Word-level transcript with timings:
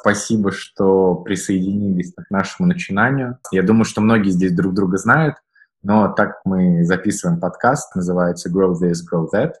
Спасибо, 0.00 0.52
что 0.52 1.14
присоединились 1.16 2.12
к 2.14 2.30
нашему 2.30 2.68
начинанию. 2.68 3.38
Я 3.50 3.62
думаю, 3.62 3.84
что 3.84 4.00
многие 4.00 4.30
здесь 4.30 4.52
друг 4.52 4.74
друга 4.74 4.96
знают, 4.98 5.36
но 5.82 6.08
так 6.08 6.36
как 6.36 6.40
мы 6.44 6.84
записываем 6.84 7.40
подкаст, 7.40 7.94
называется 7.94 8.50
Grow 8.50 8.72
This, 8.72 9.00
Grow 9.10 9.28
That, 9.32 9.52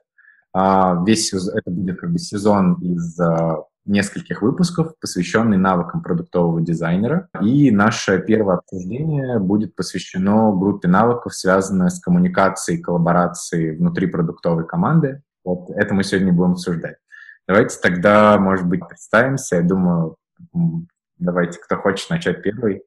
а, 0.52 1.02
весь 1.04 1.32
это 1.32 1.70
будет 1.70 2.00
как 2.00 2.12
бы 2.12 2.18
сезон 2.18 2.74
из 2.74 3.18
а, 3.18 3.64
нескольких 3.84 4.40
выпусков, 4.40 4.92
посвященный 5.00 5.58
навыкам 5.58 6.02
продуктового 6.02 6.62
дизайнера. 6.62 7.28
И 7.42 7.70
наше 7.70 8.20
первое 8.20 8.56
обсуждение 8.56 9.38
будет 9.38 9.74
посвящено 9.74 10.52
группе 10.52 10.88
навыков, 10.88 11.34
связанной 11.34 11.90
с 11.90 12.00
коммуникацией, 12.00 12.80
коллаборацией 12.80 13.76
внутри 13.76 14.06
продуктовой 14.06 14.66
команды. 14.66 15.22
Вот 15.44 15.70
это 15.70 15.92
мы 15.92 16.04
сегодня 16.04 16.32
будем 16.32 16.52
обсуждать. 16.52 16.96
Давайте 17.46 17.78
тогда, 17.82 18.38
может 18.38 18.66
быть, 18.66 18.80
представимся. 18.88 19.56
Я 19.56 19.62
думаю, 19.62 20.16
давайте, 21.18 21.58
кто 21.58 21.76
хочет 21.76 22.10
начать 22.10 22.42
первый, 22.42 22.82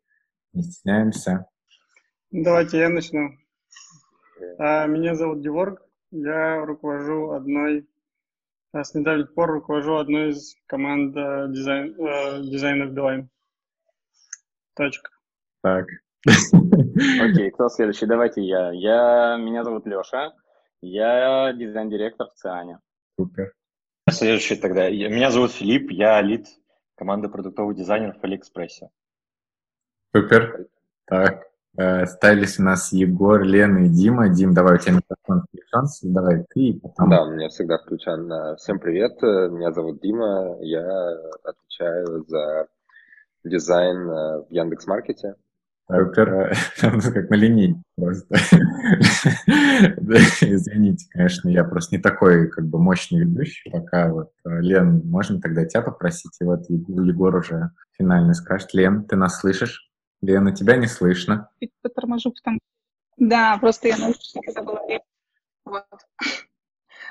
не 0.53 0.63
стесняемся. 0.63 1.47
Давайте 2.31 2.79
я 2.79 2.89
начну. 2.89 3.31
А, 4.59 4.85
меня 4.87 5.15
зовут 5.15 5.39
Геворг, 5.39 5.81
я 6.11 6.65
руковожу 6.65 7.31
одной, 7.31 7.87
а 8.71 8.83
с 8.83 8.93
недавних 8.93 9.33
пор 9.33 9.51
руковожу 9.51 9.95
одной 9.95 10.29
из 10.29 10.55
команд 10.67 11.15
э, 11.15 11.47
дизайн, 11.49 11.95
э, 11.99 12.41
дизайнов 12.43 12.91
Билайн. 12.91 13.29
Точка. 14.75 15.09
Так. 15.63 15.87
Окей, 16.25 17.51
кто 17.51 17.69
следующий? 17.69 18.05
Давайте 18.05 18.41
я. 18.41 18.71
Я, 18.71 19.37
меня 19.37 19.63
зовут 19.63 19.85
Леша, 19.87 20.33
я 20.81 21.53
дизайн-директор 21.53 22.27
в 22.27 22.33
ЦИАНе. 22.35 22.79
Супер. 23.19 23.53
Следующий 24.09 24.55
тогда. 24.55 24.89
Меня 24.89 25.31
зовут 25.31 25.51
Филипп, 25.51 25.91
я 25.91 26.21
лид 26.21 26.47
команды 26.97 27.29
продуктовых 27.29 27.77
дизайнеров 27.77 28.19
в 28.19 28.23
Алиэкспрессе. 28.23 28.89
Супер. 30.13 30.67
Так, 31.05 31.45
э, 31.77 32.01
остались 32.01 32.59
у 32.59 32.63
нас 32.63 32.91
Егор, 32.91 33.41
Лена 33.41 33.85
и 33.85 33.89
Дима. 33.89 34.29
Дим, 34.29 34.53
давай 34.53 34.75
у 34.75 34.77
тебя 34.77 34.95
микрофон 34.95 35.45
включен, 35.47 36.13
давай 36.13 36.45
ты. 36.49 36.79
Потом... 36.81 37.09
Да, 37.09 37.23
у 37.23 37.31
меня 37.31 37.49
всегда 37.49 37.77
включен. 37.77 38.55
Всем 38.57 38.79
привет, 38.79 39.21
меня 39.21 39.71
зовут 39.71 40.01
Дима, 40.01 40.57
я 40.61 41.15
отвечаю 41.43 42.25
за 42.27 42.67
дизайн 43.43 44.09
э, 44.09 44.41
в 44.41 44.47
Яндекс.Маркете. 44.49 45.35
Супер. 45.89 46.53
Как 46.81 47.29
на 47.29 47.35
линейке 47.35 47.81
просто. 47.95 48.35
Извините, 49.47 51.07
конечно, 51.09 51.47
я 51.49 51.63
просто 51.63 51.95
не 51.95 52.01
такой 52.01 52.49
как 52.49 52.67
бы 52.67 52.77
мощный 52.77 53.21
ведущий 53.21 53.69
пока. 53.69 54.11
Вот, 54.11 54.31
Лен, 54.43 55.01
можно 55.05 55.39
тогда 55.39 55.65
тебя 55.65 55.81
попросить? 55.81 56.35
И 56.41 56.43
вот 56.43 56.69
Егор 56.69 57.35
уже 57.35 57.71
финально 57.97 58.33
скажет. 58.33 58.73
Лен, 58.73 59.05
ты 59.05 59.15
нас 59.15 59.39
слышишь? 59.39 59.89
Лена, 60.21 60.51
тебя 60.53 60.75
не 60.77 60.87
слышно. 60.87 61.49
Поторможу, 61.81 62.31
потому 62.31 62.59
Да, 63.17 63.57
просто 63.59 63.87
я 63.87 63.97
наушники 63.97 64.51
забыла. 64.51 64.81
Вот. 65.63 65.85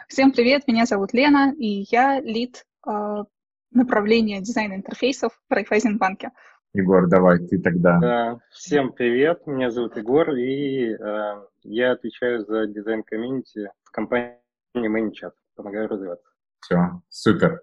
Всем 0.08 0.32
привет, 0.32 0.68
меня 0.68 0.86
зовут 0.86 1.12
Лена, 1.12 1.52
и 1.56 1.86
я 1.90 2.20
лид 2.20 2.64
э, 2.86 3.24
направления 3.70 4.40
дизайна 4.40 4.74
интерфейсов 4.74 5.32
в 5.48 5.52
Райфайзенбанке. 5.52 6.30
Егор, 6.76 7.08
давай, 7.08 7.38
ты 7.38 7.58
тогда. 7.58 7.98
Да, 7.98 8.38
всем 8.50 8.92
привет, 8.92 9.46
меня 9.46 9.70
зовут 9.70 9.96
Егор, 9.96 10.30
и 10.34 10.90
э, 10.92 11.46
я 11.62 11.92
отвечаю 11.92 12.44
за 12.44 12.66
дизайн 12.66 13.02
комьюнити 13.02 13.70
в 13.82 13.90
компании 13.90 14.36
ManyChat, 14.76 15.32
помогаю 15.54 15.88
развиваться. 15.88 16.28
Все, 16.60 17.00
супер. 17.08 17.60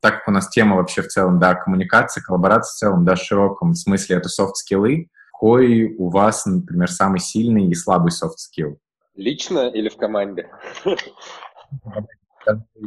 Так 0.00 0.18
как 0.18 0.28
у 0.28 0.30
нас 0.30 0.48
тема 0.50 0.76
вообще 0.76 1.02
в 1.02 1.08
целом, 1.08 1.40
да, 1.40 1.56
коммуникация, 1.56 2.22
коллаборация 2.22 2.70
в 2.70 2.78
целом, 2.78 3.04
да, 3.04 3.16
в 3.16 3.18
широком 3.18 3.74
смысле 3.74 4.18
это 4.18 4.28
софт-скиллы, 4.28 5.08
какой 5.32 5.92
у 5.96 6.08
вас, 6.10 6.46
например, 6.46 6.88
самый 6.88 7.18
сильный 7.18 7.66
и 7.66 7.74
слабый 7.74 8.12
soft 8.12 8.38
skill? 8.38 8.78
Лично 9.16 9.68
или 9.68 9.88
в 9.88 9.96
команде? 9.96 10.48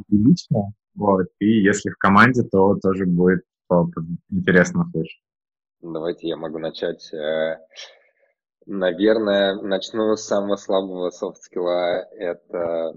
Лично, 0.07 0.71
вот, 0.95 1.27
и 1.39 1.59
если 1.59 1.89
в 1.89 1.97
команде, 1.97 2.43
то 2.43 2.75
тоже 2.75 3.05
будет 3.05 3.41
интересно 4.29 4.85
слышать. 4.93 5.19
Давайте 5.81 6.27
я 6.27 6.37
могу 6.37 6.57
начать. 6.57 7.13
Э, 7.13 7.59
наверное, 8.65 9.55
начну 9.61 10.15
с 10.15 10.25
самого 10.25 10.55
слабого 10.55 11.09
софт-скилла. 11.11 12.07
Это... 12.17 12.93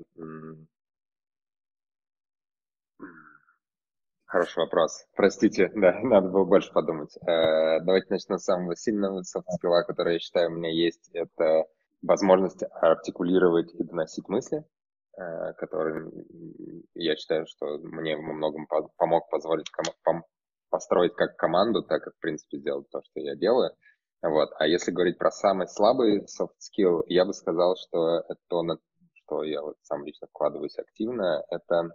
Хороший 4.24 4.60
вопрос. 4.60 5.04
Простите, 5.16 5.70
да, 5.74 5.98
надо 6.02 6.28
было 6.28 6.44
больше 6.44 6.72
подумать. 6.72 7.16
Э, 7.18 7.80
давайте 7.80 8.06
начну 8.10 8.38
с 8.38 8.44
самого 8.44 8.76
сильного 8.76 9.22
софт-скилла, 9.22 9.82
который, 9.82 10.14
я 10.14 10.18
считаю, 10.20 10.50
у 10.50 10.54
меня 10.54 10.70
есть. 10.70 11.10
Это 11.12 11.66
возможность 12.00 12.62
артикулировать 12.80 13.74
и 13.74 13.82
доносить 13.82 14.28
мысли, 14.28 14.64
э, 15.18 15.52
который, 15.58 16.10
я 16.94 17.16
считаю, 17.16 17.44
что 17.46 17.78
мне 17.78 18.16
во 18.16 18.32
многом 18.32 18.66
помог 18.96 19.28
позволить 19.28 19.68
построить 20.70 21.14
как 21.14 21.36
команду, 21.36 21.82
так 21.82 22.02
как, 22.02 22.14
в 22.14 22.20
принципе, 22.20 22.58
сделать 22.58 22.88
то, 22.90 23.02
что 23.02 23.20
я 23.20 23.34
делаю. 23.36 23.72
Вот. 24.22 24.50
А 24.58 24.66
если 24.66 24.90
говорить 24.90 25.18
про 25.18 25.30
самый 25.30 25.66
слабый 25.66 26.24
soft 26.24 26.54
skill, 26.60 27.02
я 27.06 27.24
бы 27.24 27.32
сказал, 27.32 27.76
что 27.76 28.20
это 28.28 28.40
то, 28.48 28.62
на 28.62 28.78
что 29.14 29.42
я 29.44 29.62
вот 29.62 29.76
сам 29.82 30.04
лично 30.04 30.26
вкладываюсь 30.28 30.78
активно, 30.78 31.42
это, 31.50 31.90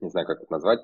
не 0.00 0.10
знаю, 0.10 0.26
как 0.26 0.42
это 0.42 0.52
назвать, 0.52 0.80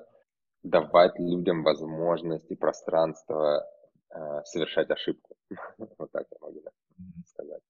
давать 0.63 1.19
людям 1.19 1.63
возможность 1.63 2.49
и 2.49 2.55
пространство 2.55 3.65
э, 4.09 4.43
совершать 4.45 4.89
ошибку. 4.89 5.35
вот 5.77 6.11
так 6.11 6.25
я 6.31 6.37
могу 6.41 6.61
сказать. 7.27 7.61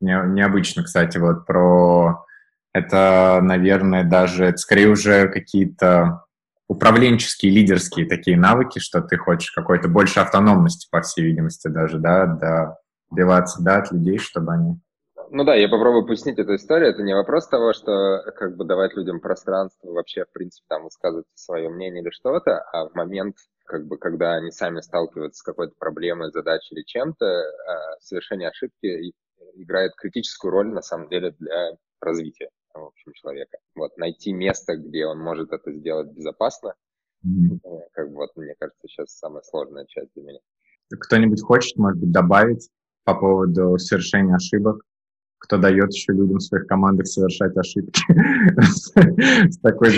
Не, 0.00 0.20
необычно, 0.34 0.82
кстати, 0.82 1.18
вот 1.18 1.46
про 1.46 2.26
это, 2.72 3.40
наверное, 3.42 4.02
даже, 4.02 4.46
это 4.46 4.56
скорее 4.56 4.88
уже 4.88 5.28
какие-то 5.28 6.24
управленческие, 6.68 7.52
лидерские 7.52 8.06
такие 8.06 8.36
навыки, 8.36 8.78
что 8.78 9.00
ты 9.00 9.16
хочешь 9.16 9.50
какой-то 9.50 9.88
больше 9.88 10.20
автономности, 10.20 10.88
по 10.90 11.02
всей 11.02 11.24
видимости, 11.24 11.68
даже, 11.68 11.98
да, 11.98 12.76
добиваться, 13.10 13.62
да, 13.62 13.78
от 13.78 13.92
людей, 13.92 14.18
чтобы 14.18 14.52
они... 14.52 14.80
Ну 15.30 15.44
да, 15.44 15.54
я 15.54 15.68
попробую 15.68 16.06
пояснить 16.06 16.38
эту 16.38 16.56
историю. 16.56 16.90
Это 16.90 17.02
не 17.02 17.14
вопрос 17.14 17.48
того, 17.48 17.72
что 17.72 18.22
как 18.36 18.56
бы 18.56 18.64
давать 18.64 18.94
людям 18.94 19.20
пространство, 19.20 19.90
вообще, 19.90 20.24
в 20.24 20.32
принципе, 20.32 20.66
там 20.68 20.84
высказывать 20.84 21.26
свое 21.34 21.70
мнение 21.70 22.02
или 22.02 22.10
что-то, 22.10 22.58
а 22.72 22.88
в 22.88 22.94
момент, 22.94 23.36
как 23.64 23.86
бы, 23.86 23.96
когда 23.96 24.34
они 24.34 24.50
сами 24.50 24.80
сталкиваются 24.80 25.38
с 25.38 25.42
какой-то 25.42 25.72
проблемой, 25.78 26.30
задачей 26.32 26.74
или 26.74 26.84
чем-то, 26.84 27.26
а, 27.26 28.00
совершение 28.00 28.50
ошибки 28.50 29.14
играет 29.54 29.92
критическую 29.96 30.50
роль, 30.50 30.68
на 30.68 30.82
самом 30.82 31.08
деле, 31.08 31.34
для 31.38 31.76
развития 32.00 32.50
в 32.74 32.86
общем, 32.86 33.12
человека. 33.14 33.58
Вот, 33.74 33.96
найти 33.96 34.32
место, 34.32 34.76
где 34.76 35.06
он 35.06 35.18
может 35.20 35.52
это 35.52 35.72
сделать 35.72 36.10
безопасно, 36.12 36.74
mm-hmm. 37.24 37.60
как 37.92 38.10
бы 38.10 38.16
вот, 38.16 38.30
мне 38.36 38.54
кажется, 38.58 38.88
сейчас 38.88 39.16
самая 39.16 39.42
сложная 39.42 39.86
часть 39.86 40.10
для 40.14 40.22
меня. 40.24 40.38
Кто-нибудь 40.90 41.42
хочет, 41.42 41.76
может 41.78 42.00
быть, 42.00 42.12
добавить 42.12 42.68
по 43.04 43.14
поводу 43.14 43.78
совершения 43.78 44.34
ошибок? 44.34 44.82
Кто 45.38 45.58
дает 45.58 45.92
еще 45.92 46.12
людям 46.12 46.38
в 46.38 46.42
своих 46.42 46.66
командах 46.66 47.06
совершать 47.06 47.56
ошибки? 47.56 48.00
С 48.60 49.58
такой 49.58 49.90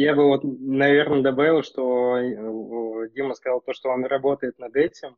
Я 0.00 0.14
бы 0.16 0.24
вот, 0.24 0.42
наверное, 0.42 1.22
добавил, 1.22 1.62
что 1.62 2.16
э, 2.16 3.10
Дима 3.14 3.34
сказал 3.34 3.60
то, 3.60 3.72
что 3.72 3.90
он 3.90 4.04
работает 4.04 4.58
над 4.58 4.74
этим, 4.74 5.16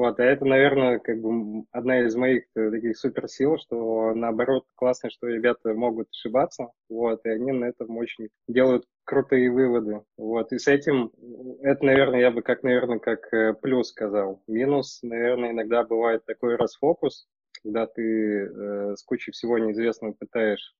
вот, 0.00 0.18
а 0.18 0.24
это, 0.24 0.46
наверное, 0.46 0.98
как 0.98 1.20
бы 1.20 1.66
одна 1.72 2.00
из 2.06 2.16
моих 2.16 2.44
э, 2.56 2.70
таких 2.70 2.96
суперсил, 2.96 3.58
что 3.58 4.14
наоборот 4.14 4.64
классно, 4.74 5.10
что 5.10 5.26
ребята 5.26 5.74
могут 5.74 6.08
ошибаться, 6.08 6.70
вот, 6.88 7.20
и 7.26 7.28
они 7.28 7.52
на 7.52 7.66
этом 7.66 7.94
очень 7.98 8.30
делают 8.48 8.86
крутые 9.04 9.50
выводы, 9.50 10.00
вот, 10.16 10.54
и 10.54 10.58
с 10.58 10.68
этим, 10.68 11.12
это, 11.60 11.84
наверное, 11.84 12.20
я 12.20 12.30
бы 12.30 12.40
как, 12.40 12.62
наверное, 12.62 12.98
как 12.98 13.30
э, 13.34 13.52
плюс 13.52 13.90
сказал. 13.90 14.42
Минус, 14.46 15.00
наверное, 15.02 15.50
иногда 15.50 15.84
бывает 15.84 16.24
такой 16.24 16.56
расфокус, 16.56 17.28
когда 17.62 17.86
ты 17.86 18.46
э, 18.46 18.96
с 18.96 19.02
кучей 19.02 19.32
всего 19.32 19.58
неизвестного 19.58 20.12
пытаешь, 20.12 20.74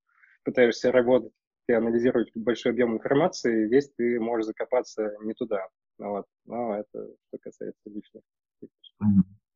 пытаешься 0.44 0.93
работать 0.93 1.34
и 1.69 1.75
анализировать 1.75 2.31
большой 2.34 2.73
объем 2.73 2.94
информации, 2.94 3.66
здесь 3.66 3.93
ты 3.99 4.19
можешь 4.19 4.46
закопаться 4.46 5.14
не 5.20 5.34
туда. 5.34 5.69
Вот. 5.99 6.25
Но 6.46 6.75
это 6.75 7.06
что 7.28 7.37
касается 7.38 7.90
личных 7.90 8.23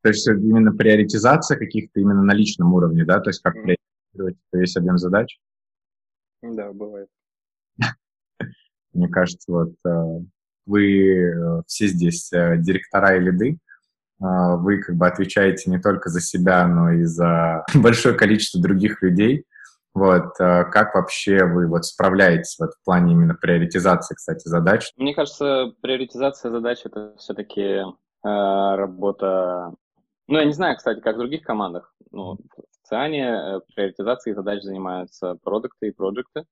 то 0.05 0.09
есть 0.09 0.27
именно 0.29 0.73
приоритизация 0.73 1.57
каких-то 1.57 2.01
именно 2.01 2.23
на 2.23 2.33
личном 2.33 2.75
уровне, 2.75 3.05
да, 3.05 3.21
то 3.21 3.31
есть 3.31 3.41
как 3.43 3.57
mm. 3.57 3.63
приоритизировать 3.63 4.37
весь 4.53 4.77
объем 4.77 4.99
задач? 4.99 5.39
Да, 6.43 6.73
бывает. 6.73 7.09
Мне 8.93 9.09
кажется, 9.09 9.51
вот 9.51 9.73
э, 9.87 10.21
вы 10.67 11.17
э, 11.17 11.63
все 11.67 11.87
здесь 11.87 12.33
э, 12.33 12.59
директора 12.59 13.17
и 13.17 13.21
лиды, 13.21 13.59
вы 14.21 14.81
как 14.81 14.97
бы 14.97 15.07
отвечаете 15.07 15.69
не 15.71 15.79
только 15.79 16.09
за 16.09 16.21
себя, 16.21 16.67
но 16.67 16.93
и 16.93 17.03
за 17.03 17.65
большое 17.75 18.15
количество 18.15 18.63
других 18.63 19.03
людей. 19.03 19.45
Вот, 19.93 20.37
как 20.37 20.95
вообще 20.95 21.45
вы 21.45 21.67
вот 21.67 21.85
справляетесь 21.85 22.57
вот 22.59 22.71
в 22.73 22.85
плане 22.85 23.13
именно 23.13 23.35
приоритизации, 23.35 24.15
кстати, 24.15 24.49
задач? 24.49 24.91
Мне 24.97 25.15
кажется, 25.15 25.73
приоритизация 25.83 26.51
задач— 26.51 26.81
это 26.85 27.15
все-таки 27.19 27.83
работа... 28.25 29.75
Ну, 30.27 30.39
я 30.39 30.45
не 30.45 30.53
знаю, 30.53 30.77
кстати, 30.77 31.01
как 31.01 31.17
в 31.17 31.19
других 31.19 31.43
командах. 31.43 31.95
Ну, 32.11 32.37
в 32.37 32.89
Циане 32.89 33.29
э, 33.29 33.61
приоритизацией 33.75 34.35
задач 34.35 34.63
занимаются 34.63 35.37
продукты 35.43 35.89
и 35.89 35.91
проекты 35.91 36.45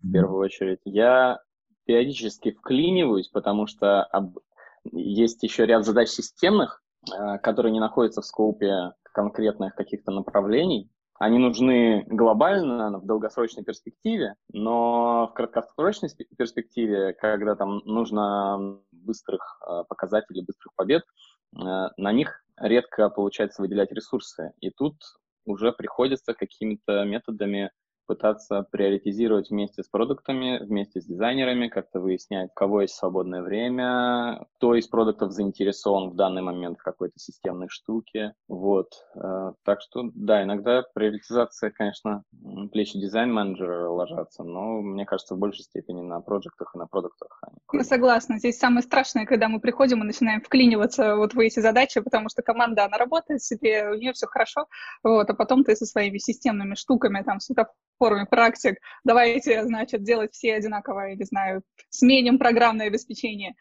в 0.00 0.12
первую 0.12 0.40
очередь. 0.40 0.80
Я 0.84 1.40
периодически 1.84 2.52
вклиниваюсь, 2.52 3.28
потому 3.28 3.66
что 3.66 4.02
об... 4.04 4.38
есть 4.84 5.42
еще 5.42 5.66
ряд 5.66 5.84
задач 5.84 6.08
системных, 6.08 6.82
э, 7.10 7.38
которые 7.38 7.72
не 7.72 7.80
находятся 7.80 8.22
в 8.22 8.26
скопе 8.26 8.92
конкретных 9.12 9.74
каких-то 9.74 10.10
направлений. 10.10 10.90
Они 11.18 11.38
нужны 11.38 12.04
глобально, 12.08 12.98
в 12.98 13.06
долгосрочной 13.06 13.62
перспективе, 13.62 14.34
но 14.52 15.28
в 15.28 15.34
краткосрочной 15.34 16.10
перспективе, 16.36 17.12
когда 17.12 17.54
там 17.54 17.78
нужно 17.84 18.80
быстрых 19.02 19.60
э, 19.66 19.84
показателей, 19.88 20.42
быстрых 20.42 20.72
побед, 20.74 21.02
э, 21.02 21.58
на 21.96 22.12
них 22.12 22.44
редко 22.56 23.08
получается 23.10 23.62
выделять 23.62 23.92
ресурсы. 23.92 24.52
И 24.60 24.70
тут 24.70 24.96
уже 25.44 25.72
приходится 25.72 26.34
какими-то 26.34 27.04
методами 27.04 27.70
пытаться 28.06 28.66
приоритизировать 28.70 29.50
вместе 29.50 29.82
с 29.82 29.88
продуктами, 29.88 30.58
вместе 30.62 31.00
с 31.00 31.06
дизайнерами, 31.06 31.68
как-то 31.68 32.00
выяснять, 32.00 32.50
у 32.50 32.54
кого 32.54 32.82
есть 32.82 32.94
свободное 32.94 33.42
время, 33.42 34.46
кто 34.56 34.74
из 34.74 34.86
продуктов 34.88 35.32
заинтересован 35.32 36.10
в 36.10 36.16
данный 36.16 36.42
момент 36.42 36.78
в 36.78 36.82
какой-то 36.82 37.18
системной 37.18 37.68
штуке. 37.68 38.34
Вот. 38.48 38.92
Э, 39.14 39.52
так 39.64 39.80
что, 39.80 40.10
да, 40.14 40.42
иногда 40.42 40.82
приоритизация, 40.94 41.70
конечно, 41.70 42.24
плечи 42.72 42.98
дизайн-менеджера 42.98 43.88
ложатся, 43.88 44.44
но 44.44 44.80
мне 44.80 45.06
кажется, 45.06 45.34
в 45.34 45.38
большей 45.38 45.64
степени 45.64 46.00
на 46.02 46.20
проектах 46.20 46.72
и 46.74 46.78
на 46.78 46.86
продуктах. 46.86 47.40
Я 47.72 47.84
согласна. 47.84 48.38
Здесь 48.38 48.58
самое 48.58 48.82
страшное, 48.82 49.26
когда 49.26 49.48
мы 49.48 49.60
приходим 49.60 50.02
и 50.02 50.06
начинаем 50.06 50.40
вклиниваться 50.40 51.16
вот 51.16 51.34
в 51.34 51.38
эти 51.38 51.60
задачи, 51.60 52.00
потому 52.00 52.28
что 52.28 52.42
команда, 52.42 52.84
она 52.84 52.98
работает 52.98 53.42
себе, 53.42 53.90
у 53.90 53.94
нее 53.94 54.12
все 54.12 54.26
хорошо, 54.26 54.66
вот, 55.02 55.28
а 55.28 55.34
потом 55.34 55.64
ты 55.64 55.76
со 55.76 55.86
своими 55.86 56.18
системными 56.18 56.74
штуками, 56.74 57.22
там, 57.22 57.40
светофор 57.40 57.72
форуме 58.02 58.26
практик, 58.26 58.78
давайте, 59.04 59.64
значит, 59.64 60.02
делать 60.02 60.32
все 60.32 60.54
одинаково, 60.54 61.10
я 61.10 61.14
не 61.14 61.24
знаю, 61.24 61.62
сменим 61.88 62.36
программное 62.36 62.88
обеспечение. 62.88 63.54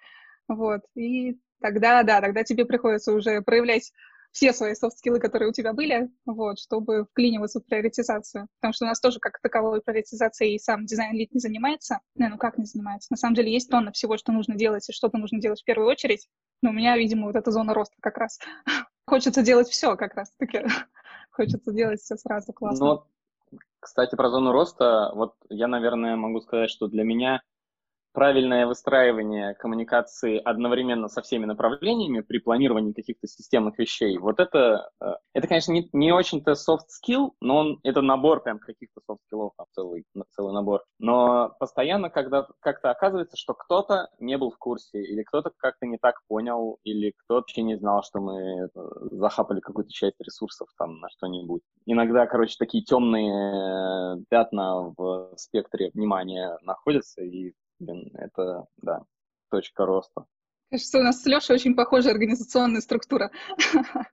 Вот, 0.47 0.81
и 0.95 1.37
тогда, 1.61 2.01
да, 2.01 2.21
тогда 2.21 2.43
тебе 2.43 2.65
приходится 2.65 3.13
уже 3.13 3.43
проявлять 3.43 3.91
все 4.31 4.51
свои 4.51 4.73
софт-скиллы, 4.73 5.19
которые 5.19 5.49
у 5.49 5.53
тебя 5.53 5.73
были, 5.73 6.09
вот, 6.25 6.57
чтобы 6.57 7.05
вклиниваться 7.05 7.59
в 7.59 7.65
приоритизацию. 7.65 8.47
Потому 8.59 8.73
что 8.73 8.85
у 8.85 8.87
нас 8.87 8.99
тоже 8.99 9.19
как 9.19 9.39
таковой 9.41 9.79
приоритизацией 9.81 10.57
сам 10.57 10.85
дизайн-лид 10.85 11.33
не 11.33 11.39
занимается. 11.39 11.99
Не, 12.15 12.27
ну 12.27 12.39
как 12.39 12.57
не 12.57 12.65
занимается? 12.65 13.09
На 13.11 13.17
самом 13.17 13.35
деле 13.35 13.53
есть 13.53 13.69
тонна 13.69 13.91
всего, 13.91 14.17
что 14.17 14.31
нужно 14.31 14.55
делать, 14.55 14.89
и 14.89 14.93
что-то 14.93 15.19
нужно 15.19 15.39
делать 15.39 15.61
в 15.61 15.65
первую 15.65 15.87
очередь. 15.87 16.27
Но 16.63 16.71
у 16.71 16.73
меня, 16.73 16.97
видимо, 16.97 17.27
вот 17.27 17.35
эта 17.35 17.51
зона 17.51 17.75
роста 17.75 17.95
как 18.01 18.17
раз. 18.17 18.39
Хочется 19.05 19.43
делать 19.43 19.67
все 19.67 19.95
как 19.95 20.15
раз-таки. 20.15 20.61
Хочется 21.31 21.71
делать 21.71 22.01
все 22.01 22.15
сразу 22.15 22.53
классно. 22.53 22.85
Но 22.85 23.07
кстати, 23.81 24.15
про 24.15 24.29
зону 24.29 24.51
роста, 24.51 25.11
вот 25.15 25.33
я, 25.49 25.67
наверное, 25.67 26.15
могу 26.15 26.39
сказать, 26.39 26.69
что 26.69 26.87
для 26.87 27.03
меня 27.03 27.41
правильное 28.13 28.67
выстраивание 28.67 29.53
коммуникации 29.55 30.37
одновременно 30.37 31.07
со 31.07 31.21
всеми 31.21 31.45
направлениями 31.45 32.21
при 32.21 32.39
планировании 32.39 32.93
каких-то 32.93 33.27
системных 33.27 33.77
вещей, 33.77 34.17
вот 34.17 34.39
это, 34.39 34.89
э, 35.01 35.13
это 35.33 35.47
конечно, 35.47 35.71
не, 35.71 35.89
не 35.93 36.11
очень-то 36.11 36.51
soft 36.51 36.87
skill, 36.89 37.31
но 37.41 37.57
он, 37.57 37.79
это 37.83 38.01
набор 38.01 38.43
прям 38.43 38.59
каких-то 38.59 39.01
soft 39.09 39.19
skills, 39.31 39.51
там 39.57 39.65
целый, 39.73 40.05
целый 40.31 40.53
набор. 40.53 40.83
Но 40.99 41.53
постоянно, 41.59 42.09
когда 42.09 42.47
как-то 42.59 42.91
оказывается, 42.91 43.37
что 43.37 43.53
кто-то 43.53 44.09
не 44.19 44.37
был 44.37 44.51
в 44.51 44.57
курсе, 44.57 45.01
или 45.01 45.23
кто-то 45.23 45.51
как-то 45.57 45.85
не 45.85 45.97
так 45.97 46.15
понял, 46.27 46.79
или 46.83 47.13
кто-то 47.25 47.41
вообще 47.41 47.63
не 47.63 47.77
знал, 47.77 48.03
что 48.03 48.19
мы 48.19 48.69
захапали 49.11 49.59
какую-то 49.59 49.91
часть 49.91 50.19
ресурсов 50.19 50.69
там 50.77 50.99
на 50.99 51.09
что-нибудь. 51.09 51.61
Иногда, 51.85 52.27
короче, 52.27 52.55
такие 52.57 52.83
темные 52.83 54.17
э, 54.17 54.23
пятна 54.29 54.93
в 54.97 55.33
спектре 55.37 55.91
внимания 55.93 56.57
находятся, 56.61 57.23
и 57.23 57.53
Блин, 57.81 58.11
это, 58.13 58.67
да, 58.77 59.01
точка 59.49 59.87
роста. 59.87 60.25
Кажется, 60.69 60.99
у 60.99 61.01
нас 61.01 61.21
с 61.21 61.25
Лешей 61.25 61.55
очень 61.55 61.75
похожая 61.75 62.13
организационная 62.13 62.79
структура. 62.79 63.31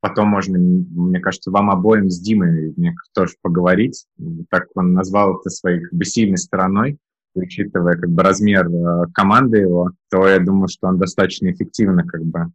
Потом 0.00 0.28
можно, 0.28 0.58
мне 0.58 1.20
кажется, 1.20 1.52
вам 1.52 1.70
обоим 1.70 2.10
с 2.10 2.18
Димой 2.18 2.74
мне 2.76 2.92
тоже 3.14 3.34
поговорить. 3.40 4.06
Так 4.50 4.66
он 4.74 4.94
назвал 4.94 5.38
это 5.38 5.48
своей 5.50 5.80
как 5.80 5.92
бы 5.92 6.04
сильной 6.04 6.38
стороной, 6.38 6.98
учитывая 7.34 7.94
как 7.94 8.10
бы 8.10 8.22
размер 8.22 8.66
э, 8.66 9.06
команды 9.14 9.58
его, 9.58 9.92
то 10.10 10.26
я 10.26 10.40
думаю, 10.40 10.66
что 10.66 10.88
он 10.88 10.98
достаточно 10.98 11.52
эффективно 11.52 12.04
как 12.04 12.24
бы 12.24 12.46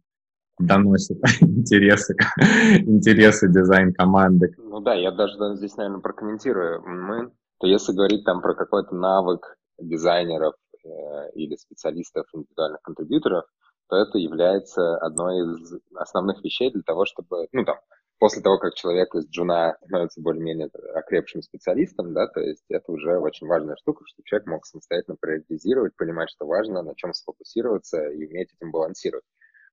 доносит 0.58 1.18
интересы, 1.40 2.14
интересы 2.80 3.48
дизайн-команды. 3.48 4.54
Ну 4.58 4.80
да, 4.80 4.92
я 4.94 5.10
даже 5.10 5.56
здесь, 5.56 5.74
наверное, 5.76 6.00
прокомментирую. 6.00 6.82
Мы 6.86 7.30
то 7.58 7.66
если 7.66 7.92
говорить 7.92 8.24
там 8.24 8.40
про 8.42 8.54
какой-то 8.54 8.94
навык 8.94 9.56
дизайнеров 9.78 10.54
э, 10.84 10.88
или 11.34 11.56
специалистов, 11.56 12.26
индивидуальных 12.32 12.82
контрибьюторов, 12.82 13.44
то 13.88 13.96
это 13.96 14.18
является 14.18 14.96
одной 14.98 15.38
из 15.40 15.74
основных 15.94 16.42
вещей 16.42 16.72
для 16.72 16.82
того, 16.82 17.04
чтобы, 17.04 17.48
ну 17.52 17.64
там, 17.64 17.76
после 18.18 18.42
того, 18.42 18.58
как 18.58 18.74
человек 18.74 19.14
из 19.14 19.28
джуна 19.28 19.76
становится 19.84 20.20
более-менее 20.20 20.70
окрепшим 20.94 21.42
специалистом, 21.42 22.14
да, 22.14 22.26
то 22.26 22.40
есть 22.40 22.64
это 22.70 22.90
уже 22.92 23.18
очень 23.18 23.46
важная 23.46 23.76
штука, 23.76 24.04
чтобы 24.06 24.24
человек 24.24 24.46
мог 24.48 24.66
самостоятельно 24.66 25.16
приоритизировать, 25.20 25.96
понимать, 25.96 26.30
что 26.30 26.46
важно, 26.46 26.82
на 26.82 26.94
чем 26.94 27.12
сфокусироваться 27.12 28.02
и 28.10 28.26
уметь 28.26 28.52
этим 28.54 28.70
балансировать. 28.70 29.24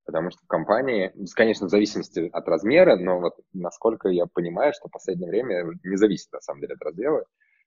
Потому 0.03 0.31
что 0.31 0.39
в 0.43 0.47
компании, 0.47 1.13
конечно, 1.35 1.67
в 1.67 1.69
зависимости 1.69 2.29
от 2.33 2.47
размера, 2.47 2.95
но 2.95 3.19
вот 3.19 3.35
насколько 3.53 4.09
я 4.09 4.25
понимаю, 4.25 4.73
что 4.73 4.87
в 4.87 4.91
последнее 4.91 5.29
время 5.29 5.63
не 5.83 5.95
зависит 5.95 6.31
на 6.33 6.41
самом 6.41 6.61
деле 6.61 6.73
от 6.73 6.81
размера, 6.81 7.23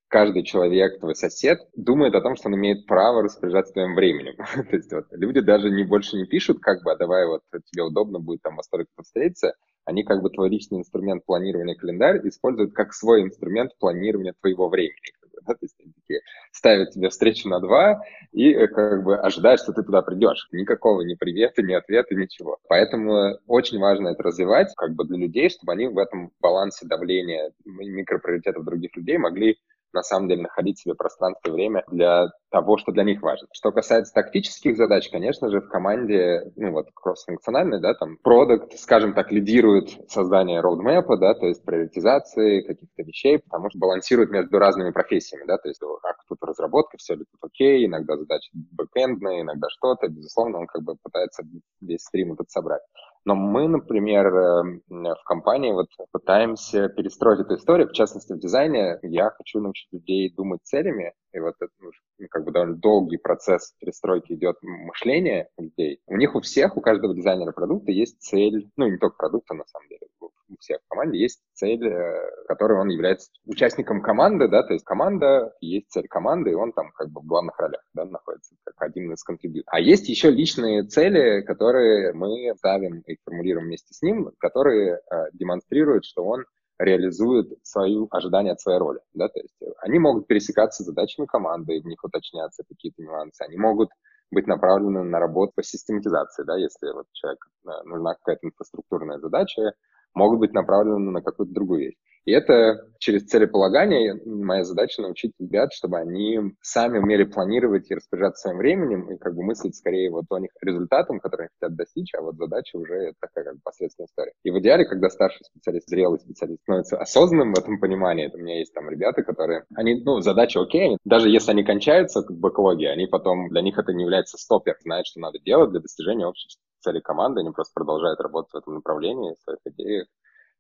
каждый 0.09 0.45
человек, 0.45 1.01
твой 1.01 1.15
сосед, 1.15 1.61
думает 1.75 2.15
о 2.15 2.21
том, 2.21 2.37
что 2.37 2.49
он 2.49 2.57
имеет 2.57 2.87
право 2.87 3.23
распоряжаться 3.23 3.73
твоим 3.73 3.95
временем. 3.95 4.37
То 4.71 4.77
есть 4.77 4.93
вот, 4.93 5.07
люди 5.11 5.41
даже 5.41 5.71
не 5.71 5.85
больше 5.85 6.17
не 6.17 6.25
пишут, 6.25 6.61
как 6.61 6.83
бы, 6.83 6.93
а 6.93 6.97
давай 6.97 7.27
вот 7.27 7.43
тебе 7.73 7.83
удобно 7.83 8.21
будет 8.21 8.43
там 8.43 8.57
во 8.57 8.63
столько 8.63 8.91
встретиться. 9.03 9.55
Они 9.85 10.03
как 10.03 10.23
бы 10.23 10.31
твой 10.31 10.49
личный 10.49 10.79
инструмент 10.79 11.25
планирования 11.27 11.75
календарь 11.75 12.21
используют 12.27 12.73
как 12.73 12.95
свой 12.95 13.23
инструмент 13.23 13.73
планирования 13.79 14.35
твоего 14.41 14.69
времени. 14.69 15.13
Как 15.21 15.31
бы, 15.31 15.39
да? 15.47 15.53
То 15.53 15.59
есть 15.63 15.75
они 15.81 15.93
такие 15.93 16.21
ставят 16.53 16.93
тебе 16.93 17.11
встречу 17.11 17.49
на 17.49 17.61
два 17.61 18.01
и 18.33 18.51
э, 18.53 18.67
как 18.69 19.05
бы 19.05 19.19
ожидают, 19.19 19.61
что 19.61 19.73
ты 19.73 19.83
туда 19.83 20.01
придешь. 20.01 20.49
Никакого 20.53 21.03
ни 21.03 21.15
привета, 21.15 21.63
ни 21.63 21.75
ответа, 21.75 22.15
ничего. 22.15 22.59
Поэтому 22.69 23.39
очень 23.47 23.79
важно 23.79 24.09
это 24.09 24.23
развивать 24.23 24.73
как 24.77 24.95
бы 24.95 25.05
для 25.05 25.19
людей, 25.19 25.51
чтобы 25.51 25.73
они 25.73 25.89
в 25.89 25.99
этом 25.99 26.31
балансе 26.41 26.87
давления 26.87 27.53
микроприоритетов 27.65 28.65
других 28.65 28.97
людей 28.97 29.19
могли 29.19 29.59
на 29.95 30.03
самом 30.03 30.29
деле 30.29 30.43
находить 30.43 30.79
себе 30.79 30.95
пространство 30.95 31.49
и 31.49 31.53
время 31.53 31.85
для 31.89 32.29
того, 32.51 32.77
что 32.77 32.93
для 32.93 33.05
них 33.05 33.23
важно. 33.23 33.49
Что 33.53 33.73
касается 33.73 34.13
тактических 34.13 34.77
задач, 34.77 35.11
конечно 35.11 35.51
же, 35.51 35.61
в 35.61 35.69
команде, 35.69 36.53
ну 36.57 36.73
вот 36.73 36.89
кроссфункциональной, 36.95 37.81
да, 37.81 37.95
там, 37.95 38.17
продукт, 38.23 38.79
скажем 38.79 39.15
так, 39.15 39.33
лидирует 39.33 39.91
создание 40.09 40.61
роудмэпа, 40.61 41.17
да, 41.17 41.35
то 41.35 41.47
есть 41.47 41.65
приоритизации 41.65 42.63
каких-то 42.63 43.03
вещей, 43.03 43.39
потому 43.39 43.71
что 43.71 43.79
балансирует 43.79 44.31
между 44.31 44.59
разными 44.59 44.91
профессиями, 44.91 45.45
да, 45.47 45.59
то 45.59 45.69
есть 45.69 45.81
как 45.81 46.17
тут 46.29 46.39
разработка, 46.43 46.97
все 46.99 47.15
ли 47.15 47.25
тут 47.25 47.51
окей, 47.51 47.87
иногда 47.87 48.17
задачи 48.17 48.51
бэкэндные, 48.53 49.43
иногда 49.43 49.69
что-то, 49.71 50.09
безусловно, 50.09 50.59
он 50.59 50.67
как 50.67 50.83
бы 50.83 50.95
пытается 51.03 51.43
весь 51.81 52.03
стрим 52.03 52.35
этот 52.35 52.51
собрать. 52.51 52.83
Но 53.25 53.35
мы, 53.35 53.69
например, 53.69 54.27
эм, 54.27 54.83
в 54.89 55.25
компании 55.25 55.73
вот 55.73 55.89
пытаемся 56.13 56.89
перестроить 56.89 57.41
эту 57.41 57.55
историю, 57.57 57.89
в 57.89 57.93
частности, 57.93 58.35
в 58.35 58.39
дизайне. 58.39 58.99
Я 59.03 59.31
хочу 59.31 59.61
научить 59.61 59.89
людей 59.93 60.33
думать 60.35 60.61
целями, 60.63 61.15
и 61.33 61.41
вот 61.41 61.55
это 61.59 61.73
ну, 61.81 61.91
как 62.31 62.45
бы 62.45 62.53
довольно 62.53 62.77
долгий 62.77 63.17
процесс 63.17 63.75
перестройки 63.81 64.33
идет 64.33 64.57
мышления 64.63 65.49
людей. 65.57 66.01
У 66.07 66.17
них 66.17 66.35
у 66.35 66.41
всех, 66.41 66.77
у 66.77 66.83
каждого 66.83 67.15
дизайнера 67.15 67.53
продукта 67.53 67.93
есть 67.93 68.21
цель, 68.21 68.71
ну, 68.77 68.89
не 68.89 68.99
только 68.99 69.17
продукта, 69.17 69.55
на 69.55 69.65
самом 69.67 69.89
деле, 69.89 70.07
у 70.49 70.57
всех 70.59 70.79
в 70.85 70.89
команде 70.89 71.19
есть 71.19 71.41
цель, 71.53 71.87
э, 71.87 72.31
которой 72.47 72.81
он 72.81 72.89
является 72.89 73.31
участником 73.47 74.03
команды, 74.03 74.49
да, 74.49 74.63
то 74.63 74.73
есть 74.73 74.85
команда, 74.85 75.55
есть 75.61 75.91
цель 75.91 76.09
команды, 76.09 76.51
и 76.51 76.55
он 76.55 76.73
там 76.73 76.91
как 76.93 77.11
бы 77.11 77.21
в 77.21 77.27
главных 77.27 77.59
ролях, 77.59 77.83
да, 77.95 78.05
находится 78.05 78.55
как 78.65 78.75
один 78.83 79.13
из 79.13 79.23
контрибьюторов. 79.23 79.75
А 79.75 79.81
есть 79.81 80.09
еще 80.09 80.31
личные 80.31 80.85
цели, 80.85 81.43
которые 81.43 82.13
мы 82.13 82.55
ставим 82.57 83.01
и 83.01 83.17
формулируем 83.25 83.67
вместе 83.67 83.95
с 83.95 84.03
ним, 84.03 84.31
которые 84.39 85.01
э, 85.11 85.27
демонстрируют, 85.33 86.05
что 86.05 86.25
он 86.25 86.45
реализует 86.79 87.53
свою 87.63 88.09
ожидания 88.11 88.53
от 88.53 88.61
своей 88.61 88.79
роли. 88.79 89.01
Да? 89.15 89.29
То 89.29 89.41
есть 89.41 89.55
они 89.79 89.99
могут 89.99 90.27
пересекаться 90.27 90.83
с 90.83 90.87
задачами 90.87 91.27
команды, 91.27 91.81
в 91.81 91.87
них 91.87 92.03
уточняться 92.03 92.65
какие-то 92.69 93.01
нюансы. 93.03 93.43
Они 93.43 93.57
могут 93.57 93.91
быть 94.31 94.47
направлены 94.47 95.05
на 95.05 95.19
работу 95.19 95.53
по 95.55 95.63
систематизации, 95.63 96.45
да, 96.45 96.57
если 96.57 96.93
вот 96.93 97.07
человек, 97.13 97.47
э, 97.67 97.71
нужна 97.85 98.15
какая-то 98.15 98.47
инфраструктурная 98.47 99.19
задача, 99.19 99.73
могут 100.15 100.41
быть 100.41 100.53
направлены 100.53 101.11
на 101.11 101.23
какую-то 101.23 101.53
другую 101.53 101.81
вещь. 101.81 101.97
И 102.25 102.33
это 102.33 102.89
через 102.99 103.25
целеполагание 103.25 104.19
моя 104.25 104.65
задача 104.65 105.03
научить 105.03 105.33
ребят, 105.39 105.73
чтобы 105.75 105.99
они 105.99 106.41
сами 106.63 106.99
умели 106.99 107.25
планировать 107.25 107.91
и 107.91 107.95
распоряжаться 107.95 108.43
своим 108.43 108.59
временем, 108.59 109.11
и 109.13 109.19
как 109.19 109.35
бы 109.35 109.43
мыслить 109.43 109.77
скорее 109.77 110.11
вот 110.11 110.25
о 110.31 110.39
них 110.39 110.51
результатам, 110.63 111.21
которые 111.21 111.47
они 111.47 111.57
хотят 111.61 111.77
достичь, 111.77 112.15
а 112.15 112.23
вот 112.23 112.37
задача 112.37 112.77
уже 112.77 113.13
такая 113.21 113.45
как 113.45 113.55
бы 113.57 113.61
посредственная 113.63 114.07
история. 114.07 114.33
И 114.43 114.51
в 114.51 114.59
идеале, 114.59 114.87
когда 114.87 115.11
старший 115.11 115.45
специалист, 115.45 115.89
зрелый 115.89 116.19
специалист 116.19 116.63
становится 116.63 116.97
осознанным 116.97 117.53
в 117.53 117.59
этом 117.59 117.79
понимании, 117.79 118.27
это 118.27 118.39
у 118.39 118.41
меня 118.41 118.59
есть 118.59 118.73
там 118.73 118.89
ребята, 118.89 119.23
которые, 119.23 119.65
они, 119.75 120.03
ну, 120.03 120.21
задача 120.21 120.61
окей, 120.63 120.85
они, 120.85 120.99
даже 121.05 121.29
если 121.29 121.51
они 121.51 121.63
кончаются 121.63 122.23
как 122.23 122.37
бэклоги, 122.37 122.87
они 122.87 123.07
потом, 123.07 123.51
для 123.51 123.61
них 123.61 123.77
это 123.77 123.93
не 123.93 124.03
является 124.03 124.39
стопер, 124.39 124.77
знают, 124.81 125.07
что 125.07 125.21
надо 125.21 125.39
делать 125.41 125.71
для 125.71 125.81
достижения 125.81 126.27
общей 126.27 126.49
цели 126.81 127.01
команды, 127.01 127.41
они 127.41 127.51
просто 127.51 127.73
продолжают 127.75 128.21
работать 128.21 128.53
в 128.53 128.57
этом 128.57 128.75
направлении, 128.75 129.35
в 129.35 129.43
своих 129.43 129.59
идеях, 129.67 130.07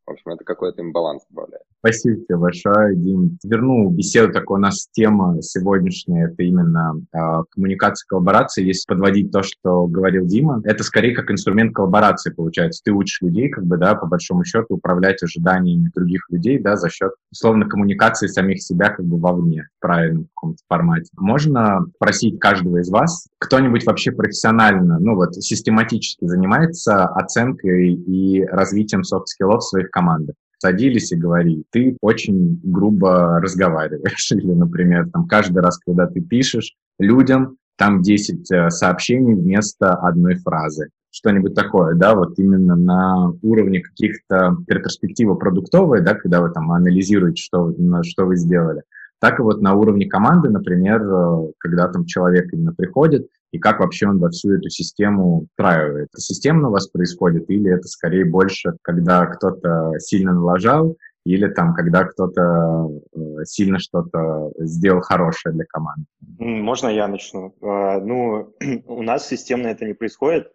в 0.06 0.10
общем, 0.10 0.32
это 0.32 0.44
какой-то 0.44 0.82
им 0.82 0.92
баланс 0.92 1.22
добавляет. 1.30 1.64
Спасибо 1.78 2.16
тебе 2.16 2.36
большое, 2.38 2.96
Дим. 2.96 3.38
Верну 3.44 3.90
беседу, 3.90 4.32
такой 4.32 4.58
у 4.58 4.60
нас 4.60 4.88
тема 4.92 5.40
сегодняшняя, 5.42 6.28
это 6.28 6.42
именно 6.42 6.94
э, 7.12 7.42
коммуникация, 7.50 8.06
коллаборация. 8.08 8.64
Если 8.64 8.86
подводить 8.86 9.30
то, 9.30 9.42
что 9.42 9.86
говорил 9.86 10.24
Дима, 10.26 10.62
это 10.64 10.82
скорее 10.82 11.14
как 11.14 11.30
инструмент 11.30 11.74
коллаборации 11.74 12.30
получается. 12.30 12.82
Ты 12.84 12.92
учишь 12.92 13.20
людей, 13.20 13.48
как 13.50 13.64
бы, 13.64 13.76
да, 13.76 13.94
по 13.94 14.06
большому 14.06 14.44
счету, 14.44 14.76
управлять 14.76 15.22
ожиданиями 15.22 15.90
других 15.94 16.26
людей, 16.30 16.58
да, 16.58 16.76
за 16.76 16.88
счет, 16.88 17.12
условно, 17.30 17.68
коммуникации 17.68 18.28
самих 18.28 18.62
себя 18.62 18.90
как 18.90 19.04
бы 19.04 19.18
вовне, 19.18 19.68
в 19.78 19.82
правильном 19.82 20.28
каком-то 20.34 20.62
формате. 20.68 21.10
Можно 21.16 21.86
просить 21.98 22.38
каждого 22.38 22.78
из 22.78 22.90
вас, 22.90 23.26
кто-нибудь 23.38 23.84
вообще 23.84 24.10
профессионально, 24.10 24.98
ну 25.00 25.16
вот, 25.16 25.34
систематически 25.34 26.24
занимается 26.24 27.04
оценкой 27.04 27.92
и 27.92 28.42
развитием 28.44 29.04
софт-скиллов 29.04 29.58
в 29.58 29.62
своих 29.62 29.90
командах 29.94 30.34
садились 30.58 31.12
и 31.12 31.16
говорили, 31.16 31.64
ты 31.70 31.96
очень 32.00 32.58
грубо 32.62 33.38
разговариваешь. 33.40 34.32
Или, 34.32 34.52
например, 34.52 35.08
там 35.12 35.26
каждый 35.26 35.62
раз, 35.62 35.78
когда 35.78 36.06
ты 36.06 36.20
пишешь 36.20 36.74
людям, 36.98 37.56
там 37.76 38.00
10 38.02 38.50
э, 38.50 38.70
сообщений 38.70 39.34
вместо 39.34 39.94
одной 39.94 40.36
фразы. 40.36 40.88
Что-нибудь 41.10 41.54
такое, 41.54 41.94
да, 41.94 42.14
вот 42.14 42.38
именно 42.38 42.76
на 42.76 43.32
уровне 43.42 43.80
каких-то 43.80 44.56
перспективы 44.66 45.36
продуктовой, 45.36 46.00
да, 46.00 46.14
когда 46.14 46.40
вы 46.40 46.50
там 46.50 46.72
анализируете, 46.72 47.42
что, 47.42 47.72
что 48.02 48.24
вы 48.24 48.36
сделали. 48.36 48.82
Так 49.20 49.38
и 49.38 49.42
вот 49.42 49.60
на 49.60 49.74
уровне 49.74 50.06
команды, 50.06 50.48
например, 50.48 51.02
э, 51.02 51.52
когда 51.58 51.88
там 51.88 52.06
человек 52.06 52.52
именно 52.52 52.72
приходит, 52.72 53.28
и 53.54 53.58
как 53.60 53.78
вообще 53.78 54.08
он 54.08 54.18
во 54.18 54.30
всю 54.30 54.52
эту 54.54 54.68
систему 54.68 55.46
встраивает. 55.50 56.08
Это 56.12 56.20
системно 56.20 56.68
у 56.68 56.72
вас 56.72 56.88
происходит 56.88 57.48
или 57.48 57.72
это 57.72 57.86
скорее 57.86 58.24
больше, 58.24 58.72
когда 58.82 59.24
кто-то 59.26 59.92
сильно 60.00 60.32
налажал, 60.32 60.96
или 61.24 61.46
там, 61.46 61.72
когда 61.72 62.02
кто-то 62.02 62.90
э, 63.14 63.44
сильно 63.44 63.78
что-то 63.78 64.50
сделал 64.58 65.02
хорошее 65.02 65.54
для 65.54 65.64
команды? 65.66 66.04
Можно 66.40 66.88
я 66.88 67.06
начну? 67.06 67.54
Э, 67.62 68.00
ну, 68.00 68.52
у 68.88 69.02
нас 69.02 69.28
системно 69.28 69.68
это 69.68 69.84
не 69.86 69.94
происходит. 69.94 70.52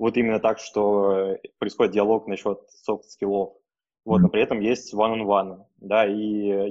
Вот 0.00 0.16
именно 0.16 0.40
так, 0.40 0.58
что 0.58 1.38
происходит 1.60 1.94
диалог 1.94 2.26
насчет 2.26 2.58
софт-скиллов. 2.82 3.52
Вот, 4.04 4.22
но 4.22 4.28
при 4.28 4.42
этом 4.42 4.58
есть 4.58 4.92
one-on-one, 4.92 5.66
да, 5.76 6.04
и 6.04 6.16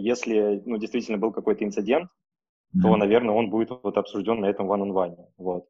если, 0.02 0.62
ну, 0.66 0.78
действительно 0.78 1.20
был 1.20 1.32
какой-то 1.32 1.64
инцидент, 1.64 2.10
mm-hmm. 2.76 2.82
то, 2.82 2.96
наверное, 2.98 3.36
он 3.36 3.50
будет 3.50 3.70
вот 3.70 3.98
обсужден 3.98 4.42
на 4.42 4.48
этом 4.48 4.72
one-on-one. 4.72 5.18
Вот. 5.38 5.66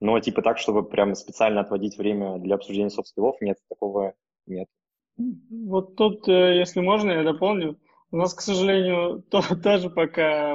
Но 0.00 0.18
типа 0.20 0.42
так, 0.42 0.58
чтобы 0.58 0.82
прям 0.82 1.14
специально 1.14 1.60
отводить 1.60 1.96
время 1.96 2.38
для 2.38 2.56
обсуждения 2.56 2.90
софт-скиллов, 2.90 3.40
нет, 3.40 3.56
такого 3.68 4.14
нет. 4.46 4.68
Вот 5.16 5.96
тут, 5.96 6.28
э, 6.28 6.58
если 6.58 6.80
можно, 6.80 7.10
я 7.10 7.22
дополню. 7.22 7.78
У 8.10 8.16
нас, 8.18 8.34
к 8.34 8.40
сожалению, 8.40 9.22
то, 9.30 9.42
тоже 9.62 9.90
пока 9.90 10.54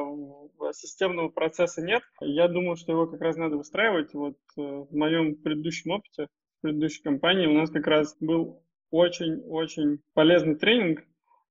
системного 0.73 1.29
процесса 1.29 1.81
нет. 1.81 2.03
Я 2.21 2.47
думаю, 2.47 2.75
что 2.75 2.91
его 2.91 3.07
как 3.07 3.21
раз 3.21 3.35
надо 3.35 3.57
выстраивать. 3.57 4.13
Вот 4.13 4.37
э, 4.57 4.61
в 4.61 4.93
моем 4.95 5.35
предыдущем 5.35 5.91
опыте, 5.91 6.27
в 6.59 6.61
предыдущей 6.61 7.01
компании 7.01 7.47
у 7.47 7.53
нас 7.53 7.69
как 7.71 7.87
раз 7.87 8.15
был 8.19 8.63
очень-очень 8.91 9.99
полезный 10.13 10.55
тренинг, 10.55 10.99
э, 10.99 11.03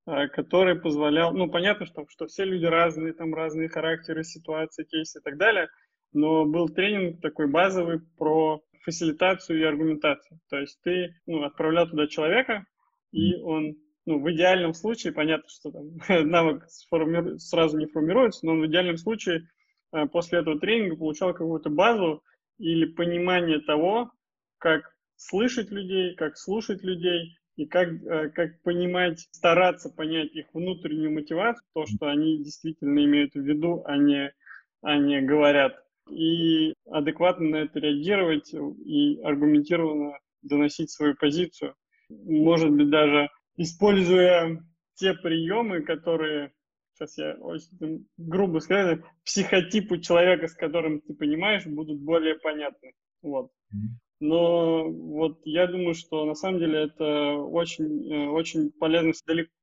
который 0.05 0.81
позволял, 0.81 1.33
ну, 1.33 1.49
понятно, 1.51 1.87
что, 1.87 2.07
что 2.09 2.27
все 2.27 2.45
люди 2.45 2.65
разные, 2.65 3.13
там 3.13 3.35
разные 3.35 3.69
характеры, 3.69 4.25
ситуации, 4.25 4.85
кейсы 4.85 5.19
и 5.19 5.23
так 5.23 5.37
далее, 5.37 5.69
но 6.13 6.45
был 6.45 6.69
тренинг 6.69 7.21
такой 7.21 7.49
базовый 7.49 8.01
про 8.17 8.63
фасилитацию 8.83 9.61
и 9.61 9.65
аргументацию. 9.65 10.41
То 10.49 10.59
есть 10.59 10.81
ты 10.83 11.15
ну, 11.27 11.45
отправлял 11.45 11.89
туда 11.89 12.07
человека, 12.07 12.65
и 13.13 13.37
он, 13.37 13.77
ну, 14.07 14.21
в 14.21 14.31
идеальном 14.33 14.75
случае, 14.75 15.13
понятно, 15.13 15.49
что 15.49 15.71
там 15.71 15.97
навык 16.29 16.65
сформиру... 16.69 17.39
сразу 17.39 17.79
не 17.79 17.87
формируется, 17.87 18.45
но 18.45 18.53
он 18.53 18.61
в 18.61 18.67
идеальном 18.67 18.97
случае 18.97 19.49
э, 19.93 20.07
после 20.07 20.41
этого 20.41 20.59
тренинга 20.59 20.97
получал 20.97 21.33
какую-то 21.33 21.71
базу 21.71 22.23
или 22.59 22.87
понимание 22.87 23.61
того, 23.61 24.11
как 24.59 24.83
слышать 25.17 25.71
людей, 25.71 26.15
как 26.15 26.37
слушать 26.37 26.83
людей, 26.83 27.37
и 27.61 27.67
как, 27.67 27.89
э, 27.89 28.31
как 28.31 28.63
понимать, 28.63 29.29
стараться 29.33 29.91
понять 29.91 30.35
их 30.35 30.47
внутреннюю 30.55 31.13
мотивацию, 31.13 31.63
то, 31.75 31.85
что 31.85 32.07
они 32.07 32.39
действительно 32.39 33.05
имеют 33.05 33.35
в 33.35 33.41
виду, 33.41 33.83
а 33.85 33.99
не, 33.99 34.33
а 34.81 34.97
не 34.97 35.21
говорят 35.21 35.75
и 36.09 36.73
адекватно 36.91 37.51
на 37.51 37.57
это 37.57 37.79
реагировать 37.79 38.55
и 38.55 39.21
аргументированно 39.23 40.19
доносить 40.41 40.91
свою 40.91 41.15
позицию. 41.17 41.75
Может 42.09 42.71
быть, 42.71 42.89
даже 42.89 43.29
используя 43.57 44.65
те 44.95 45.13
приемы, 45.13 45.83
которые, 45.83 46.53
сейчас 46.95 47.19
я 47.19 47.35
очень 47.35 48.07
грубо 48.17 48.61
скажу, 48.61 49.05
психотипу 49.23 49.99
человека, 49.99 50.49
с 50.49 50.55
которым 50.55 51.03
ты 51.03 51.13
понимаешь, 51.13 51.67
будут 51.67 52.01
более 52.01 52.37
понятны. 52.37 52.93
Вот. 53.21 53.51
Но 54.21 54.85
вот 54.91 55.41
я 55.45 55.67
думаю, 55.67 55.95
что 55.95 56.27
на 56.27 56.35
самом 56.35 56.61
деле 56.61 56.85
это 56.85 57.37
очень, 57.37 58.13
э, 58.13 58.29
очень 58.29 58.71
полезно 58.71 59.13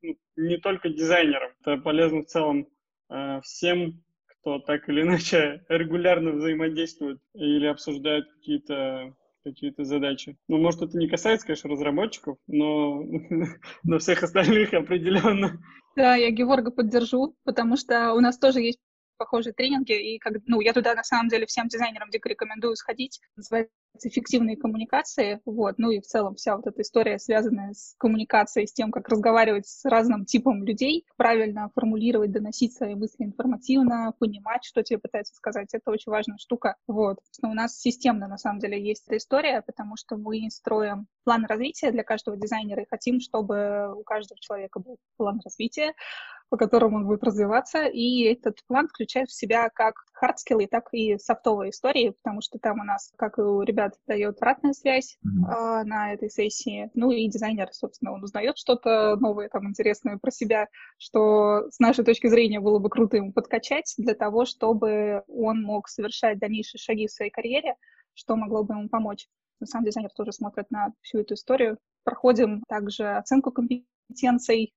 ну, 0.01 0.17
не 0.35 0.57
только 0.57 0.89
дизайнерам, 0.89 1.51
это 1.61 1.77
полезно 1.77 2.23
в 2.23 2.25
целом 2.25 2.67
э, 3.09 3.39
всем 3.43 4.03
кто 4.47 4.59
так 4.59 4.87
или 4.89 5.01
иначе 5.03 5.63
регулярно 5.69 6.31
взаимодействует 6.31 7.19
или 7.33 7.67
обсуждают 7.67 8.27
какие-то 8.33 9.13
какие-то 9.43 9.85
задачи. 9.85 10.37
Ну, 10.49 10.57
может, 10.57 10.81
это 10.81 10.97
не 10.97 11.07
касается, 11.07 11.47
конечно, 11.47 11.69
разработчиков, 11.69 12.37
но, 12.47 13.01
но 13.83 13.97
всех 13.99 14.23
остальных 14.23 14.73
определенно. 14.73 15.57
Да, 15.95 16.15
я 16.15 16.31
Геворга 16.31 16.69
поддержу, 16.69 17.35
потому 17.45 17.77
что 17.77 18.13
у 18.13 18.19
нас 18.19 18.37
тоже 18.37 18.59
есть 18.59 18.79
похожие 19.17 19.53
тренинги, 19.53 20.15
и 20.15 20.19
как, 20.19 20.33
ну, 20.45 20.61
я 20.61 20.73
туда 20.73 20.95
на 20.95 21.03
самом 21.03 21.29
деле 21.29 21.45
всем 21.45 21.67
дизайнерам 21.67 22.09
дико 22.09 22.29
рекомендую 22.29 22.75
сходить. 22.75 23.19
Называется 23.35 23.71
эффективные 24.05 24.57
коммуникации, 24.57 25.41
вот, 25.45 25.75
ну 25.77 25.91
и 25.91 25.99
в 25.99 26.05
целом 26.05 26.35
вся 26.35 26.55
вот 26.55 26.67
эта 26.67 26.81
история, 26.81 27.19
связанная 27.19 27.73
с 27.73 27.95
коммуникацией, 27.97 28.67
с 28.67 28.73
тем, 28.73 28.91
как 28.91 29.09
разговаривать 29.09 29.67
с 29.67 29.85
разным 29.85 30.25
типом 30.25 30.63
людей, 30.63 31.05
правильно 31.15 31.71
формулировать, 31.73 32.31
доносить 32.31 32.75
свои 32.75 32.95
мысли 32.95 33.23
информативно, 33.23 34.13
понимать, 34.19 34.63
что 34.63 34.83
тебе 34.83 34.99
пытаются 34.99 35.33
сказать, 35.35 35.69
это 35.73 35.91
очень 35.91 36.11
важная 36.11 36.37
штука, 36.37 36.75
вот. 36.87 37.17
Но 37.41 37.51
у 37.51 37.53
нас 37.53 37.79
системно, 37.79 38.27
на 38.27 38.37
самом 38.37 38.59
деле, 38.59 38.81
есть 38.81 39.03
эта 39.07 39.17
история, 39.17 39.61
потому 39.61 39.95
что 39.97 40.17
мы 40.17 40.49
строим 40.49 41.07
план 41.23 41.45
развития 41.45 41.91
для 41.91 42.03
каждого 42.03 42.37
дизайнера 42.37 42.83
и 42.83 42.87
хотим, 42.89 43.19
чтобы 43.19 43.93
у 43.95 44.03
каждого 44.03 44.39
человека 44.39 44.79
был 44.79 44.97
план 45.17 45.39
развития, 45.43 45.93
по 46.49 46.57
которому 46.57 46.97
он 46.97 47.05
будет 47.05 47.23
развиваться, 47.23 47.85
и 47.85 48.23
этот 48.23 48.63
план 48.67 48.87
включает 48.87 49.29
в 49.29 49.37
себя 49.37 49.69
как 49.69 49.95
хардскиллы, 50.13 50.67
так 50.67 50.89
и 50.93 51.17
софтовые 51.17 51.71
истории, 51.71 52.15
потому 52.23 52.41
что 52.41 52.57
там 52.59 52.79
у 52.79 52.83
нас, 52.83 53.11
как 53.17 53.37
и 53.37 53.41
у 53.41 53.61
ребят, 53.61 53.93
дает 54.07 54.37
обратная 54.37 54.73
связь 54.73 55.17
mm-hmm. 55.25 55.51
э, 55.51 55.83
на 55.83 56.13
этой 56.13 56.29
сессии, 56.29 56.89
ну 56.93 57.11
и 57.11 57.27
дизайнер, 57.27 57.69
собственно, 57.71 58.13
он 58.13 58.23
узнает 58.23 58.57
что-то 58.57 59.15
новое, 59.17 59.49
там, 59.49 59.67
интересное 59.67 60.17
про 60.17 60.31
себя, 60.31 60.67
что 60.97 61.69
с 61.69 61.79
нашей 61.79 62.05
точки 62.05 62.27
зрения 62.27 62.59
было 62.59 62.79
бы 62.79 62.89
круто 62.89 63.17
ему 63.17 63.33
подкачать 63.33 63.93
для 63.97 64.15
того, 64.15 64.45
чтобы 64.45 65.23
он 65.27 65.61
мог 65.61 65.87
совершать 65.87 66.39
дальнейшие 66.39 66.79
шаги 66.79 67.07
в 67.07 67.11
своей 67.11 67.31
карьере, 67.31 67.75
что 68.13 68.35
могло 68.35 68.63
бы 68.63 68.73
ему 68.73 68.89
помочь. 68.89 69.27
На 69.63 69.69
самом 69.69 69.85
деле 69.85 69.91
дизайнер 69.91 70.11
тоже 70.15 70.31
смотрит 70.31 70.69
на 70.69 70.93
всю 71.01 71.19
эту 71.19 71.33
историю. 71.33 71.77
Проходим 72.03 72.63
также 72.67 73.17
оценку 73.17 73.51
компетенций 73.51 74.73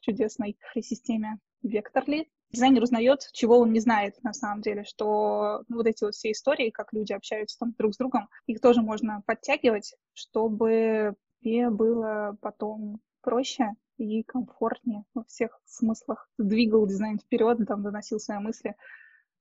чудесной 0.00 0.58
системе 0.80 1.38
Vectorly. 1.64 2.26
Дизайнер 2.52 2.82
узнает, 2.82 3.28
чего 3.32 3.58
он 3.58 3.72
не 3.72 3.80
знает 3.80 4.20
на 4.24 4.32
самом 4.32 4.60
деле, 4.60 4.84
что 4.84 5.62
ну, 5.68 5.76
вот 5.76 5.86
эти 5.86 6.02
вот 6.02 6.14
все 6.14 6.32
истории, 6.32 6.70
как 6.70 6.92
люди 6.92 7.12
общаются 7.12 7.58
там 7.58 7.74
друг 7.78 7.94
с 7.94 7.96
другом, 7.96 8.28
их 8.46 8.60
тоже 8.60 8.82
можно 8.82 9.22
подтягивать, 9.24 9.94
чтобы 10.14 11.14
тебе 11.42 11.70
было 11.70 12.36
потом 12.40 13.00
проще 13.22 13.70
и 13.98 14.22
комфортнее 14.24 15.04
во 15.14 15.22
всех 15.24 15.60
смыслах. 15.64 16.28
Двигал 16.38 16.86
дизайн 16.86 17.18
вперед, 17.18 17.58
там 17.68 17.82
доносил 17.82 18.18
свои 18.18 18.38
мысли, 18.38 18.74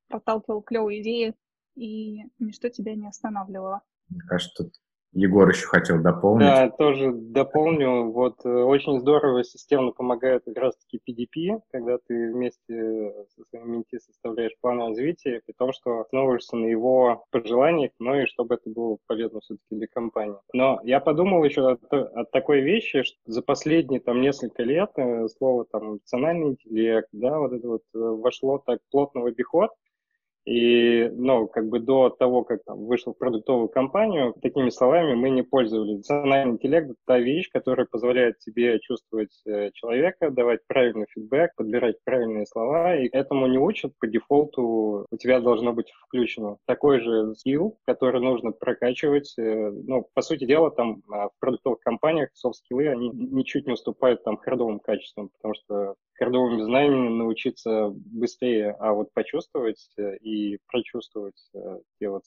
проталкивал 0.07 0.61
клевые 0.61 1.01
идеи, 1.01 1.33
и 1.75 2.25
ничто 2.37 2.69
тебя 2.69 2.95
не 2.95 3.07
останавливало. 3.07 3.81
Мне 4.09 4.21
кажется, 4.21 4.63
тут 4.63 4.73
Егор 5.13 5.49
еще 5.49 5.65
хотел 5.65 6.01
дополнить. 6.01 6.47
Да, 6.47 6.69
тоже 6.69 7.11
дополню. 7.11 8.11
Вот 8.11 8.45
э, 8.45 8.49
очень 8.49 8.99
здорово 8.99 9.43
системно 9.43 9.91
помогает 9.91 10.43
как 10.45 10.57
раз-таки 10.57 10.99
PDP, 10.99 11.59
когда 11.71 11.97
ты 12.07 12.31
вместе 12.31 13.13
со 13.35 13.43
своим 13.49 13.71
менти 13.71 13.97
составляешь 13.97 14.55
план 14.61 14.79
развития, 14.79 15.41
при 15.45 15.53
том, 15.53 15.73
что 15.73 16.01
основываешься 16.01 16.55
на 16.55 16.65
его 16.65 17.25
пожеланиях, 17.31 17.91
но 17.97 18.21
и 18.21 18.27
чтобы 18.27 18.55
это 18.55 18.69
было 18.69 18.97
полезно 19.07 19.39
все-таки 19.41 19.75
для 19.75 19.87
компании. 19.87 20.37
Но 20.53 20.79
я 20.83 20.99
подумал 20.99 21.43
еще 21.43 21.71
от, 21.71 21.91
от 21.91 22.29
такой 22.31 22.61
вещи, 22.61 23.01
что 23.01 23.17
за 23.25 23.41
последние 23.41 24.01
там 24.01 24.21
несколько 24.21 24.61
лет 24.61 24.91
э, 24.97 25.27
слово 25.29 25.65
там 25.71 25.93
эмоциональный 25.93 26.49
интеллект, 26.49 27.09
да, 27.13 27.39
вот 27.39 27.53
это 27.53 27.67
вот 27.67 27.81
э, 27.95 27.97
вошло 27.97 28.61
так 28.63 28.79
плотно 28.91 29.21
в 29.21 29.25
обиход, 29.25 29.71
и, 30.49 31.07
ну, 31.13 31.47
как 31.47 31.69
бы 31.69 31.79
до 31.79 32.09
того, 32.09 32.43
как 32.43 32.63
там 32.65 32.83
вышел 32.85 33.13
в 33.13 33.17
продуктовую 33.19 33.69
компанию, 33.69 34.33
такими 34.41 34.69
словами 34.69 35.13
мы 35.13 35.29
не 35.29 35.43
пользовались. 35.43 35.97
Эмоциональный 35.97 36.53
интеллект— 36.53 36.95
та 37.05 37.19
вещь, 37.19 37.51
которая 37.51 37.85
позволяет 37.85 38.39
тебе 38.39 38.79
чувствовать 38.79 39.29
э, 39.45 39.69
человека, 39.73 40.31
давать 40.31 40.61
правильный 40.65 41.05
фидбэк, 41.13 41.51
подбирать 41.55 41.97
правильные 42.03 42.47
слова, 42.47 42.95
и 42.95 43.09
этому 43.09 43.45
не 43.45 43.59
учат 43.59 43.93
по 43.99 44.07
дефолту, 44.07 45.05
у 45.11 45.17
тебя 45.17 45.39
должно 45.39 45.71
быть 45.71 45.91
включено. 46.07 46.57
Такой 46.65 46.99
же 46.99 47.35
skill, 47.35 47.77
который 47.85 48.19
нужно 48.19 48.51
прокачивать. 48.51 49.31
Э, 49.37 49.69
ну, 49.69 50.07
по 50.15 50.23
сути 50.23 50.45
дела, 50.45 50.71
там 50.71 51.03
а, 51.11 51.27
в 51.27 51.31
продуктовых 51.39 51.79
компаниях 51.81 52.29
софт-скиллы, 52.33 52.87
они 52.87 53.09
ничуть 53.09 53.67
не 53.67 53.73
уступают 53.73 54.23
там 54.23 54.37
хардовым 54.37 54.79
качествам, 54.79 55.29
потому 55.37 55.53
что 55.53 55.93
хардовым 56.19 56.61
знаниям 56.61 57.17
научиться 57.17 57.89
быстрее, 57.89 58.75
а 58.79 58.93
вот 58.93 59.11
почувствовать 59.13 59.89
э, 59.97 60.17
и 60.17 60.59
прочувствовать 60.67 61.49
э, 61.55 61.79
те 61.99 62.09
вот 62.09 62.23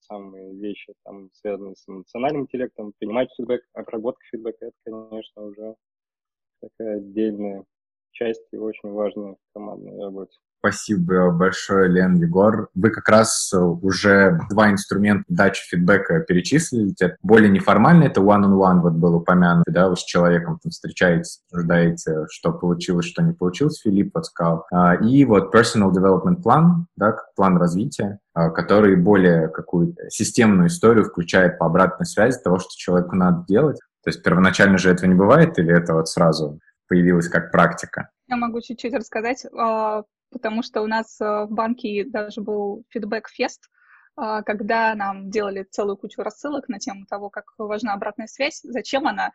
самые 0.00 0.52
вещи, 0.54 0.92
там, 1.04 1.30
связанные 1.32 1.76
с 1.76 1.88
эмоциональным 1.88 2.42
интеллектом, 2.42 2.92
принимать 2.98 3.32
фидбэк, 3.36 3.62
обработка 3.72 4.22
фидбэка, 4.30 4.66
это, 4.66 4.76
конечно, 4.84 5.42
уже 5.44 5.76
такая 6.60 6.96
отдельная 6.96 7.64
часть 8.12 8.42
и 8.52 8.56
очень 8.56 8.90
важная 8.92 9.32
в 9.34 9.54
командной 9.54 9.98
работе. 10.02 10.36
Спасибо 10.60 11.30
большое, 11.30 11.88
Лен, 11.88 12.16
Егор. 12.16 12.68
Вы 12.74 12.90
как 12.90 13.08
раз 13.08 13.50
уже 13.54 14.38
два 14.50 14.70
инструмента 14.70 15.24
дачи 15.28 15.62
фидбэка 15.66 16.20
перечислили. 16.20 16.92
Это 17.00 17.16
более 17.22 17.48
неформально, 17.48 18.04
это 18.04 18.20
one-on-one, 18.20 18.80
вот 18.80 18.92
был 18.92 19.14
упомянут, 19.14 19.64
да, 19.66 19.88
вы 19.88 19.96
с 19.96 20.04
человеком 20.04 20.58
там 20.62 20.70
встречаетесь, 20.70 21.40
обсуждаете, 21.50 22.26
что 22.28 22.52
получилось, 22.52 23.06
что 23.06 23.22
не 23.22 23.32
получилось, 23.32 23.80
Филипп 23.80 24.10
вот 24.14 24.26
сказал. 24.26 24.66
А, 24.70 24.96
и 24.96 25.24
вот 25.24 25.54
personal 25.54 25.92
development 25.92 26.42
план, 26.42 26.88
да, 26.94 27.16
план 27.36 27.56
развития, 27.56 28.18
а, 28.34 28.50
который 28.50 28.96
более 28.96 29.48
какую-то 29.48 30.10
системную 30.10 30.68
историю 30.68 31.06
включает 31.06 31.58
по 31.58 31.66
обратной 31.66 32.04
связи 32.04 32.38
того, 32.38 32.58
что 32.58 32.68
человеку 32.76 33.16
надо 33.16 33.46
делать. 33.48 33.78
То 34.04 34.10
есть 34.10 34.22
первоначально 34.22 34.76
же 34.76 34.90
этого 34.90 35.08
не 35.08 35.16
бывает, 35.16 35.58
или 35.58 35.74
это 35.74 35.94
вот 35.94 36.08
сразу 36.08 36.58
появилось 36.90 37.28
как 37.28 37.52
практика? 37.52 38.10
Я 38.26 38.36
могу 38.36 38.60
чуть-чуть 38.60 38.92
рассказать. 38.92 39.46
А, 39.56 40.02
потому 40.30 40.62
что 40.62 40.82
у 40.82 40.86
нас 40.86 41.20
э, 41.20 41.24
в 41.24 41.50
банке 41.50 42.04
даже 42.04 42.40
был 42.40 42.84
фидбэк-фест, 42.90 43.70
а, 44.16 44.42
когда 44.42 44.94
нам 44.96 45.30
делали 45.30 45.66
целую 45.70 45.96
кучу 45.96 46.20
рассылок 46.22 46.68
на 46.68 46.78
тему 46.80 47.06
того, 47.08 47.30
как 47.30 47.44
важна 47.58 47.94
обратная 47.94 48.26
связь, 48.26 48.60
зачем 48.64 49.06
она, 49.06 49.30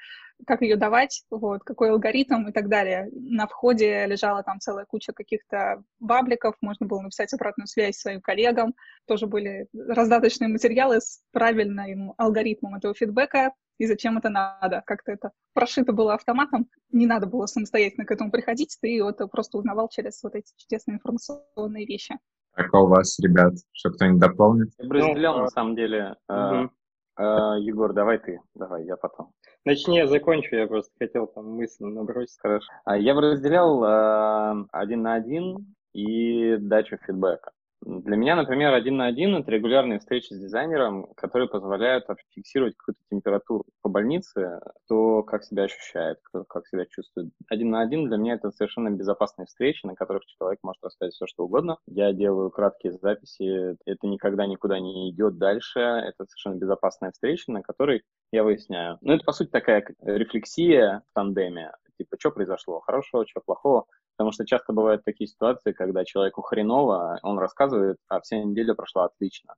как 0.45 0.61
ее 0.61 0.75
давать, 0.75 1.23
вот, 1.29 1.63
какой 1.63 1.91
алгоритм 1.91 2.47
и 2.47 2.51
так 2.51 2.67
далее. 2.67 3.09
На 3.13 3.47
входе 3.47 4.05
лежала 4.05 4.43
там 4.43 4.59
целая 4.59 4.85
куча 4.85 5.13
каких-то 5.13 5.81
бабликов, 5.99 6.55
можно 6.59 6.85
было 6.85 7.01
написать 7.01 7.33
обратную 7.33 7.67
связь 7.67 7.97
своим 7.97 8.21
коллегам, 8.21 8.75
тоже 9.07 9.27
были 9.27 9.67
раздаточные 9.73 10.49
материалы 10.49 10.99
с 10.99 11.21
правильным 11.31 12.13
алгоритмом 12.17 12.75
этого 12.75 12.93
фидбэка, 12.93 13.53
и 13.77 13.85
зачем 13.85 14.17
это 14.17 14.29
надо. 14.29 14.83
Как-то 14.85 15.11
это 15.11 15.31
прошито 15.53 15.93
было 15.93 16.13
автоматом, 16.13 16.67
не 16.91 17.07
надо 17.07 17.27
было 17.27 17.45
самостоятельно 17.45 18.05
к 18.05 18.11
этому 18.11 18.31
приходить, 18.31 18.77
ты 18.81 19.03
вот 19.03 19.17
просто 19.31 19.57
узнавал 19.57 19.89
через 19.89 20.21
вот 20.23 20.35
эти 20.35 20.51
чудесные 20.57 20.95
информационные 20.95 21.85
вещи. 21.85 22.17
Как 22.53 22.73
у 22.73 22.87
вас, 22.87 23.19
ребят? 23.19 23.53
Что 23.73 23.89
кто-нибудь 23.91 24.21
дополнит? 24.21 24.69
Я 24.77 24.87
бы 24.87 24.95
разделял, 24.95 25.37
ну, 25.37 25.41
на 25.43 25.49
самом 25.49 25.75
деле. 25.75 26.15
Угу. 26.29 26.69
Егор, 27.17 27.93
давай 27.93 28.17
ты, 28.19 28.41
давай, 28.55 28.85
я 28.85 28.97
потом. 28.97 29.31
Начни, 29.63 29.97
я 29.97 30.07
закончу, 30.07 30.55
я 30.55 30.67
просто 30.67 30.91
хотел 30.99 31.27
там 31.27 31.49
мысленно 31.51 31.89
набросить. 31.89 32.37
Хорошо. 32.39 32.67
Uh, 32.87 32.99
я 32.99 33.15
бы 33.15 33.21
разделял 33.21 33.83
uh, 33.83 34.67
один 34.71 35.01
на 35.01 35.15
один 35.15 35.75
и 35.93 36.57
дачу 36.57 36.97
фидбэка. 36.97 37.51
Для 37.85 38.15
меня, 38.15 38.35
например, 38.35 38.73
один 38.73 38.97
на 38.97 39.05
один– 39.05 39.35
это 39.37 39.51
регулярные 39.51 39.99
встречи 39.99 40.33
с 40.33 40.39
дизайнером, 40.39 41.13
которые 41.15 41.47
позволяют 41.47 42.05
фиксировать 42.31 42.75
какую-то 42.75 42.99
температуру 43.11 43.63
по 43.83 43.89
больнице, 43.89 44.59
кто 44.85 45.21
как 45.21 45.43
себя 45.43 45.63
ощущает, 45.63 46.17
кто 46.23 46.45
как 46.45 46.67
себя 46.67 46.87
чувствует. 46.87 47.31
Один 47.47 47.69
на 47.69 47.81
один 47.81 48.07
для 48.07 48.17
меня 48.17 48.33
это 48.33 48.49
совершенно 48.49 48.89
безопасные 48.89 49.45
встречи, 49.45 49.85
на 49.85 49.93
которых 49.93 50.25
человек 50.25 50.59
может 50.63 50.83
рассказать 50.83 51.13
все, 51.13 51.27
что 51.27 51.43
угодно. 51.43 51.77
Я 51.85 52.11
делаю 52.11 52.49
краткие 52.49 52.93
записи, 52.93 53.77
это 53.85 54.07
никогда 54.07 54.47
никуда 54.47 54.79
не 54.79 55.11
идет 55.11 55.37
дальше, 55.37 55.79
это 55.79 56.25
совершенно 56.25 56.55
безопасная 56.55 57.11
встреча, 57.11 57.51
на 57.51 57.61
которой 57.61 58.01
я 58.31 58.43
выясняю. 58.43 58.97
Ну, 59.01 59.13
это, 59.13 59.23
по 59.23 59.31
сути, 59.31 59.49
такая 59.49 59.85
рефлексия 60.01 61.03
в 61.11 61.13
тандеме, 61.13 61.71
типа, 61.99 62.17
что 62.19 62.31
произошло, 62.31 62.79
хорошего, 62.79 63.27
что 63.27 63.41
плохого, 63.45 63.85
Потому 64.17 64.31
что 64.31 64.45
часто 64.45 64.73
бывают 64.73 65.03
такие 65.03 65.27
ситуации, 65.27 65.73
когда 65.73 66.05
человеку 66.05 66.41
хреново, 66.41 67.19
он 67.21 67.37
рассказывает, 67.37 67.97
а 68.07 68.21
вся 68.21 68.37
неделя 68.37 68.73
прошла 68.73 69.05
отлично. 69.05 69.55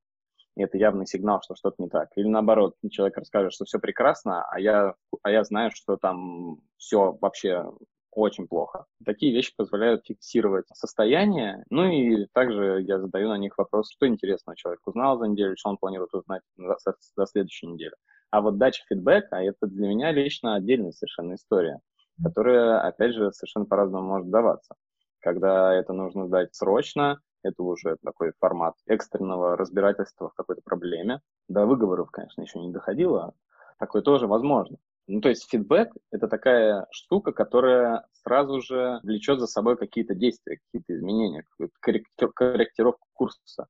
И 0.55 0.63
это 0.63 0.77
явный 0.77 1.05
сигнал, 1.05 1.41
что 1.43 1.55
что-то 1.55 1.75
не 1.77 1.89
так. 1.89 2.09
Или 2.15 2.27
наоборот, 2.27 2.75
человек 2.89 3.17
расскажет, 3.17 3.53
что 3.53 3.65
все 3.65 3.77
прекрасно, 3.77 4.43
а 4.49 4.59
я, 4.59 4.95
а 5.21 5.31
я 5.31 5.43
знаю, 5.43 5.69
что 5.71 5.97
там 5.97 6.57
все 6.77 7.15
вообще 7.21 7.71
очень 8.11 8.47
плохо. 8.47 8.85
Такие 9.05 9.31
вещи 9.31 9.53
позволяют 9.55 10.05
фиксировать 10.05 10.65
состояние. 10.73 11.63
Ну 11.69 11.85
и 11.85 12.25
также 12.33 12.81
я 12.81 12.99
задаю 12.99 13.29
на 13.29 13.37
них 13.37 13.55
вопрос, 13.59 13.91
что 13.91 14.07
интересного 14.07 14.57
человек 14.57 14.81
узнал 14.87 15.19
за 15.19 15.27
неделю, 15.27 15.55
что 15.55 15.69
он 15.69 15.77
планирует 15.77 16.15
узнать 16.15 16.41
за, 16.57 16.75
за 17.15 17.25
следующую 17.27 17.73
неделю. 17.73 17.95
А 18.31 18.41
вот 18.41 18.57
дача 18.57 18.83
фидбэка, 18.89 19.35
это 19.35 19.67
для 19.67 19.87
меня 19.87 20.11
лично 20.11 20.55
отдельная 20.55 20.91
совершенно 20.91 21.35
история 21.35 21.79
которая, 22.21 22.79
опять 22.81 23.13
же, 23.13 23.31
совершенно 23.31 23.65
по-разному 23.65 24.07
может 24.07 24.29
даваться. 24.29 24.75
Когда 25.19 25.73
это 25.73 25.93
нужно 25.93 26.27
дать 26.27 26.55
срочно, 26.55 27.19
это 27.43 27.63
уже 27.63 27.97
такой 28.03 28.33
формат 28.39 28.75
экстренного 28.85 29.57
разбирательства 29.57 30.29
в 30.29 30.33
какой-то 30.33 30.61
проблеме. 30.63 31.21
До 31.47 31.65
выговоров, 31.65 32.11
конечно, 32.11 32.41
еще 32.41 32.59
не 32.59 32.71
доходило. 32.71 33.33
Такое 33.79 34.01
тоже 34.01 34.27
возможно. 34.27 34.77
Ну, 35.07 35.21
то 35.21 35.29
есть 35.29 35.49
фидбэк— 35.49 35.93
это 36.11 36.27
такая 36.27 36.85
штука, 36.91 37.31
которая 37.31 38.05
сразу 38.11 38.61
же 38.61 38.99
влечет 39.03 39.39
за 39.39 39.47
собой 39.47 39.77
какие-то 39.77 40.15
действия, 40.15 40.57
какие-то 40.57 40.95
изменения, 40.95 41.43
какую-то 41.43 42.29
корректировку 42.33 43.07
курса. 43.13 43.67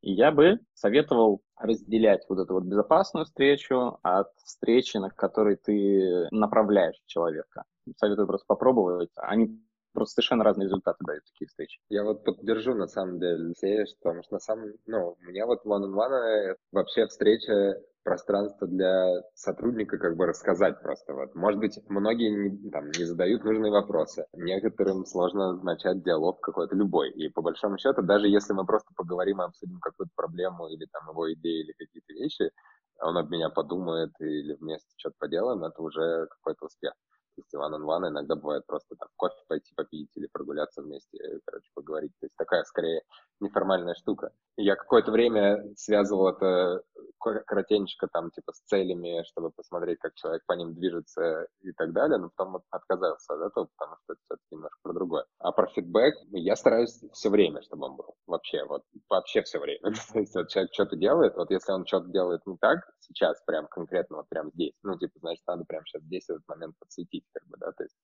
И 0.00 0.12
я 0.12 0.32
бы 0.32 0.60
советовал 0.72 1.42
разделять 1.58 2.24
вот 2.30 2.38
эту 2.38 2.54
вот 2.54 2.64
безопасную 2.64 3.26
встречу 3.26 3.98
от 4.02 4.28
встречи, 4.42 4.96
на 4.96 5.10
которой 5.10 5.56
ты 5.56 6.28
направляешь 6.30 6.96
человека. 7.04 7.64
Советую 7.96 8.26
просто 8.26 8.46
попробовать. 8.46 9.10
Они 9.16 9.60
просто 9.92 10.14
совершенно 10.14 10.44
разные 10.44 10.66
результаты 10.66 11.04
дают 11.04 11.24
такие 11.24 11.48
встречи. 11.48 11.80
Я 11.88 12.04
вот 12.04 12.24
поддержу 12.24 12.74
на 12.74 12.86
самом 12.86 13.18
деле, 13.18 13.54
потому 14.02 14.22
что 14.22 14.34
на 14.34 14.40
самом, 14.40 14.72
ну, 14.86 15.16
у 15.20 15.24
меня 15.24 15.46
вот 15.46 15.64
one-on-one 15.66 16.54
вообще 16.72 17.06
встреча 17.06 17.80
пространство 18.02 18.66
для 18.66 19.22
сотрудника 19.34 19.98
как 19.98 20.16
бы 20.16 20.26
рассказать 20.26 20.80
просто. 20.80 21.12
Вот. 21.12 21.34
Может 21.34 21.60
быть, 21.60 21.78
многие 21.88 22.30
не, 22.30 22.70
там, 22.70 22.86
не 22.86 23.04
задают 23.04 23.44
нужные 23.44 23.70
вопросы. 23.70 24.24
Некоторым 24.32 25.04
сложно 25.04 25.52
начать 25.62 26.02
диалог 26.02 26.40
какой-то 26.40 26.74
любой. 26.76 27.10
И 27.10 27.28
по 27.28 27.42
большому 27.42 27.78
счету, 27.78 28.02
даже 28.02 28.26
если 28.28 28.54
мы 28.54 28.64
просто 28.64 28.90
поговорим 28.96 29.42
и 29.42 29.44
обсудим 29.44 29.80
какую-то 29.80 30.12
проблему 30.16 30.68
или 30.68 30.86
там 30.90 31.10
его 31.10 31.32
идеи 31.34 31.62
или 31.64 31.72
какие-то 31.72 32.12
вещи, 32.14 32.50
он 33.02 33.16
об 33.16 33.30
меня 33.30 33.50
подумает 33.50 34.10
или 34.20 34.54
вместе 34.54 34.88
что-то 34.96 35.16
поделаем, 35.18 35.64
это 35.64 35.82
уже 35.82 36.26
какой-то 36.30 36.66
успех. 36.66 36.92
One 37.54 37.74
on 37.74 37.82
one 37.82 38.08
иногда 38.08 38.36
бывает 38.36 38.66
просто 38.66 38.96
там 38.96 39.08
кофе 39.16 39.42
пойти 39.48 39.72
попить 39.74 40.10
или 40.16 40.28
прогуляться 40.32 40.82
вместе, 40.82 41.18
короче, 41.44 41.70
поговорить. 41.74 42.12
То 42.20 42.26
есть 42.26 42.36
такая 42.36 42.64
скорее 42.64 43.02
неформальная 43.40 43.94
штука. 43.94 44.32
И 44.56 44.64
я 44.64 44.76
какое-то 44.76 45.10
время 45.10 45.64
связывал 45.76 46.28
это 46.28 46.82
коротенько 47.18 48.08
там 48.08 48.30
типа 48.30 48.52
с 48.52 48.60
целями, 48.62 49.22
чтобы 49.28 49.50
посмотреть, 49.50 49.98
как 49.98 50.14
человек 50.14 50.42
по 50.46 50.54
ним 50.54 50.74
движется 50.74 51.46
и 51.62 51.72
так 51.72 51.92
далее, 51.92 52.18
но 52.18 52.30
потом 52.34 52.62
отказался 52.70 53.34
от 53.34 53.50
этого, 53.50 53.68
потому 53.76 53.96
что 54.02 54.12
это 54.12 54.20
все-таки 54.24 54.54
немножко 54.54 54.78
про 54.82 54.92
другое. 54.92 55.24
А 55.38 55.52
про 55.52 55.66
фидбэк 55.66 56.14
я 56.32 56.56
стараюсь 56.56 57.02
все 57.12 57.30
время, 57.30 57.62
чтобы 57.62 57.86
он 57.86 57.96
был. 57.96 58.14
Вообще, 58.26 58.64
вот 58.64 58.82
вообще 59.08 59.42
все 59.42 59.58
время. 59.58 59.82
То 60.12 60.18
есть 60.18 60.34
вот 60.34 60.48
человек 60.48 60.72
что-то 60.72 60.96
делает, 60.96 61.36
вот 61.36 61.50
если 61.50 61.72
он 61.72 61.86
что-то 61.86 62.08
делает 62.08 62.40
не 62.46 62.56
так, 62.58 62.80
сейчас 63.00 63.42
прям 63.46 63.66
конкретно 63.68 64.18
вот 64.18 64.28
прям 64.28 64.50
здесь, 64.52 64.72
ну 64.82 64.98
типа, 64.98 65.18
значит, 65.20 65.42
надо 65.46 65.64
прям 65.64 65.84
сейчас 65.86 66.02
здесь 66.02 66.28
этот 66.28 66.46
момент 66.48 66.74
подсветить, 66.78 67.24
как 67.32 67.46
бы, 67.48 67.56
да, 67.58 67.72
то 67.72 67.82
есть 67.84 67.96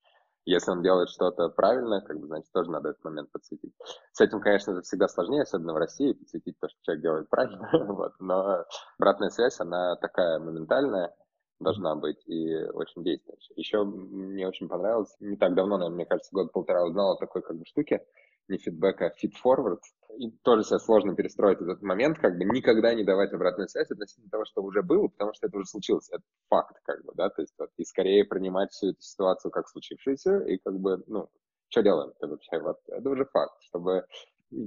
Если 0.45 0.71
он 0.71 0.83
делает 0.83 1.09
что-то 1.09 1.49
правильно, 1.49 2.01
как 2.01 2.21
бы, 2.21 2.27
значит, 2.29 2.53
тоже 2.53 2.71
надо 2.71 2.91
этот 2.91 3.03
момент 3.05 3.33
подсветить. 3.33 3.75
С 4.13 4.21
этим, 4.21 4.41
конечно 4.41 4.75
же, 4.75 4.83
всегда 4.83 5.09
сложнее, 5.09 5.43
особенно 5.43 5.75
в 5.75 5.77
России, 5.79 6.13
подсветить 6.13 6.57
то, 6.61 6.69
что 6.69 6.79
человек 6.83 7.03
делает 7.03 7.29
правильно. 7.29 7.69
вот. 7.93 8.13
Но 8.21 8.65
обратная 8.99 9.31
связь, 9.31 9.59
она 9.61 9.97
такая 9.97 10.39
моментальная, 10.39 11.13
должна 11.59 11.97
быть 11.97 12.23
и 12.27 12.55
очень 12.73 13.03
действующая. 13.03 13.55
Еще 13.57 13.83
мне 13.85 14.47
очень 14.47 14.69
понравилось, 14.69 15.15
не 15.21 15.37
так 15.37 15.55
давно, 15.55 15.79
наверное, 15.79 15.97
мне 15.97 16.07
кажется, 16.07 16.31
год-полтора 16.33 16.85
узнал 16.85 17.13
о 17.13 17.19
такой 17.19 17.43
как 17.43 17.57
бы 17.57 17.65
штуке, 17.65 18.07
не 18.49 18.59
фидбэк, 18.59 19.03
а 19.03 19.11
фид-форвард. 19.11 19.81
И 20.19 20.31
тоже 20.43 20.65
себе 20.65 20.79
сложно 20.79 21.15
перестроить 21.15 21.61
этот 21.61 21.83
момент, 21.83 22.19
как 22.19 22.39
бы 22.39 22.45
никогда 22.45 22.95
не 22.95 23.05
давать 23.05 23.33
обратную 23.33 23.69
связь 23.69 23.91
относительно 23.91 24.31
того, 24.31 24.45
что 24.47 24.63
уже 24.63 24.83
было, 24.83 25.09
потому 25.09 25.35
что 25.35 25.47
это 25.47 25.59
уже 25.59 25.67
случилось, 25.67 26.09
это 26.11 26.23
факт, 26.49 26.77
как 26.85 27.05
бы, 27.05 27.13
да, 27.15 27.29
то 27.29 27.43
есть 27.43 27.55
вот, 27.59 27.71
и 27.77 27.85
скорее 27.85 28.25
принимать 28.25 28.71
всю 28.71 28.91
эту 28.91 29.03
ситуацию 29.03 29.51
как 29.51 29.69
случившуюся, 29.69 30.39
и 30.47 30.57
как 30.57 30.79
бы, 30.79 31.03
ну, 31.07 31.29
что 31.69 31.83
делаем 31.83 32.15
вообще, 32.21 32.59
вот, 32.61 32.79
это 32.89 33.11
уже 33.11 33.27
факт, 33.27 33.61
чтобы 33.61 34.07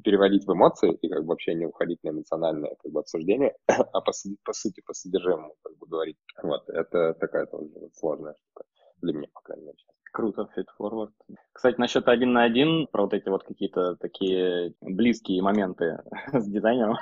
переводить 0.03 0.45
в 0.45 0.53
эмоции 0.53 0.93
и 0.93 1.09
как 1.09 1.21
бы 1.21 1.29
вообще 1.29 1.55
не 1.55 1.65
уходить 1.65 2.03
на 2.03 2.09
эмоциональное 2.09 2.75
как 2.83 2.91
бы, 2.91 2.99
обсуждение, 2.99 3.55
а 3.67 4.01
по, 4.01 4.11
по 4.43 4.53
сути, 4.53 4.81
по 4.85 4.93
содержимому 4.93 5.55
как 5.63 5.77
бы 5.77 5.87
говорить. 5.87 6.17
Вот, 6.43 6.69
это 6.69 7.13
такая 7.15 7.45
тоже 7.45 7.69
сложная 7.95 8.35
штука 8.35 8.65
для 9.01 9.13
меня, 9.13 9.27
по 9.33 9.41
крайней 9.41 9.65
мере. 9.65 9.77
Круто, 10.11 10.47
feed 10.55 10.65
forward. 10.79 11.11
Кстати, 11.53 11.79
насчет 11.79 12.07
один 12.07 12.33
на 12.33 12.43
один, 12.43 12.87
про 12.87 13.03
вот 13.03 13.13
эти 13.13 13.29
вот 13.29 13.43
какие-то 13.43 13.95
такие 13.95 14.73
близкие 14.81 15.41
моменты 15.41 15.99
с 16.33 16.47
дизайнером. 16.47 16.97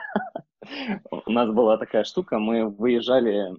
У 1.12 1.32
нас 1.32 1.50
была 1.52 1.78
такая 1.78 2.04
штука, 2.04 2.40
мы 2.40 2.68
выезжали 2.68 3.54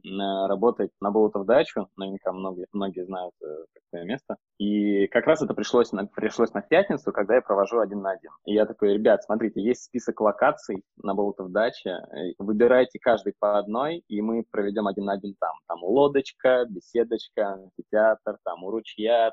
работать 0.48 0.90
на 1.00 1.10
Болотов 1.10 1.46
дачу, 1.46 1.88
наверняка 1.96 2.32
многие, 2.32 2.66
многие 2.72 3.04
знают 3.04 3.34
э, 3.40 3.64
такое 3.74 4.04
место, 4.04 4.36
и 4.58 5.06
как 5.06 5.26
раз 5.26 5.40
это 5.40 5.54
пришлось 5.54 5.92
на, 5.92 6.06
пришлось 6.06 6.52
на 6.54 6.60
пятницу, 6.60 7.12
когда 7.12 7.36
я 7.36 7.40
провожу 7.40 7.78
один 7.78 8.00
на 8.00 8.10
один. 8.10 8.32
И 8.46 8.54
я 8.54 8.66
такой, 8.66 8.94
ребят, 8.94 9.22
смотрите, 9.22 9.62
есть 9.62 9.84
список 9.84 10.20
локаций 10.20 10.82
на 11.00 11.14
Болотов 11.14 11.52
даче, 11.52 11.90
э, 11.90 12.32
выбирайте 12.38 12.98
каждый 12.98 13.34
по 13.38 13.58
одной, 13.58 14.02
и 14.08 14.20
мы 14.20 14.44
проведем 14.50 14.88
один 14.88 15.04
на 15.04 15.12
один 15.12 15.36
там. 15.38 15.54
Там 15.68 15.84
лодочка, 15.84 16.66
беседочка, 16.68 17.54
амфитеатр, 17.54 18.38
там 18.44 18.64
у 18.64 18.70
ручья, 18.70 19.30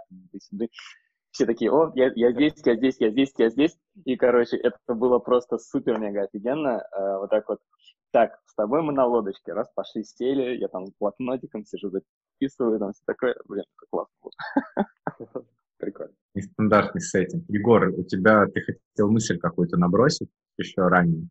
все 1.35 1.45
такие, 1.45 1.69
о, 1.69 1.91
я, 1.95 2.11
я 2.15 2.31
здесь, 2.31 2.53
я 2.63 2.75
здесь, 2.77 2.95
я 2.99 3.11
здесь, 3.11 3.33
я 3.37 3.49
здесь. 3.49 3.77
И, 4.05 4.15
короче, 4.15 4.55
это 4.55 4.77
было 4.87 5.19
просто 5.19 5.57
супер-мега 5.57 6.23
офигенно. 6.23 6.81
Э, 6.97 7.17
вот 7.17 7.29
так 7.29 7.49
вот, 7.49 7.59
так, 8.11 8.39
с 8.45 8.55
тобой 8.55 8.81
мы 8.81 8.93
на 8.93 9.05
лодочке, 9.05 9.51
раз 9.51 9.69
пошли, 9.75 10.05
сели, 10.05 10.57
я 10.57 10.69
там 10.69 10.87
с 10.87 10.93
блокнотиком 10.97 11.65
сижу, 11.65 11.91
записываю, 11.91 12.79
там 12.79 12.93
все 12.93 13.03
такое, 13.05 13.35
блин, 13.49 13.65
как 13.75 13.89
классно. 13.89 14.31
Прикольно. 15.77 16.13
Нестандартный 16.35 17.01
сеттинг. 17.01 17.43
Егор, 17.49 17.89
у 17.89 18.03
тебя, 18.03 18.45
ты 18.45 18.61
хотел 18.61 19.11
мысль 19.11 19.37
какую-то 19.37 19.75
набросить 19.75 20.29
еще 20.57 20.87
ранее? 20.87 21.27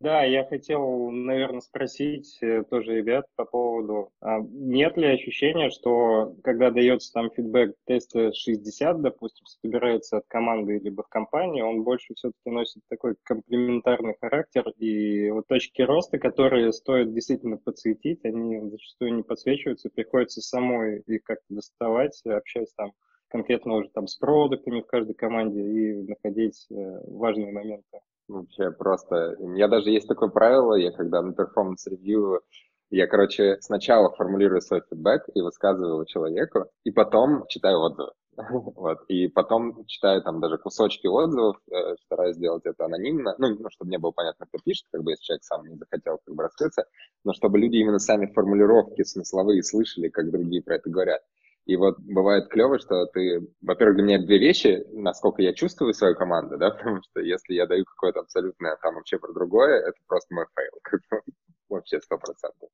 Да, 0.00 0.22
я 0.22 0.44
хотел, 0.44 1.10
наверное, 1.10 1.60
спросить 1.60 2.38
э, 2.40 2.62
тоже 2.70 2.94
ребят 2.98 3.26
по 3.34 3.44
поводу, 3.44 4.12
а 4.20 4.38
нет 4.38 4.96
ли 4.96 5.08
ощущения, 5.08 5.70
что 5.70 6.36
когда 6.44 6.70
дается 6.70 7.12
там 7.12 7.32
фидбэк 7.32 7.74
теста 7.84 8.32
60, 8.32 9.00
допустим, 9.00 9.44
собирается 9.46 10.18
от 10.18 10.24
команды 10.28 10.78
либо 10.78 11.02
в 11.02 11.08
компании, 11.08 11.62
он 11.62 11.82
больше 11.82 12.14
все-таки 12.14 12.48
носит 12.48 12.82
такой 12.88 13.16
комплементарный 13.24 14.14
характер, 14.20 14.68
и 14.78 15.30
вот 15.30 15.48
точки 15.48 15.82
роста, 15.82 16.18
которые 16.18 16.72
стоит 16.72 17.12
действительно 17.12 17.56
подсветить, 17.56 18.24
они 18.24 18.70
зачастую 18.70 19.14
не 19.14 19.22
подсвечиваются, 19.24 19.90
приходится 19.90 20.40
самой 20.40 21.00
их 21.08 21.24
как-то 21.24 21.46
доставать, 21.48 22.22
общаясь 22.24 22.72
там 22.74 22.92
конкретно 23.26 23.74
уже 23.74 23.88
там 23.88 24.06
с 24.06 24.14
продуктами 24.14 24.80
в 24.80 24.86
каждой 24.86 25.14
команде 25.14 25.60
и 25.60 25.94
находить 26.06 26.68
э, 26.70 27.00
важные 27.08 27.50
моменты. 27.50 27.98
Вообще 28.28 28.70
просто... 28.70 29.36
У 29.38 29.48
меня 29.48 29.68
даже 29.68 29.90
есть 29.90 30.06
такое 30.06 30.28
правило, 30.28 30.74
я 30.74 30.92
когда 30.92 31.22
на 31.22 31.32
performance 31.32 31.99
review, 31.99 32.42
я, 32.90 33.06
короче, 33.06 33.56
сначала 33.60 34.14
формулирую 34.14 34.60
свой 34.60 34.82
фидбэк 34.88 35.24
и 35.34 35.40
высказываю 35.40 35.94
его 35.94 36.04
человеку, 36.04 36.66
и 36.84 36.90
потом 36.90 37.46
читаю 37.48 37.80
отзывы. 37.80 38.12
вот. 38.76 38.98
И 39.08 39.28
потом 39.28 39.84
читаю 39.86 40.22
там 40.22 40.40
даже 40.40 40.58
кусочки 40.58 41.06
отзывов, 41.06 41.56
э, 41.70 41.96
стараюсь 42.04 42.36
сделать 42.36 42.64
это 42.66 42.84
анонимно, 42.84 43.34
ну, 43.38 43.56
ну, 43.58 43.70
чтобы 43.70 43.90
не 43.90 43.98
было 43.98 44.12
понятно, 44.12 44.46
кто 44.46 44.58
пишет, 44.64 44.86
как 44.92 45.02
бы, 45.02 45.12
если 45.12 45.24
человек 45.24 45.44
сам 45.44 45.66
не 45.66 45.76
захотел 45.76 46.18
как 46.24 46.34
бы 46.34 46.42
раскрыться, 46.42 46.84
но 47.24 47.32
чтобы 47.32 47.58
люди 47.58 47.76
именно 47.78 47.98
сами 47.98 48.26
формулировки 48.32 49.02
смысловые 49.02 49.62
слышали, 49.62 50.08
как 50.08 50.30
другие 50.30 50.62
про 50.62 50.76
это 50.76 50.88
говорят. 50.88 51.22
И 51.68 51.76
вот 51.76 51.98
бывает 52.00 52.48
клево, 52.48 52.78
что 52.78 53.04
ты, 53.12 53.46
во-первых, 53.60 53.96
для 53.96 54.04
меня 54.04 54.18
две 54.24 54.38
вещи, 54.38 54.86
насколько 54.90 55.42
я 55.42 55.52
чувствую 55.52 55.92
свою 55.92 56.14
команду, 56.16 56.56
да, 56.56 56.70
потому 56.76 57.02
что 57.02 57.20
если 57.20 57.52
я 57.52 57.66
даю 57.66 57.84
какое-то 57.84 58.20
абсолютное 58.20 58.76
там 58.80 58.94
вообще 58.94 59.18
про 59.18 59.34
другое, 59.34 59.78
это 59.80 59.96
просто 60.06 60.34
мой 60.34 60.46
fail, 60.56 61.02
вообще 61.68 62.00
сто 62.00 62.16
процентов. 62.16 62.70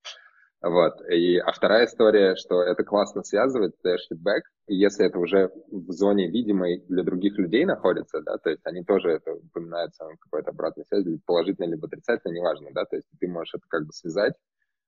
Вот. 0.62 0.94
И, 1.10 1.38
а 1.38 1.50
вторая 1.50 1.86
история, 1.86 2.36
что 2.36 2.62
это 2.62 2.84
классно 2.84 3.24
связывает, 3.24 3.74
даешь 3.82 4.06
фидбэк, 4.08 4.44
и 4.68 4.76
если 4.76 5.06
это 5.06 5.18
уже 5.18 5.50
в 5.72 5.90
зоне 5.90 6.30
видимой 6.30 6.84
для 6.88 7.02
других 7.02 7.36
людей 7.36 7.64
находится, 7.64 8.22
да, 8.22 8.38
то 8.38 8.50
есть 8.50 8.64
они 8.64 8.84
тоже 8.84 9.10
это 9.10 9.32
упоминают 9.32 9.92
в 9.98 10.16
какой-то 10.20 10.50
обратной 10.50 10.84
связи, 10.86 11.20
положительной 11.26 11.70
либо 11.70 11.88
отрицательной, 11.88 12.36
неважно, 12.36 12.68
да, 12.72 12.84
то 12.84 12.94
есть 12.94 13.08
ты 13.18 13.26
можешь 13.26 13.54
это 13.54 13.64
как 13.68 13.86
бы 13.86 13.92
связать, 13.92 14.34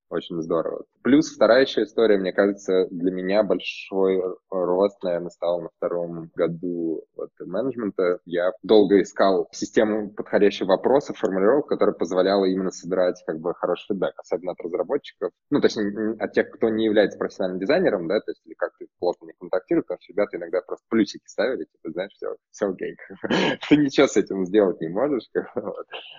очень 0.09 0.41
здорово. 0.43 0.85
Плюс 1.03 1.33
вторая 1.33 1.63
еще 1.63 1.83
история, 1.83 2.19
мне 2.19 2.33
кажется, 2.33 2.87
для 2.91 3.13
меня 3.13 3.43
большой 3.43 4.23
рост, 4.51 5.03
наверное, 5.03 5.31
стал 5.31 5.61
на 5.61 5.69
втором 5.77 6.31
году 6.35 7.05
вот, 7.17 7.31
менеджмента. 7.41 8.19
Я 8.25 8.53
долго 8.63 9.01
искал 9.03 9.49
систему 9.53 10.11
подходящих 10.11 10.67
вопросов, 10.67 11.19
формулировок, 11.19 11.69
которая 11.69 11.95
позволяла 11.95 12.45
именно 12.45 12.71
собирать 12.71 13.23
как 13.27 13.41
бы 13.41 13.55
хороший 13.55 13.89
фидбэк, 13.89 14.15
особенно 14.17 14.53
от 14.53 14.61
разработчиков, 14.61 15.31
ну, 15.51 15.61
точнее, 15.61 16.17
от 16.19 16.33
тех, 16.33 16.51
кто 16.51 16.69
не 16.69 16.85
является 16.85 17.19
профессиональным 17.19 17.61
дизайнером, 17.61 18.09
да, 18.09 18.21
то 18.21 18.31
есть 18.31 18.43
как-то 18.57 18.87
плотно 18.99 19.27
не 19.27 19.33
контактирует, 19.39 19.87
потому 19.87 20.01
что 20.03 20.13
ребята 20.13 20.37
иногда 20.37 20.61
просто 20.61 20.85
плюсики 20.89 21.25
ставили, 21.27 21.65
типа, 21.65 21.91
знаешь, 21.93 22.13
все, 22.13 22.37
все 22.51 22.67
окей. 22.69 22.97
Ты 23.69 23.77
ничего 23.77 24.07
с 24.07 24.17
этим 24.17 24.47
сделать 24.47 24.81
не 24.81 24.89
можешь, 24.89 25.29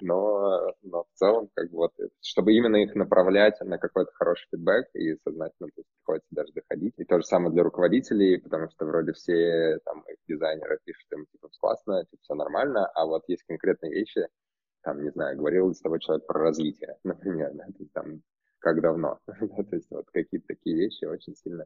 но, 0.01 0.73
но 0.83 1.03
в 1.03 1.17
целом, 1.17 1.49
как 1.53 1.69
бы 1.69 1.77
вот, 1.77 1.91
чтобы 2.21 2.53
именно 2.53 2.77
их 2.77 2.95
направлять 2.95 3.59
на 3.61 3.76
какой-то 3.77 4.11
хороший 4.13 4.47
фидбэк, 4.51 4.87
и 4.93 5.15
сознательно 5.23 5.69
то 5.69 5.77
есть, 5.77 5.89
приходится 5.97 6.27
даже 6.31 6.53
доходить. 6.53 6.93
И 6.97 7.05
то 7.05 7.19
же 7.19 7.25
самое 7.25 7.51
для 7.51 7.63
руководителей, 7.63 8.37
потому 8.37 8.69
что 8.69 8.85
вроде 8.85 9.13
все 9.13 9.79
там 9.85 10.01
их 10.01 10.17
дизайнеры 10.27 10.79
пишут 10.83 11.05
им, 11.11 11.25
типа, 11.31 11.49
классно, 11.59 12.05
типа, 12.05 12.21
все 12.21 12.33
нормально, 12.35 12.87
а 12.87 13.05
вот 13.05 13.23
есть 13.27 13.43
конкретные 13.43 13.91
вещи, 13.91 14.27
там, 14.81 15.03
не 15.03 15.09
знаю, 15.09 15.37
говорил 15.37 15.73
с 15.73 15.81
тобой 15.81 15.99
человек 15.99 16.25
про 16.25 16.39
развитие, 16.39 16.97
например, 17.03 17.51
да, 17.53 17.65
то 17.65 17.79
есть, 17.79 17.93
там, 17.93 18.21
как 18.59 18.81
давно. 18.81 19.19
то 19.27 19.75
есть 19.75 19.89
вот 19.91 20.05
какие-то 20.11 20.47
такие 20.47 20.75
вещи 20.75 21.05
очень 21.05 21.35
сильно 21.35 21.65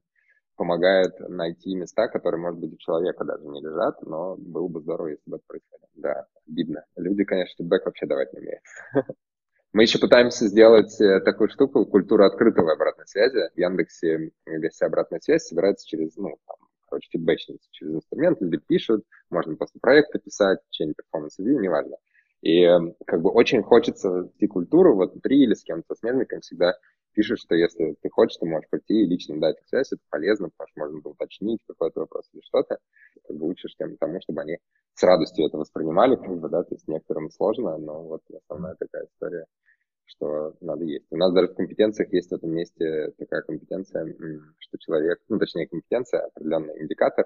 помогают 0.55 1.19
найти 1.29 1.75
места, 1.75 2.07
которые, 2.07 2.39
может 2.39 2.59
быть, 2.59 2.73
у 2.73 2.77
человека 2.77 3.23
даже 3.23 3.45
не 3.47 3.61
лежат, 3.61 4.01
но 4.03 4.35
было 4.37 4.67
бы 4.67 4.81
здорово, 4.81 5.07
если 5.07 5.23
бы 5.29 5.37
это 5.37 5.45
происходило. 5.47 5.89
Да, 5.95 6.27
видно. 6.45 6.85
Люди, 6.95 7.23
конечно, 7.23 7.55
фидбэк 7.57 7.85
вообще 7.85 8.05
давать 8.05 8.33
не 8.33 8.39
умеют. 8.39 8.63
Мы 9.73 9.83
еще 9.83 9.99
пытаемся 9.99 10.47
сделать 10.47 10.99
э, 10.99 11.21
такую 11.21 11.49
штуку, 11.49 11.85
культуру 11.85 12.25
открытого 12.25 12.73
обратной 12.73 13.07
связи. 13.07 13.49
В 13.55 13.57
Яндексе 13.57 14.31
вся 14.69 14.87
обратная 14.87 15.21
связь 15.21 15.45
собирается 15.45 15.87
через, 15.87 16.17
ну, 16.17 16.37
там, 16.45 16.57
короче, 16.89 17.07
фидбэчница, 17.09 17.67
через 17.71 17.95
инструмент. 17.95 18.41
Люди 18.41 18.57
пишут, 18.57 19.05
можно 19.29 19.55
после 19.55 19.79
проекта 19.79 20.19
писать, 20.19 20.59
в 20.59 20.69
течение 20.71 20.93
performance 20.95 21.36
review, 21.36 21.61
неважно. 21.61 21.95
И 22.41 22.63
эм, 22.63 22.95
как 23.05 23.21
бы 23.21 23.29
очень 23.29 23.63
хочется 23.63 24.09
вести 24.09 24.47
культуру, 24.47 24.95
вот 24.95 25.13
внутри 25.13 25.41
или 25.43 25.53
с 25.53 25.63
кем-то, 25.63 25.95
с 25.95 26.01
всегда 26.41 26.73
пишешь, 27.13 27.39
что 27.39 27.55
если 27.55 27.95
ты 28.01 28.09
хочешь, 28.09 28.37
ты 28.37 28.45
можешь 28.45 28.69
прийти 28.69 29.03
и 29.03 29.07
лично 29.07 29.39
дать 29.39 29.57
связь, 29.67 29.91
это 29.91 30.01
полезно, 30.09 30.49
потому 30.49 30.67
что 30.67 30.79
можно 30.79 31.01
было 31.01 31.11
уточнить 31.13 31.59
какой-то 31.67 32.01
вопрос 32.01 32.29
или 32.33 32.41
что-то, 32.41 32.77
как 33.27 33.37
бы 33.37 33.47
учишь 33.47 33.75
тем 33.77 33.97
тому, 33.97 34.19
чтобы 34.21 34.41
они 34.41 34.57
с 34.93 35.03
радостью 35.03 35.47
это 35.47 35.57
воспринимали, 35.57 36.15
как 36.15 36.39
бы, 36.39 36.49
да, 36.49 36.63
то 36.63 36.75
есть 36.75 36.87
некоторым 36.87 37.29
сложно, 37.31 37.77
но 37.77 38.03
вот 38.03 38.21
основная 38.43 38.75
такая 38.75 39.05
история, 39.05 39.45
что 40.05 40.53
надо 40.61 40.83
есть. 40.83 41.05
У 41.09 41.17
нас 41.17 41.33
даже 41.33 41.47
в 41.47 41.55
компетенциях 41.55 42.11
есть 42.13 42.29
в 42.29 42.35
этом 42.35 42.51
месте 42.51 43.11
такая 43.17 43.41
компетенция, 43.41 44.05
что 44.59 44.77
человек, 44.79 45.19
ну, 45.29 45.39
точнее, 45.39 45.67
компетенция, 45.67 46.21
определенный 46.21 46.81
индикатор, 46.81 47.25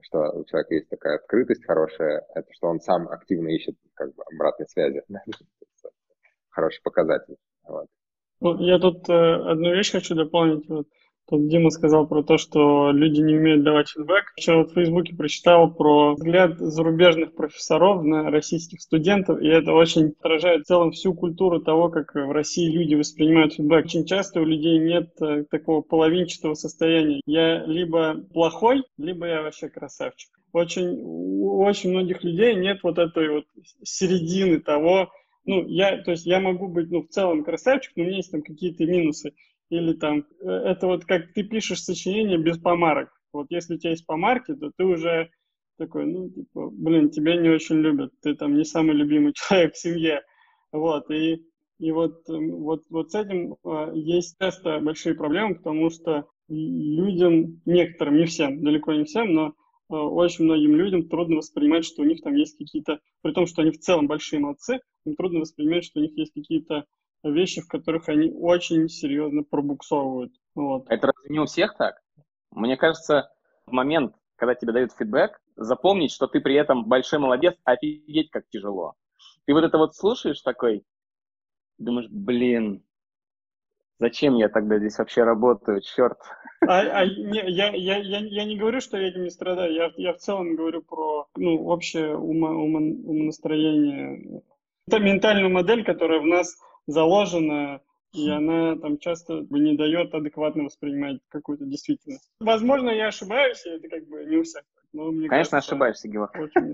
что 0.00 0.18
у 0.32 0.44
человека 0.44 0.74
есть 0.74 0.88
такая 0.88 1.16
открытость 1.16 1.64
хорошая, 1.64 2.24
это 2.34 2.46
что 2.52 2.68
он 2.68 2.80
сам 2.80 3.08
активно 3.08 3.48
ищет 3.48 3.76
как 3.94 4.14
бы 4.14 4.22
обратной 4.34 4.66
связи. 4.68 5.02
Хороший 6.50 6.82
показатель. 6.82 7.36
Вот. 7.64 7.88
Вот 8.40 8.60
я 8.60 8.78
тут 8.78 9.08
э, 9.08 9.12
одну 9.12 9.74
вещь 9.74 9.92
хочу 9.92 10.14
дополнить. 10.14 10.68
Вот 10.68 10.86
Тут 11.26 11.48
Дима 11.48 11.70
сказал 11.70 12.06
про 12.06 12.22
то, 12.22 12.36
что 12.36 12.90
люди 12.90 13.20
не 13.20 13.36
умеют 13.36 13.64
давать 13.64 13.88
фидбэк. 13.88 14.34
Вчера 14.36 14.58
вот 14.58 14.70
в 14.70 14.74
Фейсбуке 14.74 15.16
прочитал 15.16 15.72
про 15.72 16.14
взгляд 16.14 16.58
зарубежных 16.58 17.34
профессоров 17.34 18.02
на 18.02 18.30
российских 18.30 18.82
студентов, 18.82 19.40
и 19.40 19.46
это 19.46 19.72
очень 19.72 20.12
отражает 20.20 20.62
в 20.62 20.66
целом 20.66 20.92
всю 20.92 21.14
культуру 21.14 21.60
того, 21.62 21.88
как 21.88 22.14
в 22.14 22.30
России 22.30 22.70
люди 22.70 22.94
воспринимают 22.94 23.54
фидбэк. 23.54 23.86
Очень 23.86 24.04
часто 24.04 24.42
у 24.42 24.44
людей 24.44 24.78
нет 24.78 25.10
э, 25.22 25.44
такого 25.50 25.80
половинчатого 25.80 26.52
состояния. 26.52 27.22
Я 27.24 27.64
либо 27.64 28.16
плохой, 28.34 28.82
либо 28.98 29.26
я 29.26 29.40
вообще 29.40 29.70
красавчик. 29.70 30.28
очень, 30.52 30.88
у 31.00 31.62
очень 31.64 31.90
многих 31.90 32.22
людей 32.22 32.54
нет 32.54 32.80
вот 32.82 32.98
этой 32.98 33.30
вот 33.30 33.44
середины 33.82 34.60
того, 34.60 35.10
ну, 35.44 35.66
я, 35.66 36.02
то 36.02 36.12
есть 36.12 36.26
я 36.26 36.40
могу 36.40 36.68
быть, 36.68 36.90
ну, 36.90 37.02
в 37.02 37.08
целом 37.08 37.44
красавчик, 37.44 37.92
но 37.96 38.04
у 38.04 38.06
меня 38.06 38.16
есть 38.16 38.30
там 38.30 38.42
какие-то 38.42 38.84
минусы. 38.86 39.32
Или 39.70 39.94
там, 39.94 40.26
э, 40.40 40.48
это 40.48 40.86
вот 40.86 41.04
как 41.04 41.32
ты 41.32 41.42
пишешь 41.42 41.82
сочинение 41.82 42.38
без 42.38 42.58
помарок. 42.58 43.10
Вот 43.32 43.46
если 43.50 43.74
у 43.74 43.78
тебя 43.78 43.90
есть 43.90 44.06
помарки, 44.06 44.54
то 44.54 44.70
ты 44.76 44.84
уже 44.84 45.30
такой, 45.78 46.06
ну, 46.06 46.30
типа, 46.30 46.70
блин, 46.70 47.10
тебя 47.10 47.36
не 47.36 47.48
очень 47.48 47.76
любят, 47.76 48.12
ты 48.22 48.34
там 48.34 48.56
не 48.56 48.64
самый 48.64 48.94
любимый 48.94 49.32
человек 49.34 49.74
в 49.74 49.78
семье. 49.78 50.22
Вот, 50.72 51.10
и, 51.10 51.44
и 51.78 51.92
вот, 51.92 52.28
эм, 52.28 52.50
вот, 52.62 52.84
вот 52.90 53.12
с 53.12 53.14
этим 53.14 53.56
э, 53.64 53.92
есть 53.94 54.36
часто 54.38 54.80
большие 54.80 55.14
проблемы, 55.14 55.56
потому 55.56 55.90
что 55.90 56.26
людям, 56.48 57.60
некоторым, 57.64 58.16
не 58.16 58.26
всем, 58.26 58.62
далеко 58.62 58.92
не 58.92 59.04
всем, 59.04 59.32
но 59.32 59.54
очень 59.88 60.44
многим 60.44 60.76
людям 60.76 61.08
трудно 61.08 61.36
воспринимать, 61.36 61.84
что 61.84 62.02
у 62.02 62.04
них 62.04 62.22
там 62.22 62.34
есть 62.34 62.56
какие-то, 62.56 63.00
при 63.22 63.32
том, 63.32 63.46
что 63.46 63.62
они 63.62 63.70
в 63.70 63.78
целом 63.78 64.06
большие 64.06 64.40
молодцы, 64.40 64.80
им 65.04 65.16
трудно 65.16 65.40
воспринимать, 65.40 65.84
что 65.84 66.00
у 66.00 66.02
них 66.02 66.16
есть 66.16 66.32
какие-то 66.32 66.84
вещи, 67.22 67.60
в 67.60 67.68
которых 67.68 68.08
они 68.08 68.30
очень 68.32 68.88
серьезно 68.88 69.42
пробуксовывают. 69.42 70.32
Вот. 70.54 70.84
Это 70.88 71.08
разве 71.08 71.30
не 71.30 71.40
у 71.40 71.46
всех 71.46 71.76
так? 71.76 72.00
Мне 72.50 72.76
кажется, 72.76 73.30
в 73.66 73.72
момент, 73.72 74.14
когда 74.36 74.54
тебе 74.54 74.72
дают 74.72 74.92
фидбэк, 74.92 75.40
запомнить, 75.56 76.12
что 76.12 76.26
ты 76.26 76.40
при 76.40 76.54
этом 76.54 76.84
большой 76.86 77.18
молодец, 77.18 77.54
офигеть, 77.64 78.30
как 78.30 78.48
тяжело. 78.48 78.94
Ты 79.46 79.54
вот 79.54 79.64
это 79.64 79.78
вот 79.78 79.94
слушаешь 79.94 80.40
такой, 80.40 80.84
думаешь, 81.78 82.08
блин, 82.10 82.84
зачем 83.98 84.36
я 84.36 84.48
тогда 84.48 84.78
здесь 84.78 84.98
вообще 84.98 85.24
работаю, 85.24 85.80
черт. 85.80 86.18
А, 86.66 86.80
а 86.80 87.06
не, 87.06 87.42
я, 87.50 87.70
я, 87.74 87.98
я, 87.98 88.18
я 88.18 88.44
не 88.44 88.56
говорю, 88.56 88.80
что 88.80 88.96
я 88.96 89.08
этим 89.08 89.24
не 89.24 89.30
страдаю, 89.30 89.72
я, 89.72 89.92
я 89.96 90.12
в 90.14 90.18
целом 90.18 90.56
говорю 90.56 90.82
про 90.82 91.26
ну, 91.36 91.66
общее 91.66 92.16
умо, 92.16 92.48
умо, 92.50 92.78
умонастроение. 92.78 94.42
Это 94.86 94.98
ментальная 94.98 95.48
модель, 95.48 95.84
которая 95.84 96.20
в 96.20 96.26
нас 96.26 96.56
заложена 96.86 97.80
и 98.14 98.30
она 98.30 98.76
там 98.76 98.98
часто 98.98 99.44
не 99.50 99.76
дает 99.76 100.14
адекватно 100.14 100.64
воспринимать 100.64 101.18
какую-то 101.28 101.64
действительность. 101.66 102.30
Возможно, 102.38 102.90
я 102.90 103.08
ошибаюсь, 103.08 103.66
и 103.66 103.70
это 103.70 103.88
как 103.88 104.06
бы 104.06 104.24
не 104.24 104.36
у 104.36 104.44
всех. 104.44 104.62
Но 104.92 105.10
мне 105.10 105.28
Конечно, 105.28 105.56
кажется, 105.56 105.74
ошибаешься, 105.74 106.08
Георг. 106.08 106.32
Очень... 106.38 106.72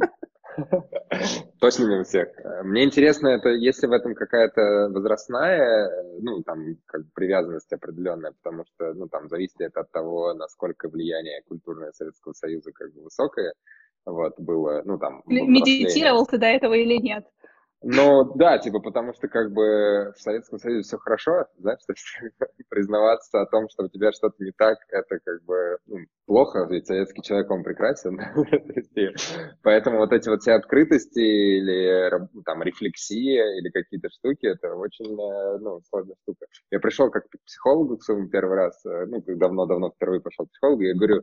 Точно 1.60 1.84
не 1.84 2.00
у 2.00 2.04
всех. 2.04 2.28
Мне 2.64 2.84
интересно, 2.84 3.28
это 3.28 3.50
если 3.50 3.86
в 3.86 3.92
этом 3.92 4.14
какая-то 4.14 4.88
возрастная, 4.90 5.90
ну, 6.20 6.42
там, 6.42 6.76
как 6.86 7.02
бы 7.02 7.10
привязанность 7.14 7.72
определенная, 7.72 8.32
потому 8.42 8.64
что, 8.64 8.94
ну, 8.94 9.08
там, 9.08 9.28
зависит 9.28 9.60
это 9.60 9.80
от 9.80 9.90
того, 9.90 10.34
насколько 10.34 10.88
влияние 10.88 11.42
культурное 11.46 11.92
Советского 11.92 12.32
Союза 12.32 12.72
как 12.72 12.92
бы 12.92 13.02
высокое, 13.04 13.52
вот, 14.06 14.38
было, 14.38 14.82
ну, 14.84 14.98
там... 14.98 15.22
Медитировал 15.26 16.26
ты 16.26 16.38
до 16.38 16.46
этого 16.46 16.74
или 16.74 16.96
нет? 16.96 17.24
Ну, 17.82 18.32
да, 18.34 18.58
типа, 18.58 18.80
потому 18.80 19.14
что 19.14 19.28
как 19.28 19.52
бы 19.52 20.12
в 20.14 20.20
Советском 20.20 20.58
Союзе 20.58 20.82
все 20.82 20.98
хорошо, 20.98 21.46
знаешь, 21.58 21.80
то 21.86 21.94
есть 21.94 22.68
признаваться 22.68 23.40
о 23.40 23.46
том, 23.46 23.68
что 23.70 23.84
у 23.84 23.88
тебя 23.88 24.12
что-то 24.12 24.44
не 24.44 24.52
так, 24.52 24.78
это 24.90 25.18
как 25.24 25.42
бы 25.44 25.78
ну, 25.86 25.96
плохо, 26.26 26.66
ведь 26.68 26.86
советский 26.86 27.22
человек, 27.22 27.50
он 27.50 27.64
прекрасен. 27.64 28.20
Поэтому 29.62 29.98
вот 29.98 30.12
эти 30.12 30.28
вот 30.28 30.42
все 30.42 30.52
открытости 30.52 31.20
или 31.20 32.10
там 32.44 32.62
рефлексия 32.62 33.46
или 33.58 33.70
какие-то 33.70 34.10
штуки, 34.10 34.46
это 34.46 34.74
очень 34.74 35.18
э, 35.18 35.58
ну, 35.60 35.80
сложная 35.88 36.16
штука. 36.22 36.46
Я 36.70 36.80
пришел 36.80 37.10
как 37.10 37.28
к 37.30 37.44
психологу 37.46 37.96
к 37.96 38.02
своему 38.02 38.28
первый 38.28 38.56
раз, 38.56 38.84
э, 38.84 39.06
ну, 39.06 39.22
давно-давно 39.26 39.90
впервые 39.90 40.20
пошел 40.20 40.46
к 40.46 40.50
психологу, 40.50 40.82
я 40.82 40.94
говорю, 40.94 41.22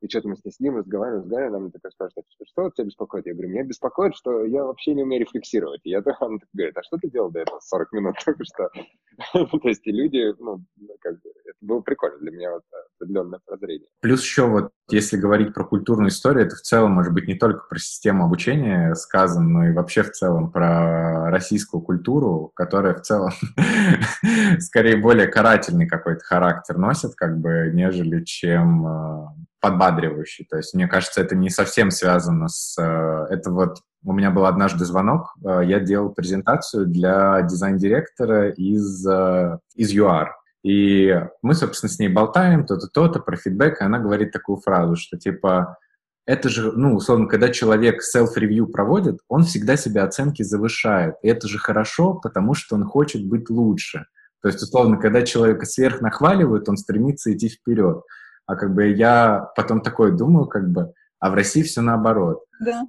и 0.00 0.08
что-то 0.08 0.28
мы 0.28 0.36
с 0.36 0.44
ней 0.44 0.52
сидим, 0.52 0.76
разговариваем, 0.76 1.22
разговариваем, 1.22 1.54
она 1.54 1.62
мне 1.64 1.72
такая 1.72 1.92
спрашивает, 1.92 2.26
что 2.46 2.70
тебя 2.70 2.86
беспокоит? 2.86 3.26
Я 3.26 3.32
говорю, 3.34 3.50
меня 3.50 3.64
беспокоит, 3.64 4.14
что 4.14 4.44
я 4.44 4.64
вообще 4.64 4.94
не 4.94 5.02
умею 5.02 5.22
рефлексировать. 5.22 5.80
И 5.84 5.90
я, 5.90 5.98
она 5.98 6.38
так 6.38 6.48
говорит, 6.52 6.76
а 6.76 6.82
что 6.82 6.96
ты 6.98 7.10
делал 7.10 7.30
до 7.30 7.40
этого 7.40 7.60
40 7.60 7.92
минут 7.92 8.16
только 8.24 8.44
что? 8.44 8.70
То 9.58 9.68
есть 9.68 9.86
и 9.86 9.92
люди, 9.92 10.34
ну, 10.38 10.64
как 11.00 11.14
бы, 11.14 11.30
это 11.44 11.58
было 11.60 11.80
прикольно 11.80 12.18
для 12.18 12.30
меня, 12.30 12.52
вот 12.52 12.62
определенное 13.00 13.40
прозрение. 13.44 13.88
Плюс 14.00 14.22
еще 14.22 14.46
вот, 14.46 14.70
если 14.90 15.16
говорить 15.16 15.54
про 15.54 15.64
культурную 15.64 16.08
историю, 16.08 16.46
это 16.46 16.56
в 16.56 16.60
целом 16.60 16.92
может 16.92 17.12
быть 17.12 17.26
не 17.26 17.34
только 17.34 17.66
про 17.68 17.78
систему 17.78 18.24
обучения 18.24 18.94
сказано, 18.94 19.48
но 19.48 19.68
и 19.68 19.72
вообще 19.72 20.02
в 20.02 20.12
целом 20.12 20.50
про 20.50 21.30
российскую 21.30 21.80
культуру, 21.82 22.52
которая 22.54 22.94
в 22.94 23.02
целом 23.02 23.30
скорее 24.60 24.96
более 24.96 25.28
карательный 25.28 25.86
какой-то 25.86 26.24
характер 26.24 26.78
носит, 26.78 27.14
как 27.14 27.38
бы, 27.38 27.70
нежели 27.72 28.24
чем 28.24 28.86
э, 28.86 29.26
подбадривающий. 29.60 30.46
То 30.48 30.56
есть, 30.56 30.74
мне 30.74 30.86
кажется, 30.86 31.20
это 31.20 31.34
не 31.34 31.50
совсем 31.50 31.90
связано 31.90 32.48
с... 32.48 32.76
Э, 32.78 33.26
это 33.32 33.50
вот 33.50 33.78
у 34.04 34.12
меня 34.12 34.30
был 34.30 34.46
однажды 34.46 34.84
звонок, 34.84 35.34
э, 35.44 35.62
я 35.64 35.80
делал 35.80 36.10
презентацию 36.10 36.86
для 36.86 37.42
дизайн-директора 37.42 38.50
из, 38.50 39.06
э, 39.06 39.58
из 39.74 39.94
UR. 39.94 40.28
И 40.62 41.14
мы, 41.42 41.54
собственно, 41.54 41.90
с 41.90 41.98
ней 41.98 42.08
болтаем, 42.08 42.66
то-то, 42.66 42.88
то-то, 42.88 43.20
про 43.20 43.36
фидбэк, 43.36 43.80
и 43.80 43.84
она 43.84 43.98
говорит 43.98 44.32
такую 44.32 44.58
фразу, 44.58 44.96
что 44.96 45.16
типа, 45.16 45.78
это 46.26 46.48
же, 46.48 46.72
ну, 46.72 46.96
условно, 46.96 47.28
когда 47.28 47.50
человек 47.50 48.00
self-review 48.02 48.66
проводит, 48.66 49.20
он 49.28 49.44
всегда 49.44 49.76
себе 49.76 50.02
оценки 50.02 50.42
завышает. 50.42 51.14
И 51.22 51.28
это 51.28 51.46
же 51.46 51.58
хорошо, 51.58 52.14
потому 52.14 52.54
что 52.54 52.74
он 52.74 52.84
хочет 52.84 53.24
быть 53.26 53.48
лучше. 53.48 54.06
То 54.42 54.48
есть, 54.48 54.62
условно, 54.62 54.96
когда 54.98 55.22
человека 55.22 55.66
сверхнахваливают, 55.66 56.68
он 56.68 56.76
стремится 56.76 57.32
идти 57.32 57.48
вперед. 57.48 58.02
А 58.46 58.56
как 58.56 58.74
бы 58.74 58.88
я 58.88 59.50
потом 59.56 59.80
такое 59.80 60.12
думаю, 60.12 60.46
как 60.46 60.70
бы, 60.70 60.92
а 61.18 61.30
в 61.30 61.34
России 61.34 61.62
все 61.62 61.80
наоборот. 61.80 62.44
Да. 62.60 62.86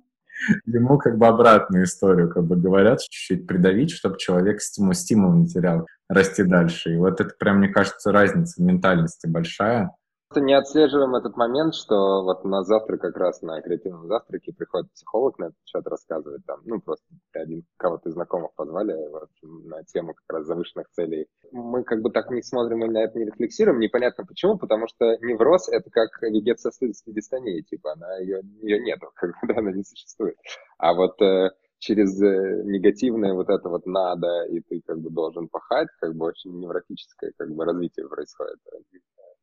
Ему 0.65 0.99
как 0.99 1.17
бы 1.17 1.25
обратную 1.27 1.85
историю 1.85 2.29
как 2.29 2.43
бы 2.43 2.55
говорят, 2.55 2.99
чуть-чуть 2.99 3.47
придавить, 3.47 3.91
чтобы 3.91 4.17
человек 4.19 4.61
стимул, 4.61 4.93
стимул 4.93 5.33
не 5.33 5.47
терял 5.47 5.87
расти 6.07 6.43
дальше. 6.43 6.93
И 6.93 6.97
вот 6.97 7.19
это 7.19 7.33
прям, 7.39 7.57
мне 7.57 7.69
кажется, 7.69 8.11
разница 8.11 8.61
в 8.61 8.65
ментальности 8.65 9.25
большая 9.25 9.91
не 10.35 10.53
отслеживаем 10.53 11.15
этот 11.15 11.37
момент, 11.37 11.73
что 11.73 12.23
вот 12.23 12.43
на 12.43 12.63
завтра 12.63 12.97
как 12.97 13.15
раз 13.15 13.41
на 13.41 13.61
креативном 13.61 14.07
завтраке 14.07 14.51
приходит 14.53 14.91
психолог 14.91 15.39
на 15.39 15.45
этот 15.45 15.57
счет 15.65 15.87
рассказывает 15.87 16.45
там, 16.45 16.59
ну 16.65 16.81
просто 16.81 17.05
один 17.33 17.63
кого-то 17.77 18.09
из 18.09 18.13
знакомых 18.13 18.53
позвали 18.55 18.93
вот, 19.09 19.29
на 19.41 19.83
тему 19.85 20.13
как 20.13 20.37
раз 20.37 20.45
завышенных 20.45 20.89
целей. 20.91 21.27
Мы 21.51 21.83
как 21.83 22.01
бы 22.01 22.11
так 22.11 22.29
не 22.29 22.41
смотрим 22.41 22.83
и 22.83 22.89
на 22.89 23.03
это 23.03 23.17
не 23.17 23.25
рефлексируем, 23.25 23.79
непонятно 23.79 24.25
почему, 24.25 24.57
потому 24.57 24.87
что 24.87 25.17
невроз 25.21 25.69
это 25.69 25.89
как 25.89 26.21
вегетососудистой 26.21 27.13
дистонии, 27.13 27.61
типа 27.61 27.93
она 27.93 28.17
ее, 28.17 28.41
ее 28.61 28.79
нету, 28.81 29.09
как 29.15 29.29
бы, 29.29 29.47
да, 29.47 29.59
она 29.59 29.71
не 29.71 29.83
существует. 29.83 30.35
А 30.77 30.93
вот 30.93 31.21
э, 31.21 31.51
через 31.79 32.21
э, 32.21 32.63
негативное 32.65 33.33
вот 33.33 33.49
это 33.49 33.69
вот 33.69 33.85
надо, 33.85 34.45
и 34.49 34.59
ты 34.59 34.81
как 34.85 34.99
бы 34.99 35.09
должен 35.09 35.47
пахать, 35.47 35.87
как 36.01 36.15
бы 36.15 36.25
очень 36.25 36.59
невротическое 36.59 37.31
как 37.37 37.49
бы 37.49 37.63
развитие 37.63 38.07
происходит 38.09 38.59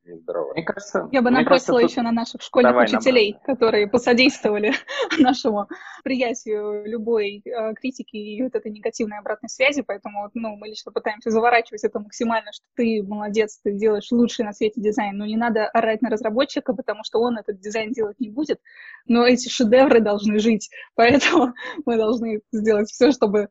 нездоровая. 0.05 0.55
Мне 0.55 0.62
кажется, 0.64 1.09
я 1.12 1.23
бы 1.23 1.31
набросила 1.31 1.79
кажется, 1.79 2.01
еще 2.01 2.03
на 2.03 2.12
наших 2.12 2.43
школьных 2.43 2.73
Давай 2.73 2.87
учителей, 2.87 3.33
набросим. 3.33 3.55
которые 3.55 3.87
посодействовали 3.88 4.73
нашему 5.19 5.69
приятию 6.03 6.85
любой 6.87 7.43
э, 7.45 7.75
критики 7.75 8.17
и 8.17 8.43
вот 8.43 8.55
этой 8.55 8.71
негативной 8.71 9.19
обратной 9.19 9.49
связи, 9.49 9.83
поэтому 9.83 10.31
ну, 10.35 10.57
мы 10.57 10.69
лично 10.69 10.93
пытаемся 10.93 11.31
заворачивать 11.31 11.85
это 11.85 11.99
максимально, 12.01 12.53
что 12.53 12.67
ты 12.75 13.03
молодец, 13.03 13.61
ты 13.62 13.73
делаешь 13.73 14.11
лучший 14.11 14.45
на 14.45 14.53
свете 14.53 14.81
дизайн, 14.81 15.17
но 15.17 15.27
не 15.27 15.37
надо 15.37 15.67
орать 15.69 16.03
на 16.03 16.11
разработчика, 16.11 16.75
потому 16.75 17.05
что 17.05 17.21
он 17.21 17.38
этот 17.38 17.61
дизайн 17.61 17.93
делать 17.93 18.21
не 18.21 18.31
будет, 18.31 18.61
но 19.07 19.27
эти 19.27 19.49
шедевры 19.49 20.01
должны 20.01 20.38
жить, 20.38 20.71
поэтому 20.95 21.55
мы 21.85 21.97
должны 21.97 22.40
сделать 22.53 22.90
все, 22.90 23.11
чтобы 23.11 23.49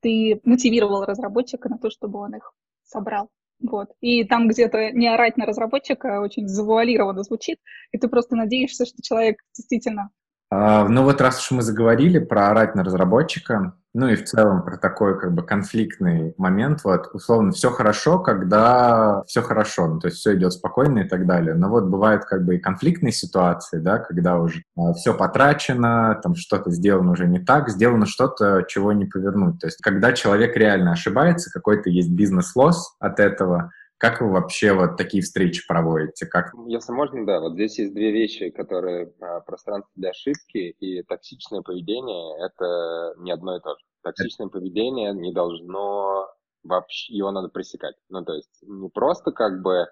ты 0.00 0.40
мотивировал 0.44 1.04
разработчика 1.04 1.68
на 1.68 1.78
то, 1.78 1.90
чтобы 1.90 2.20
он 2.20 2.36
их 2.36 2.52
собрал. 2.84 3.30
Вот. 3.60 3.88
И 4.00 4.24
там 4.24 4.48
где-то 4.48 4.92
не 4.92 5.08
орать 5.08 5.36
на 5.36 5.46
разработчика 5.46 6.20
очень 6.20 6.46
завуалированно 6.48 7.22
звучит, 7.22 7.58
и 7.92 7.98
ты 7.98 8.08
просто 8.08 8.36
надеешься, 8.36 8.86
что 8.86 9.02
человек 9.02 9.40
действительно... 9.54 10.10
А, 10.50 10.88
ну 10.88 11.02
вот 11.02 11.20
раз 11.20 11.40
уж 11.40 11.50
мы 11.50 11.62
заговорили 11.62 12.18
про 12.18 12.50
орать 12.50 12.74
на 12.74 12.84
разработчика, 12.84 13.76
ну 13.96 14.08
и 14.08 14.14
в 14.14 14.24
целом 14.24 14.62
про 14.62 14.76
такой 14.76 15.18
как 15.18 15.32
бы 15.32 15.42
конфликтный 15.42 16.34
момент, 16.36 16.84
вот, 16.84 17.08
условно, 17.14 17.52
все 17.52 17.70
хорошо, 17.70 18.18
когда 18.18 19.22
все 19.26 19.40
хорошо, 19.40 19.86
ну, 19.86 20.00
то 20.00 20.08
есть 20.08 20.18
все 20.18 20.36
идет 20.36 20.52
спокойно 20.52 20.98
и 20.98 21.08
так 21.08 21.26
далее. 21.26 21.54
Но 21.54 21.70
вот 21.70 21.84
бывают 21.84 22.26
как 22.26 22.44
бы 22.44 22.56
и 22.56 22.58
конфликтные 22.58 23.12
ситуации, 23.12 23.78
да, 23.78 23.98
когда 23.98 24.38
уже 24.38 24.62
а, 24.76 24.92
все 24.92 25.14
потрачено, 25.14 26.20
там 26.22 26.34
что-то 26.34 26.70
сделано 26.70 27.12
уже 27.12 27.26
не 27.26 27.38
так, 27.38 27.70
сделано 27.70 28.04
что-то, 28.04 28.66
чего 28.68 28.92
не 28.92 29.06
повернуть. 29.06 29.60
То 29.60 29.66
есть 29.68 29.78
когда 29.80 30.12
человек 30.12 30.54
реально 30.58 30.92
ошибается, 30.92 31.50
какой-то 31.50 31.88
есть 31.88 32.10
бизнес-лосс 32.10 32.96
от 33.00 33.18
этого, 33.18 33.70
как 33.98 34.20
вы 34.20 34.30
вообще 34.30 34.72
вот 34.72 34.96
такие 34.96 35.22
встречи 35.22 35.66
проводите? 35.66 36.26
Как... 36.26 36.52
Если 36.66 36.92
можно, 36.92 37.24
да, 37.24 37.40
вот 37.40 37.54
здесь 37.54 37.78
есть 37.78 37.94
две 37.94 38.12
вещи, 38.12 38.50
которые 38.50 39.12
а, 39.20 39.40
пространство 39.40 39.90
для 39.94 40.10
ошибки 40.10 40.58
и 40.58 41.02
токсичное 41.02 41.62
поведение— 41.62 42.36
это 42.46 43.14
не 43.18 43.30
одно 43.30 43.56
и 43.56 43.60
то 43.60 43.70
же. 43.70 43.84
Токсичное 44.02 44.48
поведение 44.48 45.12
не 45.14 45.32
должно 45.32 46.28
вообще, 46.62 47.14
его 47.14 47.30
надо 47.30 47.48
пресекать. 47.48 47.96
Ну, 48.08 48.24
то 48.24 48.34
есть 48.34 48.62
не 48.62 48.88
просто 48.90 49.32
как 49.32 49.62
бы 49.62 49.86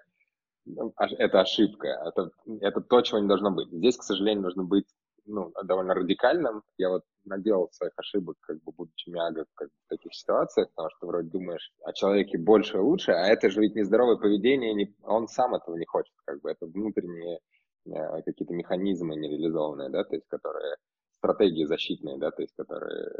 ну, 0.65 0.93
это 0.97 1.41
ошибка, 1.41 1.87
это, 1.87 2.31
это 2.61 2.81
то, 2.81 3.01
чего 3.01 3.19
не 3.19 3.27
должно 3.27 3.51
быть. 3.51 3.69
Здесь, 3.69 3.97
к 3.97 4.03
сожалению, 4.03 4.43
должно 4.43 4.63
быть 4.63 4.87
ну, 5.25 5.51
довольно 5.63 5.93
радикальным. 5.93 6.63
Я 6.77 6.89
вот 6.89 7.03
наделал 7.25 7.69
своих 7.71 7.93
ошибок, 7.97 8.37
как 8.41 8.61
бы 8.63 8.71
будучи 8.71 9.09
мягок 9.09 9.47
как 9.55 9.67
бы, 9.67 9.73
в 9.85 9.89
таких 9.89 10.13
ситуациях, 10.13 10.69
потому 10.75 10.89
что 10.95 11.07
вроде 11.07 11.29
думаешь 11.29 11.71
о 11.83 11.93
человеке 11.93 12.37
больше 12.37 12.77
и 12.77 12.81
лучше, 12.81 13.11
а 13.11 13.27
это 13.27 13.49
же 13.49 13.61
ведь 13.61 13.75
нездоровое 13.75 14.17
поведение, 14.17 14.73
не, 14.73 14.95
он 15.03 15.27
сам 15.27 15.55
этого 15.55 15.75
не 15.75 15.85
хочет, 15.85 16.13
как 16.25 16.41
бы 16.41 16.51
это 16.51 16.65
внутренние 16.65 17.39
э, 17.85 18.21
какие-то 18.23 18.53
механизмы 18.53 19.15
нереализованные, 19.15 19.89
да, 19.89 20.03
то 20.03 20.15
есть 20.15 20.27
которые 20.27 20.77
стратегии 21.25 21.65
защитные, 21.65 22.17
да, 22.17 22.31
то 22.31 22.41
есть 22.41 22.53
которые 22.55 23.11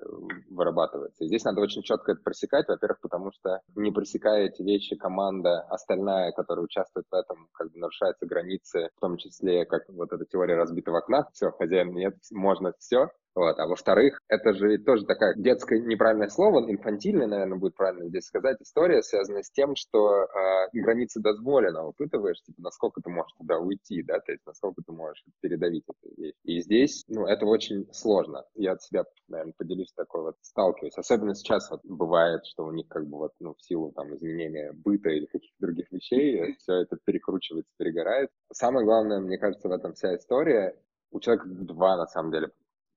вырабатываются. 0.49 1.23
И 1.23 1.27
здесь 1.27 1.43
надо 1.43 1.61
очень 1.61 1.81
четко 1.81 2.11
это 2.11 2.21
пресекать, 2.21 2.67
во-первых, 2.67 2.99
потому 3.01 3.31
что 3.31 3.61
не 3.75 3.91
пресекая 3.91 4.45
эти 4.45 4.61
вещи, 4.61 4.95
команда 4.95 5.61
остальная, 5.69 6.31
которая 6.31 6.65
участвует 6.65 7.07
в 7.09 7.15
этом, 7.15 7.47
как 7.53 7.71
бы 7.71 7.79
нарушаются 7.79 8.25
границы, 8.25 8.89
в 8.95 8.99
том 8.99 9.17
числе, 9.17 9.65
как 9.65 9.89
вот 9.89 10.11
эта 10.13 10.25
теория 10.25 10.55
разбитого 10.55 10.99
окна, 10.99 11.27
все, 11.33 11.51
хозяин 11.51 11.93
нет, 11.93 12.15
можно 12.31 12.73
все, 12.77 13.09
вот. 13.36 13.60
А 13.60 13.67
во-вторых, 13.67 14.21
это 14.30 14.54
же 14.54 14.69
ведь 14.69 14.86
тоже 14.86 15.06
такая 15.06 15.36
детское 15.36 15.80
неправильное 15.80 16.30
слово, 16.30 16.71
инфантильное, 16.71 17.28
наверное, 17.28 17.58
будет 17.58 17.76
правильно 17.76 18.08
здесь 18.08 18.26
сказать, 18.26 18.62
история, 18.62 19.04
связанная 19.04 19.43
с 19.43 19.52
тем, 19.52 19.76
что 19.76 20.24
э, 20.24 20.69
границы 20.74 21.19
дозволено 21.19 21.84
выпытываешь, 21.84 22.41
типа, 22.43 22.62
насколько 22.62 23.02
ты 23.02 23.10
можешь 23.10 23.34
туда 23.38 23.58
уйти, 23.58 24.02
да, 24.04 24.19
то 24.19 24.32
есть 24.32 24.45
насколько 24.45 24.82
ты 24.86 24.93
можешь 24.93 25.24
передавить 25.41 25.84
эту 25.88 26.15
вещь. 26.15 26.36
И 26.43 26.62
здесь, 26.62 27.04
ну, 27.10 27.26
это 27.26 27.45
очень 27.45 27.88
сложно. 27.91 28.45
Я 28.56 28.74
от 28.74 28.82
себя, 28.82 29.04
наверное, 29.28 29.54
поделюсь 29.58 29.91
такой 29.93 30.21
вот, 30.21 30.36
сталкиваюсь. 30.41 30.98
Особенно 30.98 31.36
сейчас 31.36 31.69
вот 31.69 31.82
бывает, 31.84 32.45
что 32.45 32.65
у 32.65 32.71
них 32.71 32.88
как 32.88 33.06
бы 33.06 33.17
вот, 33.17 33.34
ну, 33.41 33.54
в 33.54 33.62
силу 33.62 33.91
там 33.91 34.15
изменения 34.15 34.71
быта 34.74 35.10
или 35.10 35.26
каких-то 35.26 35.56
других 35.60 35.91
вещей, 35.91 36.56
все 36.60 36.82
это 36.82 36.98
перекручивается, 37.04 37.71
перегорает. 37.78 38.30
Самое 38.54 38.86
главное, 38.86 39.19
мне 39.19 39.38
кажется, 39.38 39.67
в 39.67 39.71
этом 39.71 39.93
вся 39.93 40.15
история, 40.15 40.78
у 41.12 41.19
человека 41.19 41.48
два, 41.48 41.98
на 41.98 42.08
самом 42.08 42.32
деле, 42.32 42.52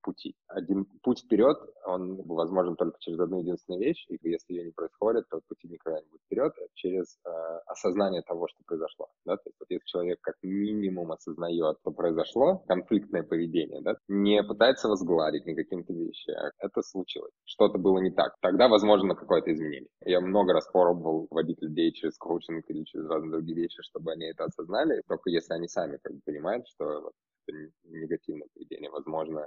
пути. 0.09 0.35
Один 0.49 0.87
путь 1.03 1.21
вперед, 1.21 1.59
он 1.85 2.23
возможен 2.23 2.77
только 2.77 2.97
через 2.99 3.21
одну 3.21 3.41
единственную 3.41 3.83
вещь, 3.83 4.07
и 4.09 4.19
если 4.23 4.55
ее 4.55 4.65
не 4.65 4.73
происходит, 4.73 5.29
то 5.29 5.41
пути 5.47 5.69
никогда 5.69 6.01
не 6.01 6.07
будет 6.09 6.23
вперед, 6.25 6.53
а 6.57 6.67
через 6.75 7.19
э, 7.27 7.31
осознание 7.67 8.23
того, 8.23 8.49
что 8.49 8.59
произошло. 8.65 9.09
Да? 9.27 9.37
То 9.37 9.43
есть 9.47 9.57
вот 9.61 9.67
если 9.69 9.85
человек 9.85 10.19
как 10.23 10.37
минимум 10.43 11.13
осознает, 11.13 11.77
что 11.81 11.91
произошло, 11.91 12.65
конфликтное 12.69 13.23
поведение, 13.23 13.83
да, 13.83 13.97
не 14.09 14.43
пытается 14.43 14.89
возгладить 14.89 15.45
никаким-то 15.45 15.93
вещи, 15.93 16.31
а 16.31 16.53
это 16.59 16.81
случилось, 16.81 17.35
что-то 17.45 17.79
было 17.79 17.99
не 17.99 18.11
так, 18.11 18.33
тогда 18.41 18.69
возможно 18.69 19.15
какое-то 19.15 19.53
изменение. 19.53 19.91
Я 20.07 20.21
много 20.23 20.55
раз 20.55 20.67
пробовал 20.73 21.27
вводить 21.31 21.61
людей 21.61 21.93
через 21.93 22.17
коучинг 22.17 22.65
или 22.69 22.85
через 22.85 23.07
разные 23.09 23.33
другие 23.33 23.59
вещи, 23.59 23.83
чтобы 23.83 24.13
они 24.13 24.25
это 24.25 24.45
осознали, 24.45 25.03
только 25.07 25.29
если 25.29 25.53
они 25.53 25.69
сами 25.69 25.99
как 26.03 26.15
бы 26.15 26.21
понимают, 26.25 26.67
что 26.67 26.85
вот, 27.03 27.13
это 27.47 27.71
негативное 27.85 28.49
поведение, 28.55 28.91
возможно, 28.91 29.47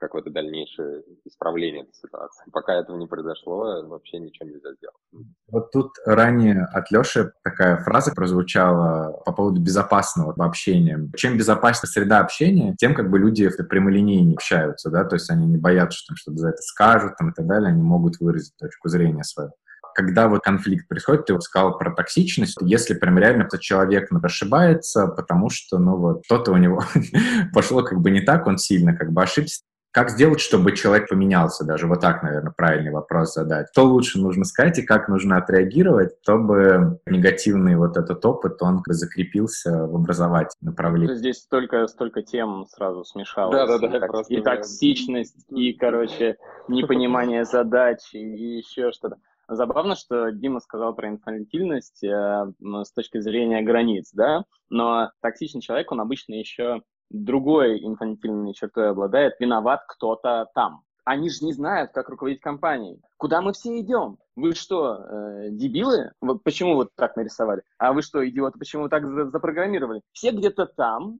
какое-то 0.00 0.30
дальнейшее 0.30 1.02
исправление 1.24 1.82
этой 1.82 1.94
ситуации. 1.94 2.44
Пока 2.52 2.74
этого 2.74 2.96
не 2.96 3.06
произошло, 3.06 3.86
вообще 3.86 4.18
ничего 4.18 4.48
нельзя 4.48 4.72
сделать. 4.74 5.26
Вот 5.48 5.70
тут 5.70 5.92
ранее 6.04 6.64
от 6.64 6.90
Леши 6.90 7.32
такая 7.42 7.76
фраза 7.78 8.12
прозвучала 8.12 9.22
по 9.24 9.32
поводу 9.32 9.60
безопасного 9.60 10.34
общения. 10.44 11.10
Чем 11.16 11.36
безопаснее 11.36 11.90
среда 11.90 12.20
общения, 12.20 12.74
тем 12.78 12.94
как 12.94 13.10
бы 13.10 13.18
люди 13.18 13.48
прямолинейно 13.68 14.32
общаются, 14.32 14.90
да, 14.90 15.04
то 15.04 15.16
есть 15.16 15.30
они 15.30 15.46
не 15.46 15.58
боятся, 15.58 15.98
что 15.98 16.16
что-то 16.16 16.38
за 16.38 16.48
это 16.50 16.62
скажут 16.62 17.16
там, 17.16 17.30
и 17.30 17.32
так 17.32 17.46
далее, 17.46 17.68
они 17.68 17.82
могут 17.82 18.18
выразить 18.20 18.56
точку 18.56 18.88
зрения 18.88 19.24
свою 19.24 19.52
когда 19.94 20.28
вот 20.28 20.42
конфликт 20.42 20.88
происходит, 20.88 21.26
ты 21.26 21.32
вот 21.32 21.42
сказал 21.42 21.76
про 21.76 21.94
токсичность, 21.94 22.56
если 22.62 22.94
прям 22.94 23.18
реально 23.18 23.42
этот 23.44 23.60
человек 23.60 24.10
ну, 24.10 24.20
ошибается, 24.22 25.06
потому 25.06 25.50
что, 25.50 25.78
ну 25.78 25.96
вот, 25.96 26.24
что-то 26.24 26.52
у 26.52 26.56
него 26.56 26.82
пошло 27.52 27.82
как 27.82 28.00
бы 28.00 28.10
не 28.10 28.20
так, 28.20 28.46
он 28.46 28.58
сильно 28.58 28.96
как 28.96 29.12
бы 29.12 29.22
ошибся, 29.22 29.62
как 29.92 30.10
сделать, 30.10 30.40
чтобы 30.40 30.72
человек 30.72 31.08
поменялся? 31.08 31.64
Даже 31.64 31.86
вот 31.86 32.00
так, 32.00 32.22
наверное, 32.22 32.52
правильный 32.52 32.92
вопрос 32.92 33.34
задать. 33.34 33.68
Что 33.72 33.84
лучше 33.84 34.20
нужно 34.20 34.44
сказать 34.44 34.78
и 34.78 34.82
как 34.82 35.08
нужно 35.08 35.36
отреагировать, 35.36 36.12
чтобы 36.22 37.00
негативный 37.06 37.76
вот 37.76 37.96
этот 37.96 38.24
опыт, 38.24 38.62
он 38.62 38.82
закрепился 38.86 39.86
в 39.86 39.96
образовательном 39.96 40.72
направлении? 40.72 41.14
Здесь 41.14 41.38
столько, 41.38 41.86
столько 41.88 42.22
тем 42.22 42.66
сразу 42.68 43.04
смешалось. 43.04 43.56
Да, 43.56 43.78
да, 43.78 43.78
да. 43.78 44.22
И, 44.28 44.36
и 44.36 44.40
токсичность, 44.40 45.44
и, 45.50 45.72
короче, 45.72 46.36
непонимание 46.68 47.44
задач, 47.44 47.98
и 48.12 48.18
еще 48.18 48.92
что-то. 48.92 49.16
Забавно, 49.48 49.96
что 49.96 50.30
Дима 50.30 50.60
сказал 50.60 50.94
про 50.94 51.08
инфантильность 51.08 52.04
э, 52.04 52.52
с 52.84 52.92
точки 52.92 53.18
зрения 53.18 53.62
границ, 53.62 54.10
да, 54.12 54.44
но 54.68 55.10
токсичный 55.20 55.60
человек, 55.60 55.90
он 55.90 56.00
обычно 56.00 56.34
еще 56.34 56.82
другой 57.10 57.84
инфантильной 57.84 58.54
чертой 58.54 58.90
обладает, 58.90 59.38
виноват 59.38 59.84
кто-то 59.86 60.48
там. 60.54 60.82
Они 61.04 61.28
же 61.28 61.44
не 61.44 61.52
знают, 61.52 61.92
как 61.92 62.08
руководить 62.08 62.40
компанией. 62.40 63.00
Куда 63.16 63.40
мы 63.42 63.52
все 63.52 63.80
идем? 63.80 64.18
Вы 64.36 64.54
что, 64.54 64.96
э, 64.96 65.50
дебилы? 65.50 66.12
Вот 66.20 66.42
почему 66.44 66.74
вот 66.74 66.90
так 66.94 67.16
нарисовали? 67.16 67.62
А 67.78 67.92
вы 67.92 68.02
что, 68.02 68.26
идиоты, 68.28 68.58
почему 68.58 68.84
вы 68.84 68.88
так 68.88 69.04
запрограммировали? 69.30 70.02
Все 70.12 70.30
где-то 70.30 70.66
там, 70.66 71.18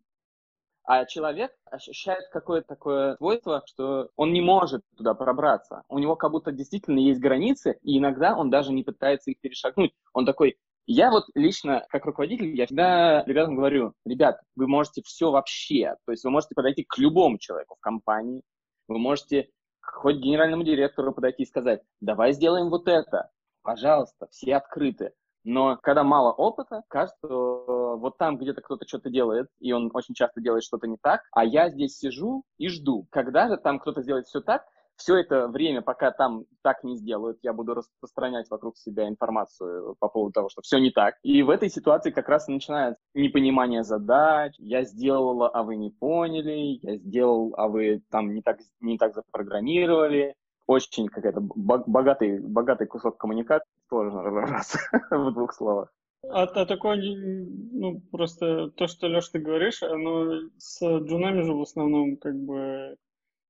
а 0.84 1.04
человек 1.04 1.52
ощущает 1.70 2.24
какое-то 2.32 2.68
такое 2.68 3.16
свойство, 3.16 3.62
что 3.66 4.10
он 4.16 4.32
не 4.32 4.40
может 4.40 4.82
туда 4.96 5.14
пробраться. 5.14 5.82
У 5.88 5.98
него 5.98 6.16
как 6.16 6.30
будто 6.30 6.52
действительно 6.52 6.98
есть 6.98 7.20
границы, 7.20 7.78
и 7.82 7.98
иногда 7.98 8.36
он 8.36 8.50
даже 8.50 8.72
не 8.72 8.82
пытается 8.82 9.30
их 9.30 9.40
перешагнуть. 9.40 9.92
Он 10.12 10.26
такой, 10.26 10.58
я 10.92 11.10
вот 11.10 11.26
лично, 11.34 11.86
как 11.88 12.04
руководитель, 12.04 12.56
я 12.56 12.66
всегда 12.66 13.22
ребятам 13.24 13.54
говорю, 13.54 13.94
ребят, 14.04 14.40
вы 14.56 14.66
можете 14.66 15.02
все 15.02 15.30
вообще, 15.30 15.94
то 16.04 16.10
есть 16.10 16.24
вы 16.24 16.30
можете 16.30 16.56
подойти 16.56 16.84
к 16.84 16.98
любому 16.98 17.38
человеку 17.38 17.76
в 17.76 17.80
компании, 17.80 18.42
вы 18.88 18.98
можете 18.98 19.50
хоть 19.80 20.16
генеральному 20.16 20.64
директору 20.64 21.12
подойти 21.12 21.44
и 21.44 21.46
сказать, 21.46 21.80
давай 22.00 22.32
сделаем 22.32 22.70
вот 22.70 22.88
это, 22.88 23.30
пожалуйста, 23.62 24.26
все 24.32 24.56
открыты. 24.56 25.12
Но 25.44 25.78
когда 25.80 26.02
мало 26.02 26.32
опыта, 26.32 26.82
кажется, 26.88 27.16
что 27.24 27.96
вот 27.96 28.18
там 28.18 28.36
где-то 28.36 28.60
кто-то 28.60 28.86
что-то 28.86 29.10
делает, 29.10 29.46
и 29.60 29.72
он 29.72 29.90
очень 29.94 30.14
часто 30.14 30.40
делает 30.40 30.64
что-то 30.64 30.88
не 30.88 30.98
так, 31.00 31.22
а 31.30 31.44
я 31.44 31.70
здесь 31.70 31.96
сижу 31.96 32.42
и 32.58 32.68
жду. 32.68 33.06
Когда 33.10 33.48
же 33.48 33.56
там 33.56 33.78
кто-то 33.78 34.02
сделает 34.02 34.26
все 34.26 34.40
так, 34.40 34.66
все 35.00 35.16
это 35.16 35.48
время, 35.48 35.80
пока 35.80 36.10
там 36.10 36.44
так 36.62 36.84
не 36.84 36.96
сделают, 36.96 37.38
я 37.42 37.54
буду 37.54 37.74
распространять 37.74 38.50
вокруг 38.50 38.76
себя 38.76 39.08
информацию 39.08 39.96
по 39.98 40.08
поводу 40.08 40.32
того, 40.32 40.48
что 40.50 40.60
все 40.60 40.78
не 40.78 40.90
так. 40.90 41.14
И 41.22 41.42
в 41.42 41.48
этой 41.48 41.70
ситуации 41.70 42.10
как 42.10 42.28
раз 42.28 42.48
начинается 42.48 43.00
непонимание 43.14 43.82
задач. 43.82 44.54
Я 44.58 44.84
сделала, 44.84 45.48
а 45.48 45.62
вы 45.62 45.76
не 45.76 45.90
поняли. 45.90 46.78
Я 46.82 46.98
сделал, 46.98 47.54
а 47.56 47.68
вы 47.68 48.02
там 48.10 48.34
не 48.34 48.42
так, 48.42 48.58
не 48.80 48.98
так 48.98 49.14
запрограммировали. 49.14 50.34
Очень 50.66 51.08
какая-то 51.08 51.40
богатый, 51.40 52.38
богатый 52.38 52.86
кусок 52.86 53.16
коммуникации. 53.16 53.66
Сложно 53.88 54.22
разобраться 54.22 54.78
в 55.10 55.32
двух 55.32 55.54
словах. 55.54 55.88
А, 56.28 56.42
а 56.42 56.66
такое, 56.66 56.96
ну, 56.98 58.02
просто 58.12 58.68
то, 58.76 58.86
что, 58.86 59.06
Леш, 59.06 59.30
ты 59.30 59.38
говоришь, 59.38 59.82
оно 59.82 60.42
с 60.58 60.80
джунами 60.82 61.40
же 61.40 61.54
в 61.54 61.62
основном 61.62 62.18
как 62.18 62.36
бы 62.36 62.96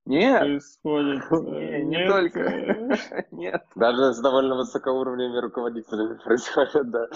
нет. 0.07 0.41
происходит. 0.41 1.31
Не, 1.31 1.85
не 1.85 2.09
только. 2.09 3.27
Нет. 3.31 3.65
Даже 3.77 4.13
с 4.13 4.21
довольно 4.21 4.57
высокоуровневыми 4.57 5.39
руководителями 5.39 6.19
происходит, 6.25 6.91
да. 6.91 7.09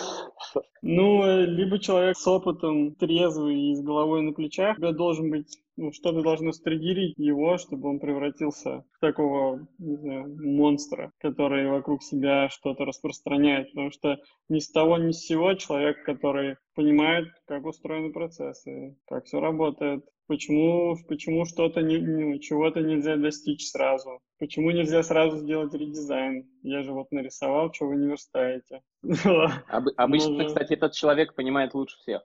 Ну, 0.83 1.44
либо 1.44 1.79
человек 1.79 2.16
с 2.16 2.27
опытом, 2.27 2.94
трезвый 2.94 3.70
и 3.70 3.75
с 3.75 3.83
головой 3.83 4.23
на 4.23 4.33
плечах, 4.33 4.77
у 4.77 4.81
тебя 4.81 4.92
должен 4.92 5.31
быть 5.31 5.59
ну, 5.77 5.92
что-то 5.92 6.23
должно 6.23 6.53
стригерить 6.53 7.14
его, 7.16 7.59
чтобы 7.59 7.88
он 7.88 7.99
превратился 7.99 8.85
в 8.92 9.01
такого, 9.01 9.66
не 9.79 9.97
знаю, 9.97 10.37
монстра, 10.40 11.11
который 11.18 11.68
вокруг 11.68 12.03
себя 12.03 12.49
что-то 12.49 12.85
распространяет. 12.85 13.70
Потому 13.73 13.90
что 13.90 14.18
ни 14.49 14.61
с 14.61 14.70
того, 14.70 14.99
ни 14.99 15.11
с 15.11 15.27
сего 15.27 15.55
человек, 15.55 16.05
который 16.05 16.57
понимает, 16.77 17.27
как 17.47 17.66
устроены 17.66 18.12
процессы, 18.12 18.97
как 19.09 19.25
все 19.25 19.40
работает, 19.40 20.05
почему, 20.27 20.97
почему 21.09 21.45
что-то 21.45 21.81
не, 21.81 21.99
ну, 21.99 22.39
чего-то 22.39 22.81
нельзя 22.81 23.17
достичь 23.17 23.71
сразу, 23.71 24.21
почему 24.39 24.71
нельзя 24.71 25.03
сразу 25.03 25.39
сделать 25.39 25.75
редизайн. 25.75 26.49
Я 26.63 26.83
же 26.83 26.93
вот 26.93 27.11
нарисовал, 27.13 27.73
что 27.73 27.87
вы 27.87 27.97
не 27.97 28.09
верстаете. 28.09 28.83
Об, 29.69 29.89
обычно, 29.97 30.45
кстати, 30.47 30.75
этот 30.75 30.93
человек 30.93 31.35
понимает 31.35 31.75
лучше 31.75 31.97
всех 31.99 32.23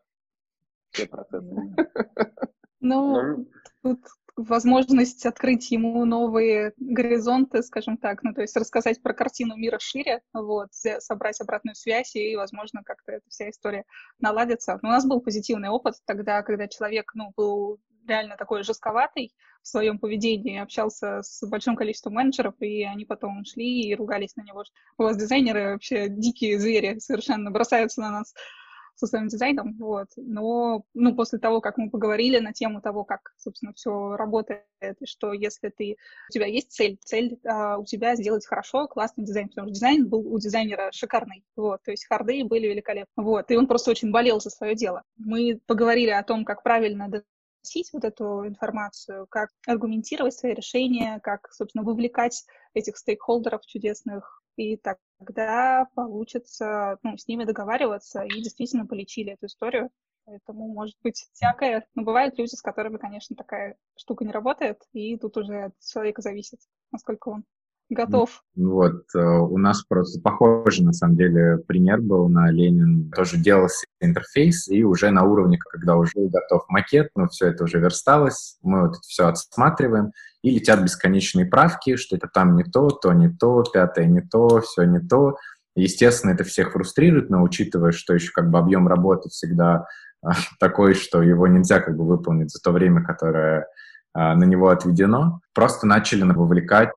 все 0.92 1.08
процессы. 1.08 1.76
Ну, 2.82 3.46
тут 3.84 4.00
возможность 4.38 5.26
открыть 5.26 5.70
ему 5.70 6.06
новые 6.06 6.74
горизонты, 6.78 7.62
скажем 7.62 7.98
так, 7.98 8.24
ну, 8.24 8.34
то 8.34 8.42
есть 8.42 8.56
рассказать 8.56 9.02
про 9.02 9.14
картину 9.14 9.58
мира 9.58 9.80
шире, 9.80 10.22
вот, 10.34 10.70
собрать 10.72 11.42
обратную 11.42 11.76
связь, 11.76 12.16
и, 12.16 12.36
возможно, 12.38 12.82
как-то 12.84 13.14
эта 13.14 13.30
вся 13.30 13.50
история 13.50 13.84
наладится. 14.20 14.80
Но 14.82 14.90
у 14.90 14.92
нас 14.94 15.06
был 15.06 15.20
позитивный 15.20 15.70
опыт 15.70 15.96
тогда, 16.06 16.42
когда 16.42 16.68
человек, 16.68 17.12
ну, 17.16 17.34
был 17.36 17.80
реально 18.08 18.38
такой 18.38 18.64
жестковатый 18.64 19.34
в 19.62 19.68
своем 19.68 20.00
поведении, 20.00 20.60
общался 20.60 21.22
с 21.22 21.46
большим 21.48 21.76
количеством 21.76 22.14
менеджеров, 22.14 22.56
и 22.60 22.84
они 22.84 23.06
потом 23.06 23.44
шли 23.46 23.84
и 23.84 23.96
ругались 23.96 24.36
на 24.36 24.44
него. 24.44 24.64
У 24.98 25.04
вас 25.04 25.18
дизайнеры 25.18 25.74
вообще 25.74 26.08
дикие 26.10 26.60
звери 26.60 27.00
совершенно 27.00 27.52
бросаются 27.52 28.02
на 28.02 28.12
нас 28.12 28.34
со 29.00 29.08
своим 29.08 29.28
дизайном, 29.28 29.76
вот. 29.80 30.08
Но, 30.18 30.84
ну, 30.94 31.16
после 31.16 31.40
того, 31.40 31.62
как 31.62 31.78
мы 31.78 31.90
поговорили 31.90 32.40
на 32.40 32.52
тему 32.52 32.82
того, 32.82 33.06
как, 33.06 33.34
собственно, 33.38 33.74
все 33.74 34.16
работает, 34.18 34.66
и 34.82 35.06
что 35.06 35.32
если 35.32 35.70
ты, 35.70 35.96
у 36.30 36.34
тебя 36.34 36.46
есть 36.48 36.72
цель, 36.72 36.98
цель 37.04 37.40
а, 37.46 37.78
у 37.78 37.86
тебя 37.86 38.16
сделать 38.16 38.46
хорошо, 38.46 38.88
классный 38.88 39.24
дизайн, 39.24 39.48
потому 39.48 39.68
что 39.68 39.76
дизайн 39.76 40.08
был 40.08 40.28
у 40.28 40.38
дизайнера 40.38 40.92
шикарный, 40.92 41.46
вот, 41.56 41.82
то 41.84 41.92
есть 41.92 42.06
харды 42.08 42.44
были 42.44 42.68
великолепны, 42.68 43.24
вот, 43.24 43.50
и 43.50 43.56
он 43.56 43.68
просто 43.68 43.92
очень 43.92 44.12
болел 44.12 44.42
за 44.42 44.50
свое 44.50 44.76
дело. 44.76 45.04
Мы 45.18 45.62
поговорили 45.66 46.12
о 46.12 46.24
том, 46.24 46.44
как 46.44 46.62
правильно 46.62 47.08
доносить 47.60 47.92
вот 47.94 48.04
эту 48.04 48.48
информацию, 48.48 49.28
как 49.28 49.50
аргументировать 49.68 50.34
свои 50.34 50.54
решения, 50.54 51.20
как, 51.22 51.52
собственно, 51.52 51.84
вовлекать 51.84 52.46
этих 52.74 52.98
стейкхолдеров 52.98 53.66
чудесных, 53.66 54.42
и 54.56 54.78
тогда 54.78 55.88
получится 55.96 56.98
ну, 57.04 57.18
с 57.18 57.28
ними 57.28 57.46
договариваться 57.46 58.24
и 58.24 58.42
действительно 58.42 58.86
полечили 58.86 59.34
эту 59.34 59.46
историю. 59.46 59.90
Поэтому 60.26 60.68
может 60.68 60.96
быть 61.02 61.28
всякое. 61.34 61.88
Но 61.96 62.04
бывают 62.04 62.38
люди, 62.38 62.54
с 62.54 62.62
которыми, 62.62 62.98
конечно, 62.98 63.36
такая 63.36 63.78
штука 63.96 64.26
не 64.26 64.32
работает, 64.32 64.82
и 64.94 65.18
тут 65.18 65.38
уже 65.38 65.66
от 65.66 65.80
человека 65.80 66.22
зависит, 66.22 66.60
насколько 66.92 67.30
он 67.30 67.46
готов. 67.90 68.44
Вот, 68.56 69.04
э, 69.16 69.20
у 69.20 69.58
нас 69.58 69.84
просто 69.84 70.22
похожий, 70.22 70.86
на 70.86 70.94
самом 70.94 71.16
деле, 71.16 71.58
пример 71.68 72.02
был 72.02 72.30
на 72.30 72.50
Ленин. 72.52 73.12
Тоже 73.12 73.38
делался 73.38 73.86
интерфейс, 74.00 74.68
и 74.68 74.84
уже 74.84 75.10
на 75.12 75.24
уровне, 75.24 75.58
когда 75.58 75.96
уже 75.96 76.14
готов 76.16 76.66
макет, 76.70 77.10
ну, 77.16 77.28
все 77.28 77.48
это 77.48 77.64
уже 77.64 77.80
версталось, 77.80 78.58
мы 78.62 78.82
вот 78.82 78.92
это 78.92 79.02
все 79.02 79.28
отсматриваем, 79.28 80.12
и 80.42 80.52
летят 80.52 80.82
бесконечные 80.82 81.46
правки, 81.46 81.96
что 81.96 82.16
это 82.16 82.30
там 82.32 82.56
не 82.56 82.64
то, 82.64 82.90
то 82.90 83.12
не 83.14 83.30
то, 83.30 83.64
пятое 83.64 84.06
не 84.06 84.22
то, 84.22 84.62
все 84.62 84.84
не 84.84 85.00
то. 85.00 85.38
Естественно, 85.76 86.32
это 86.32 86.44
всех 86.44 86.72
фрустрирует, 86.72 87.30
но 87.30 87.44
учитывая, 87.44 87.92
что 87.92 88.14
еще 88.14 88.32
как 88.32 88.50
бы 88.50 88.60
объем 88.60 88.88
работы 88.88 89.30
всегда 89.30 89.86
а, 90.22 90.32
такой, 90.60 90.94
что 90.94 91.22
его 91.22 91.48
нельзя 91.48 91.80
как 91.80 91.98
бы 91.98 92.06
выполнить 92.06 92.52
за 92.52 92.60
то 92.62 92.72
время, 92.72 93.04
которое 93.04 93.68
а, 94.14 94.36
на 94.36 94.44
него 94.44 94.70
отведено, 94.70 95.42
просто 95.54 95.88
начали 95.88 96.24
вовлекать 96.24 96.92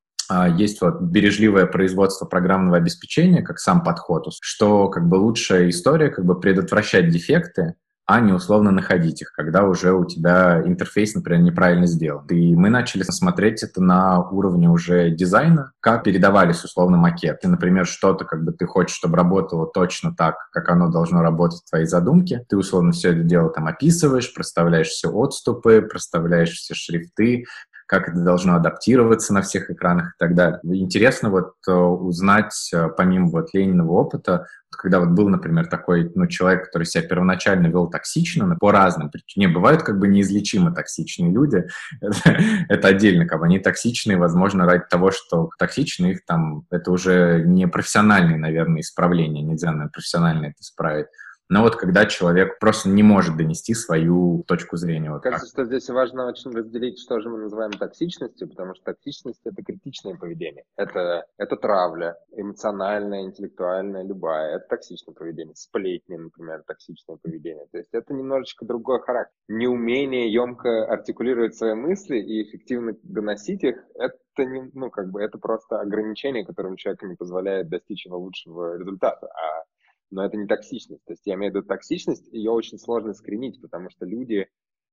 есть 0.57 0.81
вот 0.81 1.01
бережливое 1.01 1.67
производство 1.67 2.27
программного 2.27 2.77
обеспечения, 2.77 3.43
как 3.43 3.59
сам 3.59 3.83
подход, 3.83 4.27
что 4.41 4.89
как 4.89 5.09
бы 5.09 5.17
лучшая 5.17 5.69
история 5.69 6.11
как 6.11 6.25
бы 6.25 6.39
предотвращать 6.39 7.09
дефекты, 7.09 7.75
а 8.05 8.21
не 8.21 8.33
условно 8.33 8.73
находить 8.73 9.23
их, 9.23 9.33
когда 9.33 9.65
уже 9.65 9.93
у 9.93 10.05
тебя 10.05 10.61
интерфейс, 10.65 11.15
например, 11.15 11.43
неправильно 11.43 11.87
сделан. 11.87 12.27
И 12.27 12.55
мы 12.57 12.69
начали 12.69 13.05
смотреть 13.05 13.63
это 13.63 13.81
на 13.81 14.21
уровне 14.29 14.69
уже 14.69 15.11
дизайна, 15.11 15.73
как 15.81 16.03
передавались 16.03 16.65
условно 16.65 16.97
макеты. 16.97 17.49
Например, 17.49 17.87
что-то 17.87 18.25
как 18.25 18.45
бы 18.45 18.53
ты 18.53 18.67
хочешь, 18.67 18.97
чтобы 18.97 19.17
работало 19.17 19.67
точно 19.73 20.15
так, 20.15 20.35
как 20.51 20.69
оно 20.69 20.91
должно 20.91 21.23
работать 21.23 21.63
в 21.63 21.71
твоей 21.71 21.87
задумке. 21.87 22.45
Ты 22.49 22.57
условно 22.57 22.91
все 22.91 23.13
это 23.13 23.23
дело 23.23 23.51
там 23.51 23.69
описываешь, 23.69 24.35
проставляешь 24.35 24.89
все 24.89 25.09
отступы, 25.09 25.81
проставляешь 25.83 26.51
все 26.51 26.75
шрифты, 26.75 27.45
как 27.93 28.09
это 28.09 28.21
должно 28.21 28.55
адаптироваться 28.55 29.35
на 29.35 29.43
всех 29.43 29.71
экранах 29.71 30.15
и 30.15 30.19
так 30.19 30.35
далее. 30.35 30.59
Интересно 30.63 31.29
вот 31.29 31.53
э, 31.69 31.73
узнать, 31.73 32.71
э, 32.73 32.89
помимо 32.97 33.29
вот 33.29 33.53
Лениного 33.53 33.93
опыта, 33.93 34.47
когда 34.71 34.99
вот 34.99 35.11
был, 35.11 35.29
например, 35.29 35.67
такой 35.67 36.11
ну, 36.15 36.27
человек, 36.27 36.65
который 36.65 36.85
себя 36.85 37.07
первоначально 37.07 37.67
вел 37.67 37.91
токсично, 37.91 38.47
но 38.47 38.57
по 38.57 38.73
разным 38.73 39.11
причинам. 39.11 39.53
Бывают 39.53 39.83
как 39.83 39.99
бы 39.99 40.09
неизлечимо 40.09 40.75
токсичные 40.75 41.31
люди. 41.31 41.67
это, 42.01 42.89
отдельно, 42.89 43.27
как 43.27 43.41
бы 43.41 43.45
они 43.45 43.59
токсичные, 43.59 44.17
возможно, 44.17 44.65
ради 44.65 44.85
того, 44.89 45.11
что 45.11 45.51
токсичные 45.59 46.13
их 46.13 46.25
там, 46.25 46.65
это 46.71 46.91
уже 46.93 47.43
не 47.45 47.69
профессиональные, 47.69 48.39
наверное, 48.39 48.81
исправления, 48.81 49.43
нельзя, 49.43 49.67
наверное, 49.67 49.91
профессионально 49.91 50.47
это 50.47 50.63
исправить 50.63 51.09
но 51.53 51.61
вот 51.61 51.77
когда 51.77 52.07
человек 52.07 52.59
просто 52.59 52.89
не 52.89 53.03
может 53.03 53.37
донести 53.37 53.75
свою 53.75 54.43
точку 54.45 54.79
зрения. 54.79 55.11
Вот 55.11 55.23
Кажется, 55.23 55.45
так. 55.45 55.53
что 55.53 55.65
здесь 55.67 55.91
важно 55.91 56.27
очень 56.27 56.51
разделить, 56.51 56.99
что 56.99 57.21
же 57.21 57.29
мы 57.29 57.41
называем 57.41 57.73
токсичностью, 57.73 58.49
потому 58.49 58.75
что 58.75 58.85
токсичность— 58.85 59.43
это 59.45 59.63
критичное 59.63 60.15
поведение. 60.15 60.65
Это, 60.77 61.27
это 61.37 61.57
травля, 61.57 62.17
эмоциональная, 62.35 63.25
интеллектуальная, 63.25 64.03
любая. 64.03 64.57
Это 64.57 64.67
токсичное 64.71 65.15
поведение. 65.15 65.55
Сплетни, 65.55 66.17
например, 66.17 66.63
токсичное 66.67 67.19
поведение. 67.23 67.67
То 67.71 67.77
есть 67.77 67.91
это 67.93 68.15
немножечко 68.15 68.65
другой 68.65 69.03
характер. 69.03 69.35
Неумение 69.49 70.33
емко 70.33 70.87
артикулировать 70.87 71.55
свои 71.55 71.75
мысли 71.75 72.17
и 72.17 72.45
эффективно 72.45 72.95
доносить 73.03 73.63
их— 73.63 73.77
это 73.97 74.47
не, 74.47 74.71
ну, 74.73 74.89
как 74.89 75.11
бы, 75.11 75.21
это 75.21 75.37
просто 75.37 75.81
ограничение, 75.81 76.47
которым 76.47 76.77
человеку 76.77 77.05
не 77.09 77.15
позволяет 77.15 77.69
достичь 77.69 78.07
его 78.07 78.17
лучшего 78.17 78.79
результата. 78.79 79.27
А 79.27 79.65
но 80.13 80.25
это 80.25 80.37
не 80.37 80.47
токсичность. 80.47 81.05
То 81.05 81.15
есть 81.15 81.23
я 81.25 81.35
имею 81.35 81.53
в 81.53 81.57
виду 81.57 81.67
токсичность, 81.67 82.29
ее 82.33 82.51
очень 82.51 82.79
сложно 82.79 83.15
скринить, 83.15 83.61
потому 83.61 83.91
что 83.91 84.07
люди 84.07 84.47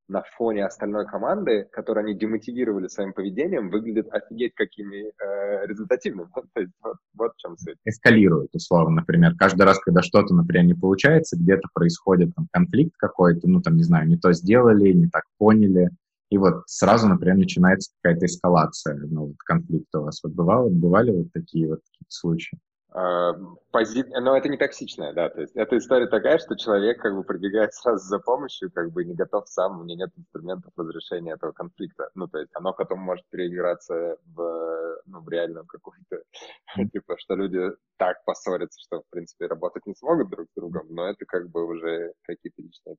на 0.07 0.23
фоне 0.37 0.65
остальной 0.65 1.05
команды, 1.05 1.67
которую 1.71 2.05
они 2.05 2.15
демотивировали 2.15 2.87
своим 2.87 3.13
поведением, 3.13 3.69
выглядят 3.69 4.07
офигеть 4.11 4.55
какими 4.55 5.05
э, 5.05 5.67
результативными. 5.67 6.29
То 6.53 6.61
есть 6.61 6.73
вот, 6.81 6.95
вот 7.13 7.33
в 7.35 7.37
чем 7.37 7.57
суть. 7.57 7.77
Эскалирует, 7.85 8.49
условно, 8.55 9.01
например. 9.01 9.35
Каждый 9.37 9.63
раз, 9.63 9.77
когда 9.77 10.01
что-то, 10.01 10.33
например, 10.33 10.65
не 10.65 10.73
получается, 10.73 11.37
где-то 11.37 11.67
происходит 11.73 12.33
там, 12.35 12.47
конфликт 12.51 12.95
какой-то, 12.97 13.47
ну, 13.47 13.61
там, 13.61 13.77
не 13.77 13.83
знаю, 13.83 14.07
не 14.07 14.17
то 14.17 14.33
сделали, 14.33 14.91
не 14.93 15.09
так 15.09 15.25
поняли, 15.37 15.89
и 16.31 16.37
вот 16.37 16.63
сразу, 16.67 17.07
например, 17.07 17.37
начинается 17.37 17.91
какая-то 18.01 18.25
эскалация, 18.25 18.95
ну, 18.97 19.27
вот 19.27 19.37
конфликт 19.45 19.93
у 19.95 20.01
вас. 20.01 20.21
Вот 20.23 20.33
бывало, 20.33 20.69
бывали 20.69 21.11
вот 21.11 21.31
такие 21.33 21.67
вот 21.67 21.81
случаи? 22.07 22.57
А, 22.91 23.33
пози... 23.71 24.03
Но 24.19 24.35
это 24.35 24.49
не 24.49 24.57
токсичная, 24.57 25.13
да, 25.13 25.29
то 25.29 25.41
есть 25.41 25.55
эта 25.55 25.77
история 25.77 26.07
такая, 26.07 26.39
что 26.39 26.55
человек 26.55 26.99
как 26.99 27.15
бы 27.15 27.23
прибегает 27.23 27.73
сразу 27.73 28.03
за 28.03 28.17
помощью, 28.17 28.71
как 28.71 28.91
бы 28.91 29.05
не 29.05 29.13
готов 29.13 29.47
сам, 29.47 29.79
у 29.79 29.83
меня 29.83 29.95
нет 29.95 30.09
инструментов 30.17 30.73
разрешения 30.75 31.33
этого 31.33 31.51
конфликта. 31.51 32.09
Ну, 32.15 32.27
то 32.27 32.39
есть 32.39 32.51
оно 32.55 32.73
потом 32.73 32.99
может 32.99 33.25
переиграться 33.29 34.17
в, 34.25 35.01
ну, 35.05 35.21
в 35.21 35.29
реальную 35.29 35.65
какую-то, 35.67 36.23
типа, 36.91 37.15
что 37.19 37.35
люди 37.35 37.59
так 37.97 38.23
поссорятся, 38.25 38.79
что, 38.81 39.01
в 39.01 39.09
принципе, 39.11 39.45
работать 39.45 39.85
не 39.85 39.93
смогут 39.93 40.29
друг 40.29 40.47
с 40.49 40.55
другом, 40.55 40.87
но 40.89 41.09
это 41.09 41.25
как 41.25 41.47
бы 41.49 41.65
уже 41.65 42.13
какие-то 42.23 42.61
личные 42.63 42.95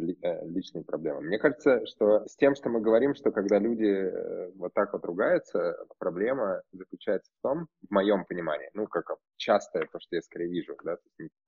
личные 0.00 0.84
проблемы. 0.84 1.20
Мне 1.22 1.38
кажется, 1.38 1.84
что 1.86 2.26
с 2.26 2.36
тем, 2.36 2.54
что 2.54 2.68
мы 2.68 2.80
говорим, 2.80 3.14
что 3.14 3.30
когда 3.30 3.58
люди 3.58 3.84
э, 3.84 4.50
вот 4.56 4.72
так 4.74 4.92
вот 4.92 5.04
ругаются, 5.04 5.76
проблема 5.98 6.62
заключается 6.72 7.30
в 7.38 7.42
том, 7.42 7.66
в 7.88 7.90
моем 7.90 8.24
понимании, 8.24 8.70
ну, 8.74 8.86
как 8.86 9.06
часто 9.36 9.80
то, 9.92 9.98
что 10.00 10.16
я 10.16 10.22
скорее 10.22 10.48
вижу, 10.48 10.76
да, 10.84 10.96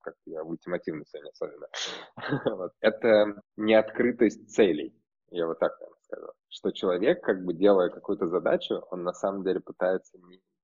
как 0.01 0.15
я 0.25 0.43
ультимативно 0.43 1.03
сегодня 1.05 1.29
особенно, 1.29 1.67
это 2.81 3.41
неоткрытость 3.57 4.49
целей. 4.49 4.93
Я 5.29 5.47
вот 5.47 5.59
так, 5.59 5.79
наверное, 5.79 6.01
сказал. 6.01 6.33
Что 6.49 6.71
человек, 6.71 7.23
как 7.23 7.43
бы 7.45 7.53
делая 7.53 7.89
какую-то 7.89 8.27
задачу, 8.27 8.83
он 8.91 9.03
на 9.03 9.13
самом 9.13 9.43
деле 9.43 9.61
пытается, 9.61 10.17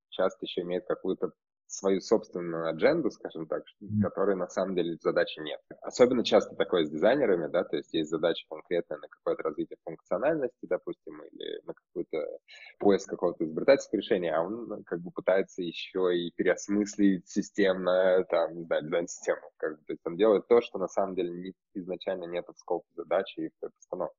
часто 0.10 0.46
еще 0.46 0.62
имеет 0.62 0.86
какую-то 0.86 1.32
свою 1.68 2.01
собственную 2.01 2.70
адженду, 2.70 3.11
скажем 3.11 3.47
так, 3.47 3.63
которой 4.01 4.36
на 4.36 4.47
самом 4.47 4.76
деле 4.76 4.97
задачи 5.01 5.39
нет. 5.39 5.59
Особенно 5.82 6.24
часто 6.24 6.55
такое 6.55 6.86
с 6.86 6.89
дизайнерами, 6.89 7.47
да, 7.47 7.63
то 7.63 7.78
есть 7.78 7.93
есть 7.93 8.09
задача 8.09 8.45
конкретная 8.49 8.97
на 8.99 9.07
какое-то 9.07 9.43
развитие 9.43 9.78
функциональности, 9.84 10.57
допустим, 10.63 11.22
или 11.32 11.61
на 11.65 11.74
какой-то 11.74 12.39
поиск 12.80 13.09
какого-то 13.09 13.45
изобретательского 13.45 13.99
решения, 13.99 14.34
а 14.34 14.41
он 14.41 14.68
ну, 14.68 14.84
как 14.86 15.01
бы 15.01 15.11
пытается 15.11 15.61
еще 15.61 16.18
и 16.18 16.32
переосмыслить 16.36 17.28
системно, 17.28 18.26
там, 18.30 18.55
не 18.55 18.63
знаю, 18.63 18.84
дизайн-систему. 18.84 19.41
Как 19.57 19.78
бы, 19.78 19.84
то 19.86 19.93
есть 19.93 20.05
он 20.05 20.15
делает 20.15 20.47
то, 20.47 20.61
что 20.61 20.80
на 20.80 20.88
самом 20.88 21.15
деле 21.15 21.32
не, 21.32 21.53
изначально 21.74 22.26
нет 22.26 22.45
в 22.47 22.57
скопе 22.57 22.88
задачи 22.95 23.39
и 23.39 23.49
в 23.49 23.59
той 23.59 23.70
постановке 23.72 24.15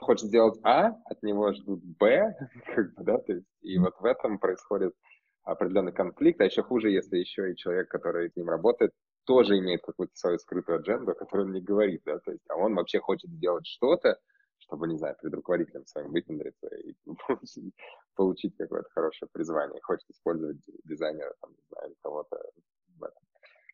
хочет 0.00 0.28
сделать 0.28 0.58
А, 0.62 0.92
от 1.04 1.22
него 1.22 1.52
ждут 1.52 1.82
Б, 1.82 2.34
как 2.74 2.94
бы, 2.94 3.04
да, 3.04 3.18
то 3.18 3.32
есть, 3.32 3.46
и 3.62 3.78
вот 3.78 3.94
в 4.00 4.04
этом 4.04 4.38
происходит 4.38 4.94
определенный 5.52 5.92
конфликт, 5.92 6.40
а 6.40 6.44
еще 6.44 6.62
хуже, 6.62 6.90
если 6.90 7.18
еще 7.18 7.50
и 7.52 7.56
человек, 7.56 7.88
который 7.88 8.30
с 8.30 8.36
ним 8.36 8.48
работает, 8.48 8.92
тоже 9.24 9.58
имеет 9.58 9.82
какую-то 9.82 10.14
свою 10.14 10.38
скрытую 10.38 10.78
адженду, 10.78 11.12
о 11.12 11.14
которой 11.14 11.46
он 11.46 11.52
не 11.52 11.60
говорит, 11.60 12.02
да, 12.04 12.18
то 12.18 12.32
есть, 12.32 12.44
а 12.48 12.56
он 12.56 12.74
вообще 12.74 13.00
хочет 13.00 13.30
сделать 13.30 13.66
что-то, 13.66 14.18
чтобы, 14.58 14.88
не 14.88 14.98
знаю, 14.98 15.16
перед 15.20 15.34
руководителем 15.34 15.86
своим 15.86 16.12
выпендриться 16.12 16.68
и 16.76 16.94
получить 18.14 18.56
какое-то 18.56 18.88
хорошее 18.90 19.28
призвание, 19.32 19.80
хочет 19.82 20.08
использовать 20.10 20.58
дизайнера, 20.84 21.34
там, 21.40 21.50
не 21.50 21.64
знаю, 21.70 21.94
кого-то 22.02 22.36
в 22.98 23.04
этом. 23.04 23.27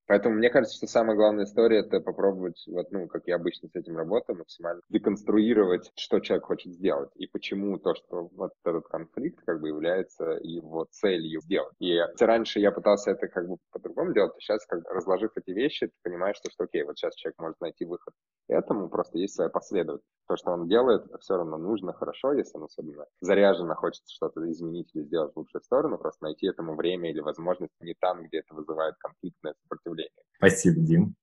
Поэтому 0.07 0.37
мне 0.37 0.51
кажется, 0.51 0.77
что 0.77 0.87
самая 0.87 1.17
главная 1.17 1.45
история 1.45 1.79
это 1.81 2.01
попробовать, 2.01 2.63
вот, 2.67 2.91
ну, 2.93 3.07
как 3.09 3.23
я 3.27 3.37
обычно 3.37 3.69
с 3.69 3.75
этим 3.75 3.97
работаю, 3.97 4.39
максимально 4.39 4.83
деконструировать, 4.91 5.91
что 5.97 6.21
человек 6.21 6.45
хочет 6.45 6.75
сделать 6.75 7.11
и 7.15 7.27
почему 7.27 7.79
то, 7.79 7.95
что 7.95 8.29
вот 8.35 8.53
этот 8.65 8.87
конфликт 8.89 9.41
как 9.47 9.61
бы 9.61 9.69
является 9.69 10.39
его 10.43 10.87
целью 10.91 11.41
сделать. 11.41 11.75
И 11.79 11.99
раньше 12.21 12.61
я 12.61 12.71
пытался 12.71 13.13
это 13.13 13.29
как 13.29 13.49
бы 13.49 13.57
по-другому 13.73 14.13
делать, 14.13 14.33
а 14.37 14.41
сейчас, 14.41 14.67
как 14.67 14.83
бы, 14.83 14.91
разложив 14.91 15.31
эти 15.37 15.51
вещи, 15.51 15.87
ты 15.87 15.93
понимаешь, 16.03 16.37
что, 16.37 16.51
что 16.51 16.65
окей, 16.65 16.83
вот 16.85 16.99
сейчас 16.99 17.15
человек 17.15 17.39
может 17.39 17.61
найти 17.61 17.87
выход 17.87 18.13
этому, 18.49 18.91
просто 18.91 19.19
есть 19.19 19.35
своя 19.35 19.49
последовательность. 19.49 20.05
То, 20.29 20.37
что 20.37 20.51
он 20.51 20.69
делает, 20.69 21.07
это 21.07 21.19
все 21.19 21.37
равно 21.37 21.57
нужно, 21.57 21.93
хорошо, 21.93 22.33
если 22.33 22.57
он 22.59 22.65
особенно 22.65 23.07
заряженно 23.21 23.75
хочет 23.75 24.03
что-то 24.09 24.51
изменить 24.51 24.91
или 24.95 25.05
сделать 25.05 25.33
в 25.35 25.39
лучшую 25.39 25.63
сторону, 25.63 25.99
просто 25.99 26.25
найти 26.25 26.47
этому 26.47 26.77
время 26.77 27.11
или 27.11 27.21
возможность 27.21 27.75
не 27.81 27.95
там, 27.95 28.25
где 28.25 28.39
это 28.39 28.55
вызывает 28.55 28.97
конфликтное 28.99 29.55
сопротивление 29.63 29.94
явление. 29.95 30.11
Спасибо, 30.37 30.81
Дим. 30.81 31.15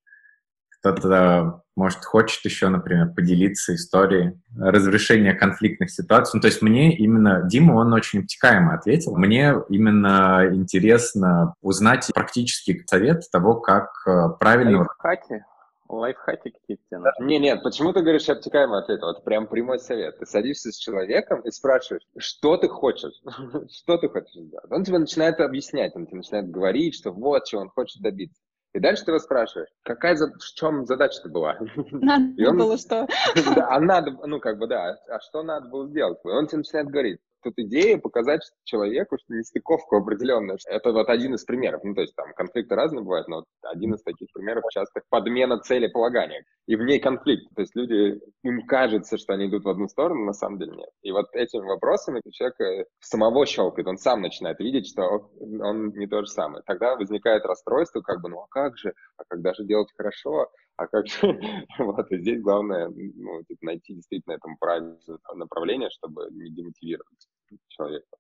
кто-то, 0.80 1.62
может, 1.76 2.04
хочет 2.04 2.44
еще, 2.44 2.70
например, 2.70 3.14
поделиться 3.14 3.76
историей 3.76 4.34
разрешения 4.58 5.34
конфликтных 5.34 5.92
ситуаций. 5.92 6.38
Ну, 6.38 6.42
то 6.42 6.48
есть 6.48 6.62
мне 6.62 6.96
именно, 6.96 7.44
Дима, 7.48 7.74
он 7.74 7.94
очень 7.94 8.22
обтекаемо 8.22 8.74
ответил. 8.74 9.16
Мне 9.16 9.56
именно 9.70 10.48
интересно 10.52 11.54
узнать 11.62 12.10
практический 12.14 12.84
совет 12.88 13.24
того, 13.32 13.56
как 13.56 13.92
э, 14.08 14.30
правильно... 14.40 14.80
Лайфхаки? 14.80 15.46
Лайфхаки 15.92 16.50
какие-то 16.52 16.84
тебе 16.90 17.00
нужны? 17.00 17.26
Не, 17.26 17.40
нет, 17.40 17.64
почему 17.64 17.94
ты 17.94 18.02
говоришь 18.02 18.30
обтекаемо 18.30 18.80
ответ? 18.80 19.02
Вот 19.02 19.24
прям 19.24 19.48
прямой 19.48 19.80
совет. 19.80 20.18
Ты 20.20 20.26
садишься 20.26 20.72
с 20.72 20.78
человеком 20.78 21.42
и 21.42 21.52
спрашиваешь, 21.52 22.04
что 22.18 22.58
ты 22.58 22.70
хочешь? 22.70 23.22
что 23.72 23.98
ты 23.98 24.10
хочешь 24.10 24.34
сделать? 24.34 24.72
Он 24.72 24.84
тебе 24.84 25.00
начинает 25.00 25.40
объяснять, 25.40 25.96
он 25.96 26.08
тебе 26.08 26.18
начинает 26.18 26.50
говорить, 26.50 26.96
что 26.96 27.12
вот, 27.12 27.46
чего 27.46 27.62
он 27.62 27.70
хочет 27.70 28.02
добиться. 28.02 28.42
И 28.74 28.80
дальше 28.80 29.04
ты 29.04 29.12
его 29.12 29.20
спрашиваешь, 29.20 29.70
какая, 29.84 30.16
в 30.16 30.54
чем 30.56 30.86
задача-то 30.86 31.28
была? 31.28 31.58
Надо 31.92 32.50
он, 32.50 32.58
было 32.58 32.78
что? 32.78 33.06
а 33.68 33.80
надо, 33.80 34.12
ну 34.26 34.40
как 34.40 34.58
бы 34.58 34.68
да, 34.68 34.98
а 35.10 35.20
что 35.20 35.44
надо 35.44 35.68
было 35.68 35.88
сделать? 35.88 36.20
И 36.24 36.28
он 36.28 36.48
тебе 36.48 36.60
начинает 36.60 36.88
говорить, 36.88 37.20
тут 37.42 37.54
идея 37.58 37.98
показать 37.98 38.42
человеку, 38.64 39.18
что 39.18 39.34
нестыковку 39.34 39.98
определенную. 39.98 40.58
Это 40.68 40.92
вот 40.92 41.10
один 41.10 41.36
из 41.36 41.44
примеров. 41.44 41.84
Ну, 41.84 41.94
то 41.94 42.02
есть 42.02 42.16
там 42.16 42.34
конфликты 42.34 42.76
разные 42.76 43.04
бывают, 43.04 43.28
но 43.28 43.46
один 43.64 43.94
из 43.94 44.04
таких 44.04 44.28
примеров 44.34 44.64
часто 44.72 45.02
подмена 45.10 45.60
цели 45.60 45.88
полагания. 45.88 46.46
И 46.68 46.76
в 46.76 46.84
ней 46.84 47.00
конфликт. 47.00 47.54
То 47.56 47.62
есть 47.62 47.76
люди, 47.76 48.20
им 48.44 48.66
кажется, 48.66 49.18
что 49.18 49.34
они 49.34 49.48
идут 49.48 49.66
в 49.66 49.70
одну 49.70 49.88
сторону, 49.88 50.26
на 50.26 50.34
самом 50.34 50.60
деле 50.60 50.72
нет. 50.78 50.90
И 51.02 51.12
вот 51.12 51.28
этими 51.34 51.66
вопросами 51.66 52.22
человек 52.32 52.62
э, 52.62 52.86
самого 53.00 53.46
щелкает, 53.46 53.88
он 53.88 53.98
сам 53.98 54.22
начинает 54.22 54.60
видеть, 54.60 54.88
что 54.88 55.30
он 55.40 55.90
не 55.90 56.08
то 56.08 56.22
же 56.22 56.28
самое. 56.28 56.64
Тогда 56.66 56.96
возникает 56.96 57.46
расстройство, 57.46 58.02
как 58.02 58.22
бы, 58.22 58.30
ну 58.30 58.42
а 58.42 58.48
как 58.50 58.78
же, 58.78 58.94
а 59.18 59.24
когда 59.28 59.54
же 59.54 59.66
делать 59.66 59.90
хорошо, 59.98 60.50
а 60.78 60.88
как 60.88 61.08
же, 61.08 61.18
вот, 61.80 62.12
и 62.12 62.18
здесь 62.18 62.42
главное, 62.42 62.90
ну, 62.90 63.44
типа, 63.44 63.66
найти 63.66 63.94
действительно 63.94 64.34
этому 64.34 64.58
правильное 64.60 64.98
направление, 65.36 65.90
чтобы 65.90 66.28
не 66.32 66.52
демотивировать 66.52 67.28
человека. 67.68 68.18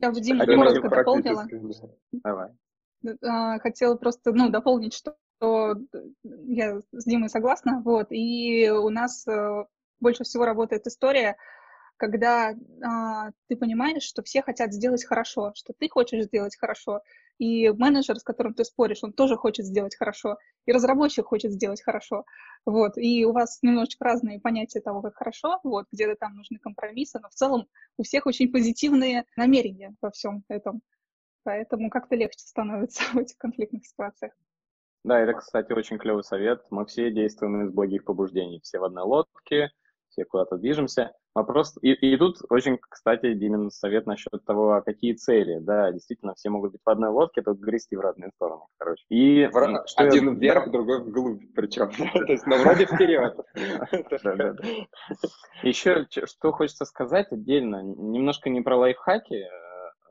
Я 0.00 0.10
бы 0.10 0.20
Дима 0.20 0.44
коротко 0.44 0.88
дополнила. 0.88 1.46
Давай. 2.12 2.50
А, 3.22 3.58
хотела 3.58 3.96
просто, 3.96 4.32
ну, 4.32 4.48
дополнить, 4.50 4.94
что 4.94 5.16
я 5.42 6.80
с 6.92 7.04
Димой 7.04 7.28
согласна, 7.28 7.82
вот, 7.84 8.06
и 8.10 8.70
у 8.70 8.88
нас 8.88 9.26
э, 9.26 9.64
больше 10.00 10.24
всего 10.24 10.46
работает 10.46 10.86
история, 10.86 11.36
когда 11.96 12.54
а, 12.82 13.30
ты 13.48 13.56
понимаешь, 13.56 14.02
что 14.02 14.22
все 14.22 14.42
хотят 14.42 14.72
сделать 14.72 15.04
хорошо, 15.04 15.52
что 15.54 15.74
ты 15.78 15.88
хочешь 15.88 16.24
сделать 16.24 16.56
хорошо, 16.58 17.00
и 17.38 17.70
менеджер, 17.70 18.18
с 18.18 18.22
которым 18.22 18.54
ты 18.54 18.64
споришь, 18.64 19.02
он 19.02 19.12
тоже 19.12 19.36
хочет 19.36 19.66
сделать 19.66 19.96
хорошо, 19.96 20.38
и 20.66 20.72
разработчик 20.72 21.26
хочет 21.26 21.52
сделать 21.52 21.82
хорошо, 21.82 22.24
вот, 22.64 22.96
и 22.96 23.24
у 23.24 23.32
вас 23.32 23.58
немножечко 23.62 24.04
разные 24.04 24.40
понятия 24.40 24.80
того, 24.80 25.02
как 25.02 25.16
хорошо, 25.16 25.60
вот, 25.64 25.86
где-то 25.92 26.16
там 26.16 26.36
нужны 26.36 26.58
компромиссы, 26.58 27.18
но 27.20 27.28
в 27.28 27.34
целом 27.34 27.66
у 27.98 28.02
всех 28.02 28.26
очень 28.26 28.50
позитивные 28.50 29.24
намерения 29.36 29.94
во 30.00 30.10
всем 30.10 30.44
этом, 30.48 30.82
поэтому 31.42 31.90
как-то 31.90 32.16
легче 32.16 32.38
становится 32.38 33.02
в 33.12 33.16
этих 33.18 33.36
конфликтных 33.38 33.86
ситуациях. 33.86 34.32
Да, 35.04 35.20
это, 35.20 35.34
кстати, 35.34 35.70
очень 35.72 35.98
клевый 35.98 36.24
совет. 36.24 36.64
Мы 36.70 36.86
все 36.86 37.10
действуем 37.10 37.66
из 37.66 37.70
благих 37.70 38.04
побуждений, 38.04 38.60
все 38.62 38.78
в 38.78 38.84
одной 38.84 39.04
лодке, 39.04 39.70
все 40.08 40.24
куда-то 40.24 40.56
движемся. 40.56 41.12
Вопрос, 41.34 41.76
и, 41.82 41.90
и 41.90 42.16
тут 42.16 42.36
очень, 42.48 42.78
кстати, 42.78 43.34
Димин 43.34 43.68
совет 43.72 44.06
насчет 44.06 44.44
того, 44.44 44.74
а 44.74 44.82
какие 44.82 45.14
цели. 45.14 45.58
Да, 45.58 45.90
действительно, 45.90 46.34
все 46.34 46.48
могут 46.48 46.72
быть 46.72 46.80
в 46.84 46.88
одной 46.88 47.10
лодке, 47.10 47.42
только 47.42 47.60
грести 47.60 47.96
в 47.96 48.00
разные 48.00 48.30
стороны, 48.36 48.62
короче. 48.78 49.04
И 49.08 49.48
что 49.86 50.04
Один 50.04 50.28
я... 50.28 50.34
вверх, 50.34 50.70
другой 50.70 51.02
вглубь 51.02 51.42
причем. 51.56 51.90
То 52.26 52.32
есть, 52.32 52.46
ну, 52.46 52.56
вроде 52.58 52.86
вперед. 52.86 53.36
Еще 55.64 56.06
что 56.08 56.52
хочется 56.52 56.84
сказать 56.84 57.32
отдельно, 57.32 57.82
немножко 57.82 58.48
не 58.48 58.60
про 58.60 58.76
лайфхаки, 58.76 59.48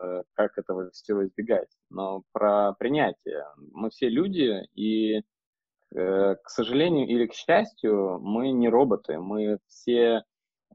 э, 0.02 0.24
как 0.34 0.58
этого 0.58 0.92
всего 0.92 1.26
избегать, 1.26 1.70
но 1.90 2.24
про 2.34 2.74
принятие. 2.74 3.46
Мы 3.72 3.92
все 3.92 4.10
люди, 4.10 4.68
и, 4.76 5.22
э, 5.96 6.36
к 6.36 6.50
сожалению 6.50 7.08
или 7.08 7.28
к 7.28 7.34
счастью, 7.34 8.20
мы 8.20 8.52
не 8.52 8.68
роботы, 8.68 9.20
мы 9.20 9.60
все 9.70 10.24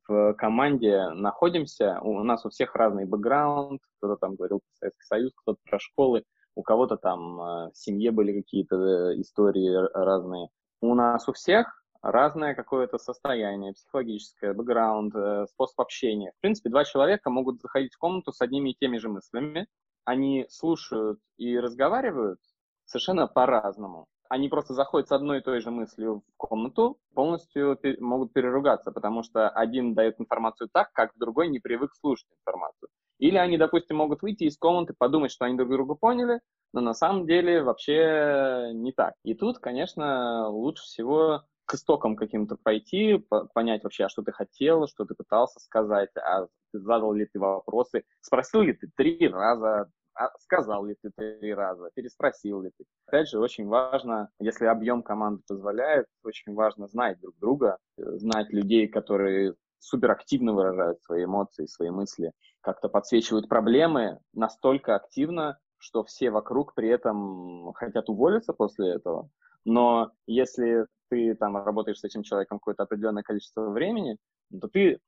в 0.07 0.34
команде 0.34 1.09
находимся, 1.11 1.99
у 2.03 2.22
нас 2.22 2.44
у 2.44 2.51
всех 2.51 2.74
разный 2.74 3.05
бэкграунд, 3.05 3.80
кто-то 3.99 4.16
там 4.16 4.36
говорил 4.36 4.61
про 4.61 4.74
Советский 4.78 5.05
Союз, 5.05 5.32
кто-то 5.34 5.59
про 5.64 5.78
школы, 5.78 6.24
у 6.55 6.62
кого-то 6.62 6.96
там 6.96 7.40
э, 7.40 7.70
в 7.70 7.76
семье 7.76 8.11
были 8.11 8.40
какие-то 8.40 8.76
э, 8.76 9.20
истории 9.20 9.70
разные. 9.94 10.49
У 10.80 10.94
нас 10.94 11.28
у 11.28 11.32
всех 11.32 11.84
разное 12.03 12.55
какое-то 12.55 12.99
состояние, 12.99 13.72
психологическое, 13.72 14.53
бэкграунд, 14.55 15.14
э, 15.14 15.46
способ 15.51 15.80
общения. 15.80 16.32
В 16.36 16.40
принципе, 16.40 16.70
два 16.70 16.84
человека 16.84 17.30
могут 17.30 17.61
заходить 17.61 17.94
в 17.94 17.99
комнату 17.99 18.32
с 18.32 18.40
одними 18.40 18.70
и 18.70 18.76
теми 18.78 18.99
же 18.99 19.09
мыслями. 19.09 19.66
Они 20.05 20.46
слушают 20.49 21.20
и 21.36 21.59
разговаривают 21.59 22.40
совершенно 22.86 23.26
по-разному 23.26 24.07
они 24.29 24.49
просто 24.49 24.74
заходят 24.74 25.09
с 25.09 25.12
одной 25.12 25.39
и 25.39 25.43
той 25.43 25.61
же 25.61 25.70
мыслью 25.70 26.22
в 26.26 26.37
комнату, 26.37 26.99
полностью 27.14 27.79
могут 28.01 28.33
переругаться, 28.33 28.93
потому 28.93 29.22
что 29.22 29.49
один 29.49 29.95
дает 29.95 30.20
информацию 30.20 30.68
так, 30.72 30.93
как 30.93 31.12
другой 31.16 31.49
не 31.49 31.59
привык 31.59 31.95
слушать 31.95 32.29
информацию. 32.39 32.89
Или 33.18 33.37
они, 33.37 33.59
допустим, 33.59 33.97
могут 33.97 34.22
выйти 34.22 34.45
из 34.45 34.57
комнаты, 34.57 34.95
подумать, 34.97 35.33
что 35.33 35.45
они 35.45 35.57
друг 35.57 35.70
друга 35.70 35.95
поняли, 35.95 36.41
но 36.72 36.81
на 36.81 36.95
самом 36.95 37.26
деле 37.26 37.62
вообще 37.62 38.70
не 38.74 38.93
так. 38.93 39.14
И 39.24 39.35
тут, 39.35 39.59
конечно, 39.59 40.49
лучше 40.49 40.85
всего 40.85 41.43
к 41.64 41.74
истокам 41.74 42.16
каким-то 42.16 42.57
пойти, 42.57 43.22
понять 43.53 43.85
вообще, 43.85 44.05
а 44.05 44.09
что 44.09 44.22
ты 44.22 44.33
хотел, 44.33 44.87
что 44.87 45.05
ты 45.05 45.14
пытался 45.14 45.61
сказать, 45.61 46.11
а 46.16 46.47
задал 46.72 47.12
ли 47.12 47.26
ты 47.26 47.39
вопросы, 47.39 48.05
спросил 48.20 48.62
ли 48.62 48.72
ты 48.72 48.89
три 48.97 49.29
раза, 49.29 49.91
а 50.19 50.31
сказал 50.41 50.85
ли 50.85 50.97
ты 51.01 51.11
три 51.11 51.55
раза, 51.55 51.91
переспросил 51.95 52.62
ли 52.62 52.71
ты. 52.77 52.85
Опять 53.07 53.29
же, 53.29 53.39
очень 53.39 53.66
важно, 53.69 54.29
если 54.41 54.66
объем 54.66 55.03
команды 55.03 55.43
позволяет, 55.47 56.07
очень 56.25 56.55
важно 56.55 56.89
знать 56.89 57.21
друг 57.21 57.37
друга, 57.39 57.79
знать 57.97 58.51
людей, 58.51 58.89
которые 58.89 59.55
суперактивно 59.79 60.53
выражают 60.53 61.01
свои 61.03 61.25
эмоции, 61.25 61.66
свои 61.66 61.91
мысли, 61.91 62.33
как-то 62.61 62.89
подсвечивают 62.89 63.49
проблемы 63.49 64.19
настолько 64.35 64.97
активно, 64.97 65.59
что 65.79 66.03
все 66.03 66.31
вокруг 66.31 66.75
при 66.75 66.89
этом 66.89 67.73
хотят 67.75 68.09
уволиться 68.09 68.53
после 68.53 68.95
этого. 68.95 69.31
Но 69.64 70.11
если 70.27 70.87
ты 71.11 71.35
там 71.37 71.57
работаешь 71.57 72.01
с 72.01 72.05
этим 72.05 72.25
человеком 72.25 72.59
какое-то 72.59 72.83
определенное 72.83 73.23
количество 73.23 73.71
времени, 73.71 74.16
то 74.61 74.69
ты 74.69 74.99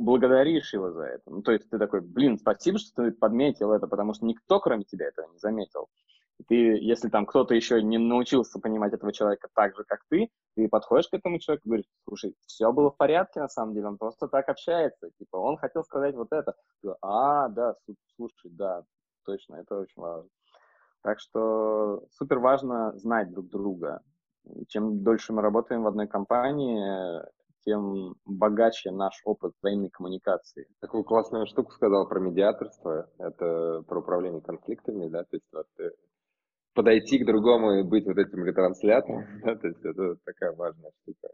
благодаришь 0.00 0.72
его 0.72 0.90
за 0.90 1.02
это. 1.02 1.30
Ну, 1.30 1.42
то 1.42 1.52
есть 1.52 1.68
ты 1.68 1.78
такой, 1.78 2.00
блин, 2.00 2.38
спасибо, 2.38 2.78
что 2.78 3.04
ты 3.04 3.12
подметил 3.12 3.72
это, 3.72 3.86
потому 3.86 4.14
что 4.14 4.24
никто, 4.24 4.58
кроме 4.58 4.84
тебя, 4.84 5.06
этого 5.06 5.30
не 5.30 5.38
заметил. 5.38 5.88
И 6.38 6.44
ты, 6.44 6.54
если 6.54 7.10
там 7.10 7.26
кто-то 7.26 7.54
еще 7.54 7.82
не 7.82 7.98
научился 7.98 8.58
понимать 8.58 8.94
этого 8.94 9.12
человека 9.12 9.48
так 9.54 9.76
же, 9.76 9.84
как 9.84 10.00
ты, 10.08 10.30
ты 10.56 10.68
подходишь 10.68 11.08
к 11.08 11.14
этому 11.14 11.38
человеку 11.38 11.66
и 11.66 11.68
говоришь, 11.68 11.90
слушай, 12.08 12.34
все 12.46 12.72
было 12.72 12.90
в 12.90 12.96
порядке, 12.96 13.40
на 13.40 13.48
самом 13.48 13.74
деле, 13.74 13.88
он 13.88 13.98
просто 13.98 14.26
так 14.26 14.48
общается. 14.48 15.10
Типа, 15.18 15.36
он 15.36 15.58
хотел 15.58 15.84
сказать 15.84 16.14
вот 16.14 16.28
это. 16.32 16.54
а, 17.02 17.48
да, 17.48 17.76
слушай, 18.16 18.50
да, 18.50 18.84
точно, 19.26 19.56
это 19.56 19.80
очень 19.80 20.00
важно. 20.00 20.30
Так 21.02 21.20
что 21.20 22.04
супер 22.12 22.38
важно 22.38 22.96
знать 22.96 23.30
друг 23.30 23.48
друга. 23.48 24.00
И 24.54 24.64
чем 24.66 25.02
дольше 25.02 25.34
мы 25.34 25.42
работаем 25.42 25.82
в 25.82 25.86
одной 25.86 26.08
компании, 26.08 27.22
тем 27.64 28.14
богаче 28.24 28.90
наш 28.90 29.20
опыт 29.24 29.52
взаимной 29.60 29.90
коммуникации. 29.90 30.66
Такую 30.80 31.04
классную 31.04 31.46
штуку 31.46 31.72
сказал 31.72 32.08
про 32.08 32.20
медиаторство, 32.20 33.08
это 33.18 33.82
про 33.86 34.00
управление 34.00 34.40
конфликтами, 34.40 35.08
да, 35.08 35.24
то 35.24 35.36
есть 35.36 35.46
вот, 35.52 35.66
э, 35.78 35.90
подойти 36.74 37.18
к 37.18 37.26
другому 37.26 37.80
и 37.80 37.82
быть 37.82 38.06
вот 38.06 38.18
этим 38.18 38.44
ретранслятором, 38.44 39.24
да, 39.44 39.56
то 39.56 39.66
есть 39.66 39.84
это 39.84 40.16
такая 40.24 40.52
важная 40.52 40.92
штука. 41.02 41.28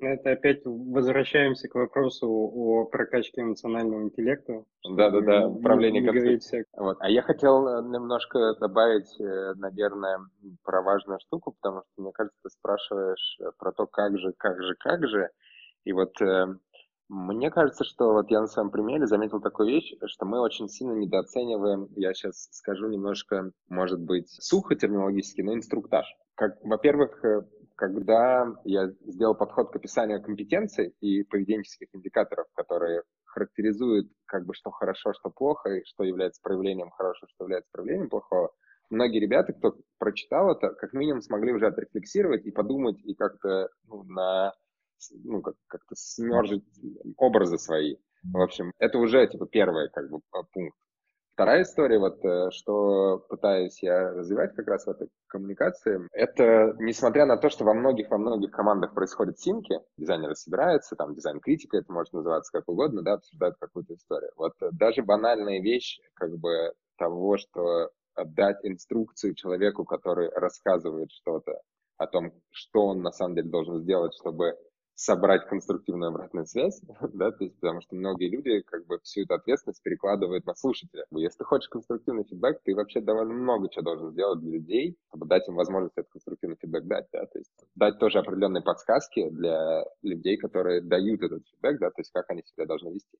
Это 0.00 0.30
опять 0.32 0.64
возвращаемся 0.64 1.68
к 1.68 1.74
вопросу 1.74 2.28
о 2.28 2.84
прокачке 2.84 3.42
эмоционального 3.42 4.02
интеллекта. 4.02 4.64
Да-да-да, 4.88 5.48
управление 5.48 6.04
конфликтом. 6.04 6.64
Вот. 6.76 6.98
А 7.00 7.10
я 7.10 7.22
хотел 7.22 7.66
э, 7.66 7.82
немножко 7.82 8.54
добавить, 8.60 9.20
э, 9.20 9.54
наверное, 9.56 10.20
про 10.62 10.82
важную 10.82 11.18
штуку, 11.20 11.56
потому 11.60 11.82
что, 11.82 12.02
мне 12.02 12.12
кажется, 12.12 12.38
ты 12.44 12.50
спрашиваешь 12.50 13.38
э, 13.40 13.50
про 13.58 13.72
то, 13.72 13.86
как 13.86 14.16
же, 14.18 14.32
как 14.36 14.62
же, 14.62 14.74
как 14.78 15.06
же. 15.08 15.30
И 15.84 15.92
вот 15.92 16.12
мне 17.08 17.50
кажется, 17.50 17.84
что 17.84 18.12
вот 18.12 18.30
я 18.30 18.40
на 18.40 18.46
своем 18.46 18.70
примере 18.70 19.06
заметил 19.06 19.40
такую 19.40 19.68
вещь, 19.68 19.94
что 20.06 20.26
мы 20.26 20.40
очень 20.40 20.68
сильно 20.68 20.92
недооцениваем, 20.92 21.88
я 21.96 22.12
сейчас 22.12 22.48
скажу 22.50 22.88
немножко, 22.88 23.52
может 23.68 24.00
быть, 24.00 24.28
сухо 24.28 24.74
терминологически, 24.74 25.40
но 25.40 25.54
инструктаж. 25.54 26.04
Как, 26.34 26.58
во-первых, 26.62 27.24
когда 27.78 28.44
я 28.64 28.88
сделал 29.06 29.36
подход 29.36 29.70
к 29.70 29.76
описанию 29.76 30.20
компетенций 30.20 30.94
и 31.00 31.22
поведенческих 31.22 31.86
индикаторов, 31.92 32.46
которые 32.54 33.02
характеризуют, 33.24 34.10
как 34.26 34.46
бы, 34.46 34.54
что 34.54 34.72
хорошо, 34.72 35.12
что 35.12 35.30
плохо, 35.30 35.70
и 35.70 35.84
что 35.84 36.02
является 36.02 36.42
проявлением 36.42 36.90
хорошего, 36.90 37.28
что 37.30 37.44
является 37.44 37.70
проявлением 37.72 38.10
плохого, 38.10 38.50
многие 38.90 39.20
ребята, 39.20 39.52
кто 39.52 39.76
прочитал 39.98 40.50
это, 40.50 40.74
как 40.74 40.92
минимум 40.92 41.22
смогли 41.22 41.52
уже 41.52 41.68
отрефлексировать 41.68 42.44
и 42.46 42.50
подумать, 42.50 42.98
и 43.04 43.14
как-то 43.14 43.68
ну, 43.86 44.02
на 44.02 44.54
ну, 45.22 45.40
как- 45.40 45.54
как-то 45.68 45.94
смержить 45.94 46.64
образы 47.16 47.58
свои. 47.58 47.94
В 48.24 48.40
общем, 48.40 48.72
это 48.78 48.98
уже 48.98 49.24
типа 49.28 49.46
первый 49.46 49.88
как 49.90 50.10
бы 50.10 50.18
пункт. 50.52 50.76
Вторая 51.38 51.62
история, 51.62 52.00
вот 52.00 52.18
э, 52.24 52.50
что 52.50 53.24
пытаюсь 53.28 53.80
я 53.80 54.10
развивать 54.10 54.56
как 54.56 54.66
раз 54.66 54.86
в 54.86 54.90
этой 54.90 55.08
коммуникации, 55.28 56.00
это 56.10 56.74
несмотря 56.80 57.26
на 57.26 57.36
то, 57.36 57.48
что 57.48 57.64
во 57.64 57.74
многих, 57.74 58.10
во 58.10 58.18
многих 58.18 58.50
командах 58.50 58.92
происходят 58.92 59.38
симки, 59.38 59.78
дизайнеры 59.96 60.34
собираются, 60.34 60.96
там 60.96 61.14
дизайн-критика, 61.14 61.76
это 61.76 61.92
может 61.92 62.12
называться 62.12 62.50
как 62.50 62.68
угодно, 62.68 63.02
да, 63.02 63.12
обсуждают 63.12 63.54
какую-то 63.60 63.94
историю. 63.94 64.32
Вот 64.36 64.54
даже 64.72 65.04
банальная 65.04 65.62
вещь, 65.62 66.00
как 66.14 66.36
бы 66.38 66.72
того, 66.96 67.36
что 67.36 67.90
отдать 68.16 68.58
инструкцию 68.64 69.36
человеку, 69.36 69.84
который 69.84 70.30
рассказывает 70.30 71.12
что-то 71.12 71.60
о 71.98 72.08
том, 72.08 72.32
что 72.50 72.86
он 72.86 73.02
на 73.02 73.12
самом 73.12 73.36
деле 73.36 73.48
должен 73.48 73.78
сделать, 73.78 74.12
чтобы 74.20 74.56
собрать 74.98 75.46
конструктивную 75.46 76.08
обратную 76.08 76.44
связь, 76.46 76.80
да, 77.14 77.30
то 77.30 77.44
есть, 77.44 77.54
потому 77.60 77.80
что 77.80 77.94
многие 77.94 78.28
люди 78.28 78.62
как 78.62 78.84
бы 78.86 78.98
всю 79.04 79.22
эту 79.22 79.34
ответственность 79.34 79.80
перекладывают 79.82 80.44
на 80.44 80.56
слушателя. 80.56 81.04
Если 81.12 81.38
ты 81.38 81.44
хочешь 81.44 81.68
конструктивный 81.68 82.24
фидбэк, 82.24 82.60
ты 82.64 82.74
вообще 82.74 83.00
довольно 83.00 83.32
много 83.32 83.68
чего 83.70 83.84
должен 83.84 84.10
сделать 84.10 84.40
для 84.40 84.54
людей, 84.54 84.96
чтобы 85.08 85.26
дать 85.26 85.46
им 85.46 85.54
возможность 85.54 85.96
этот 85.96 86.10
конструктивный 86.10 86.56
фидбэк 86.60 86.84
дать, 86.86 87.06
да, 87.12 87.26
то 87.26 87.38
есть 87.38 87.52
дать 87.76 87.98
тоже 88.00 88.18
определенные 88.18 88.62
подсказки 88.62 89.30
для 89.30 89.84
людей, 90.02 90.36
которые 90.36 90.80
дают 90.80 91.22
этот 91.22 91.46
фидбэк, 91.46 91.78
да, 91.78 91.90
то 91.90 92.00
есть 92.00 92.10
как 92.10 92.28
они 92.30 92.42
себя 92.42 92.66
должны 92.66 92.88
вести. 92.90 93.18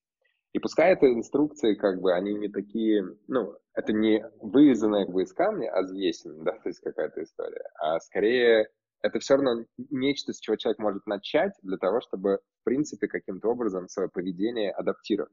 И 0.54 0.58
пускай 0.58 0.94
это 0.94 1.06
инструкции, 1.12 1.74
как 1.74 2.00
бы, 2.00 2.12
они 2.12 2.34
не 2.34 2.48
такие, 2.48 3.04
ну, 3.28 3.54
это 3.74 3.92
не 3.92 4.28
вырезанные 4.40 5.04
как 5.04 5.14
бы 5.14 5.22
из 5.22 5.32
камня, 5.32 5.70
а 5.70 5.82
взвесенные, 5.82 6.42
да, 6.42 6.52
то 6.52 6.68
есть 6.68 6.80
какая-то 6.80 7.22
история, 7.22 7.70
а 7.80 8.00
скорее 8.00 8.68
это 9.02 9.18
все 9.20 9.34
равно 9.34 9.64
нечто, 9.90 10.32
с 10.32 10.40
чего 10.40 10.56
человек 10.56 10.78
может 10.78 11.06
начать 11.06 11.52
для 11.62 11.76
того, 11.76 12.00
чтобы, 12.00 12.40
в 12.60 12.64
принципе, 12.64 13.08
каким-то 13.08 13.48
образом 13.48 13.88
свое 13.88 14.08
поведение 14.08 14.70
адаптировать. 14.72 15.32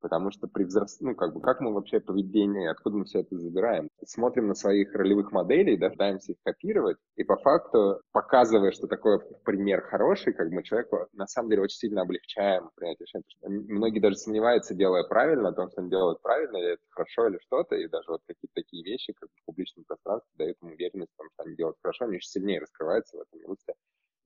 Потому 0.00 0.30
что 0.30 0.46
при 0.46 0.64
взрос... 0.64 1.00
ну, 1.00 1.14
как 1.14 1.34
бы, 1.34 1.40
как 1.40 1.60
мы 1.60 1.72
вообще 1.72 2.00
поведение, 2.00 2.70
откуда 2.70 2.98
мы 2.98 3.04
все 3.04 3.20
это 3.20 3.36
забираем? 3.36 3.88
Смотрим 4.04 4.48
на 4.48 4.54
своих 4.54 4.94
ролевых 4.94 5.32
моделей, 5.32 5.76
да, 5.76 5.90
пытаемся 5.90 6.32
их 6.32 6.38
копировать, 6.44 6.98
и 7.16 7.24
по 7.24 7.36
факту, 7.36 8.00
показывая, 8.12 8.72
что 8.72 8.86
такой 8.86 9.20
пример 9.44 9.82
хороший, 9.82 10.32
как 10.32 10.50
мы 10.50 10.62
человеку 10.62 11.06
на 11.12 11.26
самом 11.26 11.50
деле 11.50 11.62
очень 11.62 11.78
сильно 11.78 12.02
облегчаем 12.02 12.70
принятие 12.74 13.06
решения. 13.06 13.24
Многие 13.68 14.00
даже 14.00 14.16
сомневаются, 14.16 14.74
делая 14.74 15.04
правильно, 15.04 15.48
о 15.48 15.52
том, 15.52 15.70
что 15.70 15.80
они 15.80 15.90
делают 15.90 16.22
правильно, 16.22 16.56
или 16.56 16.74
это 16.74 16.82
хорошо, 16.90 17.28
или 17.28 17.38
что-то, 17.42 17.74
и 17.74 17.88
даже 17.88 18.06
вот 18.08 18.20
какие-то 18.26 18.54
такие 18.54 18.84
вещи, 18.84 19.12
как 19.12 19.28
в 19.30 19.44
публичном 19.46 19.84
пространстве, 19.84 20.30
дают 20.36 20.56
им 20.62 20.72
уверенность 20.72 21.12
в 21.12 21.16
том, 21.16 21.28
что 21.34 21.42
они 21.44 21.56
делают 21.56 21.76
хорошо, 21.82 22.04
они 22.04 22.16
еще 22.16 22.28
сильнее 22.28 22.60
раскрываются 22.60 23.16
в 23.16 23.20
этом 23.20 23.40
русле 23.46 23.74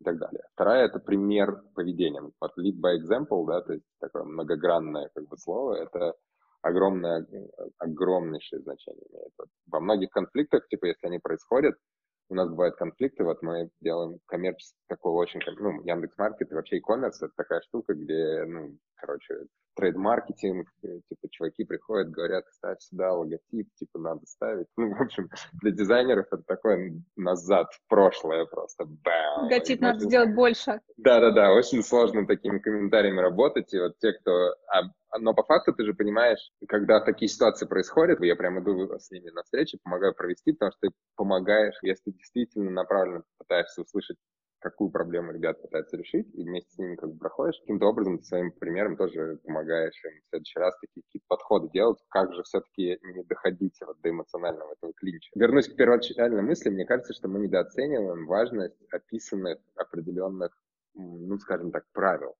и 0.00 0.04
так 0.04 0.18
далее. 0.18 0.42
Вторая– 0.54 0.84
это 0.86 0.98
пример 0.98 1.62
поведения. 1.74 2.20
Вот 2.20 2.52
lead 2.58 2.80
by 2.80 2.98
example, 2.98 3.46
да, 3.46 3.62
то 3.62 3.72
есть 3.72 3.84
такое 4.00 4.24
многогранное 4.24 5.08
как 5.32 5.38
бы 5.38 5.38
слово, 5.38 5.74
это 5.82 6.14
огромное, 6.62 7.26
огромнейшее 7.78 8.60
значение 8.60 9.04
имеет. 9.10 9.32
Вот 9.38 9.48
во 9.70 9.80
многих 9.80 10.10
конфликтах, 10.10 10.66
типа, 10.68 10.86
если 10.86 11.06
они 11.06 11.18
происходят, 11.18 11.74
у 12.28 12.34
нас 12.34 12.48
бывают 12.48 12.76
конфликты, 12.76 13.24
вот 13.24 13.42
мы 13.42 13.68
делаем 13.80 14.18
коммерческий 14.26 14.78
такой 14.88 15.12
очень, 15.12 15.40
ну, 15.58 15.82
Яндекс.Маркет 15.82 16.50
и 16.50 16.54
вообще 16.54 16.76
e-commerce, 16.76 17.18
это 17.20 17.32
такая 17.36 17.60
штука, 17.62 17.94
где, 17.94 18.44
ну, 18.44 18.76
короче, 19.02 19.46
трейд-маркетинг, 19.74 20.68
э, 20.82 21.00
типа, 21.08 21.28
чуваки 21.30 21.64
приходят, 21.64 22.10
говорят, 22.10 22.44
ставь 22.52 22.80
сюда 22.80 23.12
логотип, 23.12 23.68
типа, 23.74 23.98
надо 23.98 24.20
ставить. 24.26 24.66
Ну, 24.76 24.94
в 24.94 25.00
общем, 25.00 25.28
для 25.60 25.72
дизайнеров 25.72 26.26
это 26.30 26.42
такое 26.46 27.02
назад 27.16 27.72
в 27.72 27.88
прошлое 27.88 28.46
просто. 28.46 28.84
Бам! 28.84 29.44
Логотип 29.44 29.80
надо 29.80 29.96
очень... 29.96 30.08
сделать 30.08 30.34
больше. 30.34 30.80
Да-да-да, 30.96 31.52
очень 31.52 31.82
сложно 31.82 32.26
такими 32.26 32.58
комментариями 32.58 33.20
работать, 33.20 33.72
и 33.74 33.80
вот 33.80 33.98
те, 33.98 34.12
кто... 34.12 34.54
А, 34.68 34.82
но 35.18 35.34
по 35.34 35.42
факту 35.42 35.72
ты 35.72 35.84
же 35.84 35.94
понимаешь, 35.94 36.50
когда 36.68 37.00
такие 37.00 37.28
ситуации 37.28 37.66
происходят, 37.66 38.22
я 38.22 38.36
прям 38.36 38.62
иду 38.62 38.98
с 38.98 39.10
ними 39.10 39.30
на 39.30 39.42
встречу, 39.42 39.78
помогаю 39.82 40.14
провести, 40.14 40.52
потому 40.52 40.72
что 40.72 40.88
ты 40.88 40.94
помогаешь, 41.16 41.78
если 41.82 42.12
действительно 42.12 42.70
направленно 42.70 43.24
пытаешься 43.38 43.82
услышать 43.82 44.16
какую 44.62 44.90
проблему 44.90 45.32
ребят 45.32 45.60
пытаются 45.60 45.96
решить, 45.96 46.28
и 46.34 46.44
вместе 46.44 46.70
с 46.72 46.78
ними 46.78 46.96
как 46.96 47.10
бы 47.10 47.18
проходишь, 47.18 47.58
каким-то 47.60 47.86
образом 47.86 48.22
своим 48.22 48.52
примером 48.52 48.96
тоже 48.96 49.38
помогаешь 49.44 50.00
им 50.04 50.20
в 50.22 50.28
следующий 50.30 50.58
раз 50.58 50.74
такие 50.80 51.02
какие-то 51.02 51.26
подходы 51.28 51.68
делать, 51.72 51.98
как 52.08 52.32
же 52.32 52.42
все-таки 52.44 52.98
не 53.02 53.24
доходить 53.24 53.78
вот 53.84 54.00
до 54.00 54.10
эмоционального 54.10 54.72
этого 54.72 54.92
клинча. 54.94 55.30
Вернусь 55.34 55.68
к 55.68 55.76
первоначальной 55.76 56.42
мысли, 56.42 56.70
мне 56.70 56.86
кажется, 56.86 57.12
что 57.12 57.28
мы 57.28 57.40
недооцениваем 57.40 58.26
важность 58.26 58.80
описанных 58.90 59.58
определенных, 59.76 60.56
ну, 60.94 61.38
скажем 61.38 61.70
так, 61.72 61.84
правил. 61.92 62.34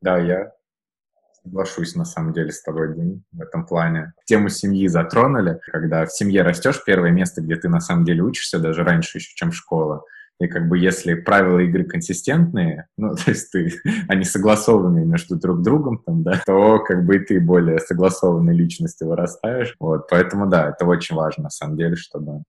Да, 0.00 0.18
я 0.18 0.52
соглашусь 1.44 1.94
на 1.94 2.04
самом 2.04 2.32
деле 2.32 2.50
с 2.50 2.62
тобой, 2.62 2.94
Дим, 2.94 3.24
в 3.32 3.40
этом 3.42 3.66
плане. 3.66 4.14
Тему 4.24 4.48
семьи 4.48 4.88
затронули. 4.88 5.60
Когда 5.66 6.06
в 6.06 6.12
семье 6.12 6.42
растешь, 6.42 6.82
первое 6.84 7.10
место, 7.10 7.42
где 7.42 7.56
ты 7.56 7.68
на 7.68 7.80
самом 7.80 8.04
деле 8.04 8.22
учишься, 8.22 8.58
даже 8.58 8.82
раньше 8.82 9.18
еще, 9.18 9.34
чем 9.34 9.52
школа, 9.52 10.04
и 10.40 10.48
как 10.48 10.68
бы 10.68 10.78
если 10.78 11.14
правила 11.14 11.58
игры 11.60 11.84
консистентные, 11.84 12.88
ну, 12.96 13.14
то 13.14 13.30
есть 13.30 13.50
ты, 13.52 13.72
они 14.08 14.24
согласованы 14.24 15.04
между 15.04 15.36
друг 15.36 15.62
другом, 15.62 16.02
там, 16.04 16.22
да, 16.22 16.40
то 16.44 16.78
как 16.80 17.04
бы 17.04 17.16
и 17.16 17.20
ты 17.20 17.40
более 17.40 17.78
согласованной 17.78 18.54
личностью 18.54 19.08
вырастаешь. 19.08 19.74
Вот, 19.78 20.08
поэтому, 20.08 20.48
да, 20.48 20.70
это 20.70 20.86
очень 20.86 21.16
важно, 21.16 21.44
на 21.44 21.50
самом 21.50 21.76
деле, 21.76 21.96
чтобы 21.96 22.42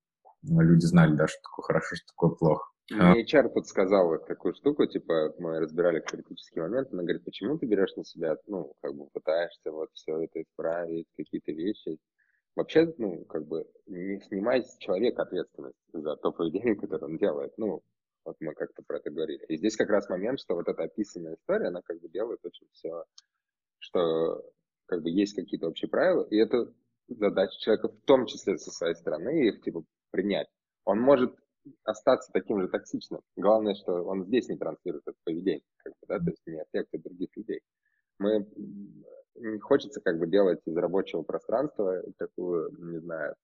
ну, 0.44 0.62
люди 0.62 0.86
знали, 0.86 1.16
да, 1.16 1.28
что 1.28 1.38
такое 1.42 1.64
хорошо, 1.64 1.96
что 1.96 2.08
такое 2.08 2.32
плохо. 2.32 2.70
Мне 2.92 3.24
HR 3.24 3.50
подсказал 3.50 4.10
вот 4.10 4.28
такую 4.28 4.54
штуку, 4.54 4.86
типа, 4.86 5.34
мы 5.40 5.60
разбирали 5.60 6.02
критический 6.02 6.60
момент, 6.60 6.90
она 6.92 7.02
говорит, 7.02 7.24
почему 7.24 7.58
ты 7.58 7.66
берешь 7.66 7.96
на 7.96 8.06
себя, 8.06 8.36
ну, 8.46 8.74
как 8.82 8.94
бы 8.94 9.08
пытаешься 9.12 9.72
вот 9.72 9.90
все 9.94 10.22
это 10.22 10.44
исправить, 10.44 11.08
какие-то 11.18 11.52
вещи, 11.52 11.98
вообще, 12.56 12.94
ну, 12.98 13.26
как 13.26 13.46
бы 13.48 13.66
не 13.86 14.20
снимать 14.22 14.68
с 14.68 14.78
человека 14.78 15.24
ответственность 15.24 15.78
за 15.94 16.16
то 16.16 16.32
поведение, 16.32 16.76
которое 16.80 17.06
он 17.06 17.18
делает. 17.18 17.54
Ну, 17.58 17.82
вот 18.24 18.36
мы 18.40 18.54
как-то 18.54 18.82
про 18.84 18.98
это 18.98 19.12
говорили. 19.12 19.46
И 19.48 19.58
здесь 19.58 19.76
как 19.76 19.90
раз 19.90 20.10
момент, 20.10 20.40
что 20.40 20.56
вот 20.56 20.68
эта 20.68 20.84
описанная 20.84 21.36
история, 21.36 21.68
она 21.68 21.82
как 21.84 22.00
бы 22.00 22.10
делает 22.10 22.40
очень 22.44 22.68
все, 22.72 23.04
что 23.80 24.44
как 24.88 25.02
бы 25.04 25.10
есть 25.10 25.36
какие-то 25.36 25.68
общие 25.68 25.90
правила, 25.90 26.26
и 26.30 26.38
это 26.38 26.74
задача 27.08 27.58
человека 27.60 27.90
в 27.90 28.02
том 28.06 28.26
числе 28.26 28.58
со 28.58 28.72
своей 28.72 28.96
стороны 28.96 29.48
их 29.48 29.62
типа 29.62 29.84
принять. 30.12 30.48
Он 30.86 31.00
может 31.00 31.36
остаться 31.84 32.32
таким 32.32 32.62
же 32.62 32.68
токсичным. 32.68 33.22
Главное, 33.36 33.76
что 33.76 34.04
он 34.04 34.26
здесь 34.26 34.48
не 34.50 34.58
транслирует 34.58 35.04
это 35.08 35.18
поведение, 35.24 35.64
как 35.78 35.94
бы, 35.94 36.08
да, 36.08 36.20
то 36.20 36.30
есть 36.30 36.42
не 36.46 36.62
аффектит 36.62 37.04
других 37.04 37.30
людей. 37.36 37.62
Мы 38.20 38.48
хочется 39.62 40.02
как 40.02 40.20
бы 40.20 40.28
делать 40.28 40.60
из 40.66 40.76
рабочего 40.76 41.22
пространства 41.22 42.02
такую, 42.18 42.72
не 42.78 43.00
знаю, 43.00 43.36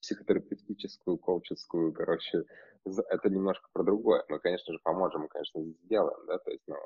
психотерапевтическую, 0.00 1.18
коуческую, 1.18 1.92
короче, 1.92 2.44
это 2.84 3.28
немножко 3.28 3.68
про 3.72 3.82
другое. 3.82 4.24
Мы, 4.28 4.38
конечно 4.38 4.72
же, 4.72 4.78
поможем, 4.82 5.22
мы, 5.22 5.28
конечно, 5.28 5.62
сделаем, 5.84 6.26
да, 6.26 6.38
то 6.38 6.50
есть, 6.50 6.62
но 6.66 6.76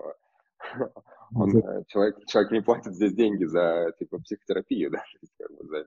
он, 1.34 1.56
э, 1.56 1.84
человек, 1.88 2.16
человек 2.26 2.52
не 2.52 2.62
платит 2.62 2.94
здесь 2.94 3.14
деньги 3.14 3.44
за, 3.44 3.92
типа, 3.98 4.18
психотерапию, 4.18 4.90
да, 4.92 4.98
то 4.98 5.18
есть, 5.20 5.34
как 5.38 5.50
бы, 5.56 5.66
за, 5.66 5.76
э, 5.78 5.86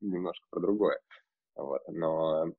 немножко 0.00 0.46
про 0.50 0.60
другое. 0.60 1.00
Вот, 1.54 1.80
но 1.88 2.52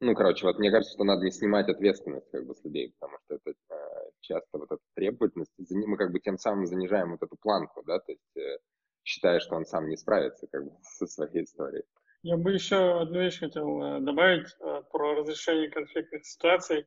ну, 0.00 0.14
короче, 0.14 0.46
вот 0.46 0.58
мне 0.58 0.70
кажется, 0.70 0.92
что 0.92 1.04
надо 1.04 1.24
не 1.24 1.30
снимать 1.30 1.68
ответственность 1.68 2.30
как 2.30 2.44
бы 2.44 2.54
с 2.54 2.62
людей, 2.64 2.94
потому 2.98 3.18
что 3.24 3.36
это 3.36 3.50
э, 3.50 4.05
часто 4.26 4.58
вот 4.58 4.70
эта 4.70 4.82
требовательность, 4.94 5.52
мы 5.70 5.96
как 5.96 6.12
бы 6.12 6.20
тем 6.20 6.38
самым 6.38 6.66
занижаем 6.66 7.12
вот 7.12 7.22
эту 7.22 7.36
планку, 7.36 7.82
да, 7.86 7.98
то 7.98 8.12
есть 8.12 8.36
э, 8.36 8.58
считая, 9.04 9.40
что 9.40 9.56
он 9.56 9.64
сам 9.64 9.88
не 9.88 9.96
справится 9.96 10.46
как 10.50 10.64
бы 10.64 10.72
со 10.82 11.06
своей 11.06 11.44
историей. 11.44 11.84
Я 12.22 12.36
бы 12.36 12.52
еще 12.52 13.00
одну 13.00 13.20
вещь 13.20 13.38
хотел 13.38 13.82
э, 13.82 14.00
добавить 14.00 14.48
э, 14.60 14.82
про 14.90 15.14
разрешение 15.14 15.70
конфликтных 15.70 16.26
ситуаций. 16.26 16.86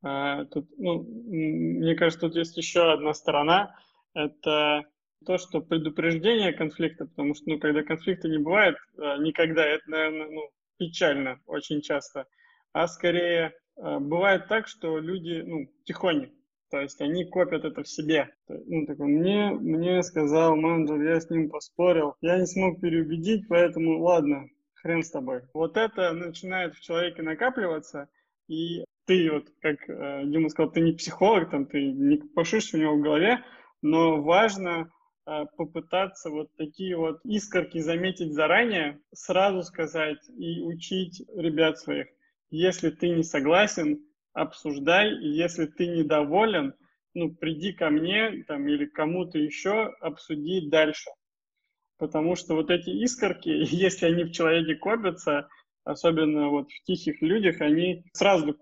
Тут, 0.00 0.68
ну, 0.78 1.02
мне 1.02 1.96
кажется, 1.96 2.28
тут 2.28 2.36
есть 2.36 2.56
еще 2.56 2.92
одна 2.92 3.12
сторона. 3.14 3.74
Это 4.14 4.84
то, 5.26 5.38
что 5.38 5.60
предупреждение 5.60 6.52
конфликта, 6.52 7.06
потому 7.06 7.34
что, 7.34 7.50
ну, 7.50 7.58
когда 7.58 7.82
конфликта 7.82 8.28
не 8.28 8.38
бывает 8.38 8.76
никогда, 8.96 9.66
это, 9.66 9.82
наверное, 9.90 10.28
ну, 10.30 10.50
печально 10.76 11.40
очень 11.46 11.80
часто 11.80 12.28
а 12.72 12.86
скорее 12.86 13.54
бывает 13.76 14.46
так, 14.46 14.68
что 14.68 14.98
люди, 14.98 15.42
ну, 15.44 15.68
тихоне, 15.84 16.30
то 16.70 16.80
есть 16.80 17.00
они 17.00 17.24
копят 17.24 17.64
это 17.64 17.82
в 17.82 17.88
себе. 17.88 18.30
Ну, 18.48 18.86
такой, 18.86 19.06
мне, 19.06 19.50
мне 19.50 20.02
сказал 20.02 20.56
менеджер, 20.56 21.02
я 21.02 21.20
с 21.20 21.30
ним 21.30 21.50
поспорил, 21.50 22.14
я 22.20 22.38
не 22.38 22.46
смог 22.46 22.80
переубедить, 22.80 23.46
поэтому 23.48 24.00
ладно, 24.02 24.48
хрен 24.74 25.02
с 25.02 25.10
тобой. 25.10 25.42
Вот 25.54 25.76
это 25.76 26.12
начинает 26.12 26.74
в 26.74 26.80
человеке 26.80 27.22
накапливаться, 27.22 28.08
и 28.48 28.84
ты 29.06 29.30
вот, 29.30 29.48
как 29.60 29.76
э, 29.88 30.22
Дима 30.26 30.48
сказал, 30.50 30.70
ты 30.70 30.80
не 30.80 30.92
психолог, 30.92 31.50
там, 31.50 31.66
ты 31.66 31.92
не 31.92 32.18
пошишь 32.18 32.74
у 32.74 32.78
него 32.78 32.96
в 32.96 33.00
голове, 33.00 33.42
но 33.82 34.22
важно 34.22 34.90
а, 35.30 35.44
попытаться 35.44 36.30
вот 36.30 36.48
такие 36.56 36.96
вот 36.96 37.20
искорки 37.24 37.80
заметить 37.80 38.32
заранее, 38.32 38.98
сразу 39.12 39.62
сказать 39.62 40.26
и 40.38 40.62
учить 40.62 41.22
ребят 41.36 41.78
своих. 41.78 42.06
Если 42.48 42.88
ты 42.88 43.10
не 43.10 43.22
согласен, 43.22 44.00
обсуждай, 44.40 45.12
и 45.12 45.28
если 45.28 45.66
ты 45.66 45.86
недоволен, 45.86 46.74
ну, 47.14 47.34
приди 47.34 47.72
ко 47.72 47.90
мне 47.90 48.44
там, 48.46 48.68
или 48.68 48.86
кому-то 48.86 49.38
еще 49.38 49.94
обсудить 50.00 50.70
дальше. 50.70 51.10
Потому 51.98 52.36
что 52.36 52.54
вот 52.54 52.70
эти 52.70 52.90
искорки, 52.90 53.48
если 53.48 54.06
они 54.06 54.24
в 54.24 54.32
человеке 54.32 54.76
копятся, 54.76 55.48
особенно 55.84 56.48
вот 56.48 56.70
в 56.70 56.84
тихих 56.84 57.20
людях, 57.22 57.60
они 57.60 58.04
сразу 58.12 58.56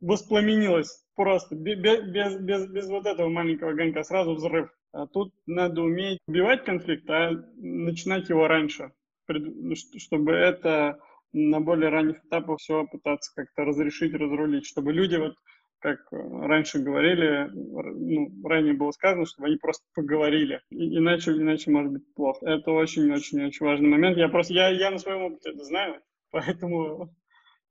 воспламенилось 0.00 1.04
просто 1.16 1.56
без, 1.56 1.78
без, 1.78 2.38
без, 2.38 2.68
без 2.68 2.88
вот 2.88 3.06
этого 3.06 3.28
маленького 3.28 3.72
огонька, 3.72 4.04
сразу 4.04 4.34
взрыв. 4.34 4.70
А 4.92 5.06
тут 5.06 5.34
надо 5.46 5.82
уметь 5.82 6.18
убивать 6.28 6.64
конфликт, 6.64 7.08
а 7.10 7.32
начинать 7.56 8.28
его 8.28 8.46
раньше, 8.46 8.92
ну, 9.26 9.74
чтобы 9.74 10.32
это 10.32 11.00
на 11.32 11.60
более 11.60 11.90
ранних 11.90 12.24
этапах 12.24 12.58
все 12.58 12.86
пытаться 12.86 13.32
как-то 13.34 13.64
разрешить, 13.64 14.14
разрулить, 14.14 14.66
чтобы 14.66 14.92
люди 14.92 15.16
вот 15.16 15.34
как 15.80 16.00
раньше 16.10 16.80
говорили, 16.80 17.50
ну, 17.52 18.48
ранее 18.48 18.74
было 18.74 18.90
сказано, 18.90 19.26
чтобы 19.26 19.48
они 19.48 19.56
просто 19.56 19.84
поговорили. 19.94 20.60
И, 20.70 20.98
иначе, 20.98 21.32
иначе 21.32 21.70
может 21.70 21.92
быть 21.92 22.14
плохо. 22.14 22.46
Это 22.46 22.72
очень-очень-очень 22.72 23.64
важный 23.64 23.88
момент. 23.88 24.16
Я 24.16 24.28
просто, 24.28 24.54
я, 24.54 24.70
я 24.70 24.90
на 24.90 24.98
своем 24.98 25.22
опыте 25.22 25.50
это 25.50 25.64
знаю, 25.64 26.00
поэтому 26.30 27.14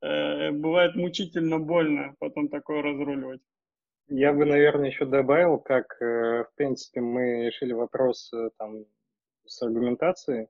э, 0.01 0.51
бывает 0.51 0.95
мучительно 0.95 1.59
больно 1.59 2.15
потом 2.19 2.47
такое 2.47 2.81
разруливать. 2.81 3.41
Я 4.09 4.31
бы, 4.31 4.45
наверное, 4.45 4.87
еще 4.87 5.05
добавил, 5.05 5.57
как, 5.57 6.01
э, 6.01 6.45
в 6.45 6.55
принципе, 6.55 7.01
мы 7.01 7.47
решили 7.47 7.73
вопрос 7.73 8.31
э, 8.33 8.51
там, 8.57 8.85
с 9.45 9.61
аргументацией. 9.61 10.47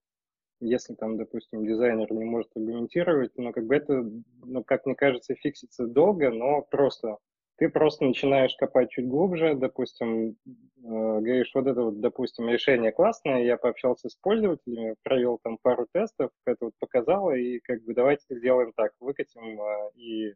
Если 0.59 0.95
там, 0.95 1.17
допустим, 1.17 1.65
дизайнер 1.65 2.11
не 2.13 2.25
может 2.25 2.49
аргументировать, 2.55 3.31
но 3.37 3.51
как 3.51 3.65
бы 3.65 3.75
это, 3.75 4.03
ну, 4.43 4.63
как 4.63 4.85
мне 4.85 4.95
кажется, 4.95 5.35
фиксится 5.35 5.85
долго, 5.85 6.31
но 6.31 6.61
просто. 6.61 7.17
Ты 7.57 7.69
просто 7.69 8.05
начинаешь 8.05 8.55
копать 8.55 8.91
чуть 8.91 9.07
глубже, 9.07 9.55
допустим, 9.55 10.29
э, 10.29 10.35
говоришь, 10.83 11.51
вот 11.55 11.65
это 11.65 11.81
вот, 11.83 11.99
допустим, 11.99 12.47
решение 12.49 12.91
классное, 12.91 13.43
я 13.43 13.57
пообщался 13.57 14.09
с 14.09 14.15
пользователями, 14.15 14.95
провел 15.03 15.39
там 15.43 15.57
пару 15.61 15.87
тестов, 15.91 16.29
это 16.45 16.65
вот 16.65 16.73
показало, 16.79 17.31
и 17.31 17.59
как 17.59 17.83
бы 17.83 17.95
давайте 17.95 18.25
сделаем 18.29 18.73
так, 18.75 18.91
выкатим 18.99 19.59
э, 19.59 19.91
и 19.95 20.33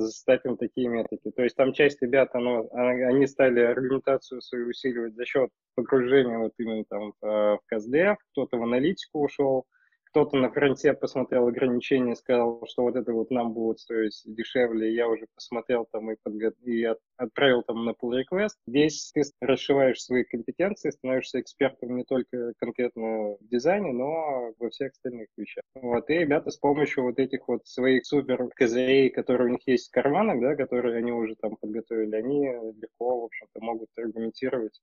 заставим 0.00 0.56
такие 0.56 0.88
методы. 0.88 1.30
То 1.32 1.42
есть 1.42 1.56
там 1.56 1.72
часть 1.72 2.02
ребят, 2.02 2.30
оно, 2.34 2.68
а, 2.72 2.88
они 2.88 3.26
стали 3.26 3.60
аргументацию 3.60 4.40
свою 4.40 4.68
усиливать 4.68 5.14
за 5.14 5.24
счет 5.24 5.50
погружения 5.74 6.38
вот 6.38 6.52
именно 6.58 6.84
там 6.88 7.12
в 7.20 7.60
КСДФ, 7.66 8.16
кто-то 8.32 8.58
в 8.58 8.62
аналитику 8.62 9.24
ушел, 9.24 9.66
кто-то 10.14 10.36
на 10.36 10.48
фронте 10.48 10.94
посмотрел 10.94 11.48
ограничения, 11.48 12.14
сказал, 12.14 12.64
что 12.68 12.82
вот 12.82 12.94
это 12.94 13.12
вот 13.12 13.32
нам 13.32 13.52
будет 13.52 13.80
стоить 13.80 14.22
дешевле, 14.24 14.94
я 14.94 15.08
уже 15.08 15.26
посмотрел 15.34 15.88
там 15.90 16.08
и, 16.12 16.14
подго... 16.22 16.52
и 16.62 16.84
от... 16.84 16.98
отправил 17.16 17.64
там 17.64 17.84
на 17.84 17.90
pull 17.90 18.22
request. 18.22 18.52
Здесь 18.68 19.10
ты 19.12 19.22
расшиваешь 19.40 20.00
свои 20.00 20.22
компетенции, 20.22 20.90
становишься 20.90 21.40
экспертом 21.40 21.96
не 21.96 22.04
только 22.04 22.52
конкретно 22.58 23.34
в 23.40 23.48
дизайне, 23.50 23.92
но 23.92 24.52
во 24.56 24.70
всех 24.70 24.92
остальных 24.92 25.26
вещах. 25.36 25.64
Вот, 25.74 26.08
и 26.08 26.14
ребята 26.14 26.52
с 26.52 26.58
помощью 26.58 27.02
вот 27.02 27.18
этих 27.18 27.48
вот 27.48 27.66
своих 27.66 28.06
супер 28.06 28.48
козырей, 28.54 29.10
которые 29.10 29.48
у 29.48 29.52
них 29.54 29.66
есть 29.66 29.88
в 29.88 29.90
карманах, 29.90 30.40
да, 30.40 30.54
которые 30.54 30.96
они 30.98 31.10
уже 31.10 31.34
там 31.34 31.56
подготовили, 31.56 32.14
они 32.14 32.52
легко, 32.80 33.20
в 33.20 33.24
общем-то, 33.24 33.60
могут 33.60 33.88
аргументировать 33.96 34.80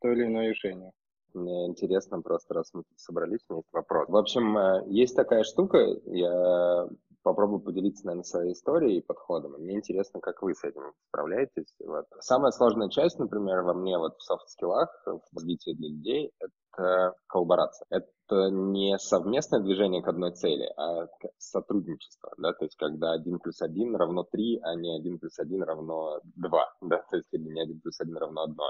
то 0.00 0.12
или 0.12 0.22
иное 0.22 0.50
решение. 0.50 0.92
Мне 1.34 1.66
интересно 1.66 2.20
просто, 2.20 2.54
раз 2.54 2.70
мы 2.72 2.82
тут 2.82 2.98
собрались, 2.98 3.40
у 3.48 3.54
меня 3.54 3.60
есть 3.60 3.72
вопрос. 3.72 4.08
В 4.08 4.16
общем, 4.16 4.56
э, 4.56 4.84
есть 4.88 5.16
такая 5.16 5.44
штука, 5.44 5.78
я 6.06 6.88
попробую 7.22 7.60
поделиться, 7.60 8.06
наверное, 8.06 8.24
своей 8.24 8.52
историей 8.52 8.98
и 8.98 9.02
подходом. 9.02 9.52
Мне 9.52 9.74
интересно, 9.74 10.20
как 10.20 10.42
вы 10.42 10.54
с 10.54 10.64
этим 10.64 10.92
справляетесь. 11.08 11.74
Вот. 11.84 12.06
Самая 12.20 12.52
сложная 12.52 12.88
часть, 12.88 13.18
например, 13.18 13.62
во 13.62 13.74
мне 13.74 13.98
вот 13.98 14.16
в 14.16 14.22
софт-скиллах, 14.22 14.88
в 15.04 15.36
развитии 15.36 15.74
для 15.74 15.88
людей, 15.88 16.32
это 16.38 17.14
коллаборация. 17.26 17.86
Это 17.90 18.50
не 18.50 18.98
совместное 18.98 19.60
движение 19.60 20.02
к 20.02 20.08
одной 20.08 20.32
цели, 20.32 20.70
а 20.76 21.06
сотрудничество, 21.38 22.32
да, 22.38 22.52
то 22.52 22.64
есть 22.64 22.76
когда 22.76 23.12
один 23.12 23.38
плюс 23.38 23.60
один 23.62 23.96
равно 23.96 24.22
три, 24.22 24.60
а 24.62 24.74
не 24.74 24.96
один 24.96 25.18
плюс 25.18 25.38
один 25.38 25.62
равно 25.62 26.20
два, 26.36 26.72
да, 26.80 27.02
то 27.10 27.16
есть 27.16 27.28
или 27.32 27.48
не 27.48 27.60
один 27.60 27.80
плюс 27.80 28.00
один 28.00 28.16
равно 28.16 28.42
одно. 28.42 28.64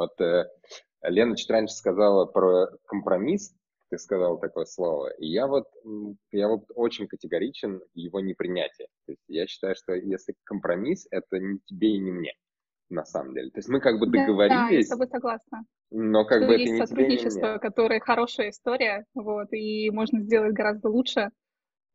Вот 0.00 0.18
э, 0.22 0.44
Лена 1.02 1.36
чуть 1.36 1.50
раньше 1.50 1.74
сказала 1.74 2.24
про 2.24 2.68
компромисс, 2.86 3.54
ты 3.90 3.98
сказал 3.98 4.38
такое 4.38 4.64
слово, 4.64 5.10
и 5.18 5.26
я 5.26 5.46
вот, 5.46 5.66
я 6.32 6.48
вот 6.48 6.64
очень 6.74 7.06
категоричен 7.06 7.80
в 7.80 7.98
его 7.98 8.20
непринятии. 8.20 8.86
То 9.04 9.12
есть 9.12 9.24
я 9.28 9.46
считаю, 9.46 9.74
что 9.76 9.92
если 9.92 10.34
компромисс, 10.44 11.06
это 11.10 11.38
не 11.38 11.58
тебе 11.66 11.96
и 11.96 11.98
не 11.98 12.12
мне, 12.12 12.32
на 12.88 13.04
самом 13.04 13.34
деле. 13.34 13.50
То 13.50 13.58
есть 13.58 13.68
мы 13.68 13.80
как 13.80 13.98
бы 13.98 14.06
договорились. 14.06 14.48
Да, 14.48 14.74
я 14.74 14.82
с 14.82 14.88
тобой 14.88 15.08
согласна. 15.08 15.64
Но 15.90 16.24
как 16.24 16.38
что 16.38 16.46
бы 16.46 16.54
есть 16.54 16.64
это 16.64 16.72
не 16.72 16.86
сотрудничество, 16.86 17.40
тебе, 17.40 17.52
не 17.52 17.58
которое 17.58 18.00
хорошая 18.00 18.50
история, 18.50 19.04
вот, 19.12 19.52
и 19.52 19.90
можно 19.90 20.22
сделать 20.22 20.54
гораздо 20.54 20.88
лучше, 20.88 21.28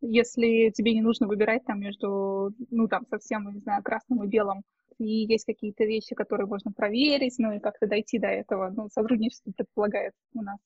если 0.01 0.70
тебе 0.76 0.93
не 0.93 1.01
нужно 1.01 1.28
выбирать 1.28 1.66
там 1.66 1.80
между, 1.80 2.51
ну, 2.70 2.88
там, 2.88 3.08
совсем, 3.10 3.51
не 3.51 3.62
знаю, 3.62 3.82
красным 3.82 4.24
и 4.24 4.28
белым, 4.28 4.62
и 4.98 5.26
есть 5.26 5.46
какие-то 5.46 5.84
вещи, 5.84 6.16
которые 6.16 6.48
можно 6.48 6.72
проверить, 6.72 7.36
ну, 7.38 7.54
и 7.54 7.60
как-то 7.60 7.88
дойти 7.88 8.20
до 8.20 8.28
этого. 8.28 8.72
Ну, 8.76 8.89
сотрудничество 8.89 9.52
предполагает 9.52 10.14
у 10.34 10.41
нас 10.41 10.58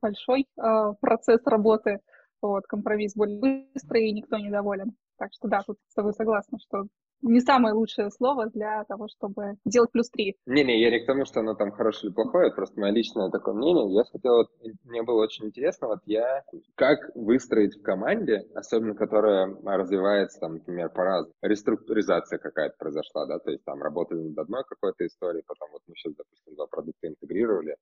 большой 0.00 0.46
э, 0.56 0.92
процесс 1.00 1.40
работы, 1.46 2.00
вот, 2.42 2.66
компромисс 2.66 3.14
более 3.14 3.38
быстрый, 3.72 4.08
и 4.08 4.12
никто 4.12 4.38
не 4.38 4.50
доволен. 4.50 4.96
Так 5.18 5.32
что 5.32 5.48
да, 5.48 5.62
тут 5.62 5.78
с 5.88 5.94
тобой 5.94 6.12
согласна, 6.12 6.58
что 6.58 6.86
не 7.22 7.40
самое 7.40 7.74
лучшее 7.74 8.10
слово 8.10 8.46
для 8.46 8.84
того, 8.84 9.08
чтобы 9.08 9.54
делать 9.64 9.90
плюс 9.92 10.10
три. 10.10 10.36
Не-не, 10.46 10.80
я 10.80 10.90
не 10.90 11.00
к 11.00 11.06
тому, 11.06 11.24
что 11.24 11.40
оно 11.40 11.54
там 11.54 11.70
хорошее 11.70 12.08
или 12.08 12.14
плохое, 12.14 12.48
это 12.48 12.56
просто 12.56 12.80
мое 12.80 12.92
личное 12.92 13.30
такое 13.30 13.54
мнение. 13.54 13.94
Я 13.94 14.04
хотел, 14.04 14.48
мне 14.84 15.02
было 15.02 15.22
очень 15.22 15.46
интересно, 15.46 15.88
вот 15.88 16.00
я, 16.06 16.42
как 16.74 16.98
выстроить 17.14 17.76
в 17.76 17.82
команде, 17.82 18.46
особенно 18.54 18.94
которая 18.94 19.54
развивается, 19.64 20.40
там, 20.40 20.54
например, 20.54 20.90
по-разному. 20.90 21.34
Реструктуризация 21.42 22.38
какая-то 22.38 22.76
произошла, 22.78 23.26
да, 23.26 23.38
то 23.38 23.50
есть 23.50 23.64
там 23.64 23.82
работали 23.82 24.20
над 24.20 24.38
одной 24.38 24.64
какой-то 24.64 25.06
историей, 25.06 25.44
потом 25.46 25.68
вот 25.72 25.82
мы 25.86 25.94
сейчас, 25.94 26.14
допустим, 26.14 26.54
два 26.54 26.66
продукта 26.66 27.08
интегрировали, 27.08 27.76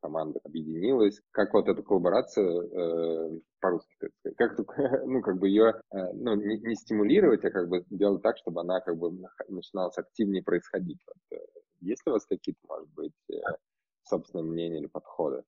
команда 0.00 0.40
объединилась. 0.44 1.20
Как 1.30 1.52
вот 1.54 1.68
эту 1.68 1.82
коллаборацию 1.82 3.36
э, 3.36 3.40
по-русски, 3.60 4.08
как, 4.36 4.58
ну, 5.06 5.20
как 5.22 5.38
бы 5.38 5.48
ее, 5.48 5.74
э, 5.92 6.12
ну, 6.14 6.34
не, 6.34 6.58
не 6.58 6.74
стимулировать, 6.74 7.44
а 7.44 7.50
как 7.50 7.68
бы 7.68 7.84
делать 7.90 8.22
так, 8.22 8.36
чтобы 8.38 8.60
она 8.60 8.77
как 8.80 8.96
бы 8.96 9.10
начиналась 9.48 9.98
активнее 9.98 10.42
происходить. 10.42 10.98
Вот, 11.06 11.38
э, 11.38 11.42
есть 11.80 12.06
ли 12.06 12.10
у 12.10 12.14
вас 12.14 12.26
какие-то, 12.26 12.60
может 12.68 12.88
быть, 12.94 13.12
э, 13.30 13.36
собственные 14.04 14.44
мнения 14.44 14.78
или 14.78 14.86
подходы? 14.86 15.42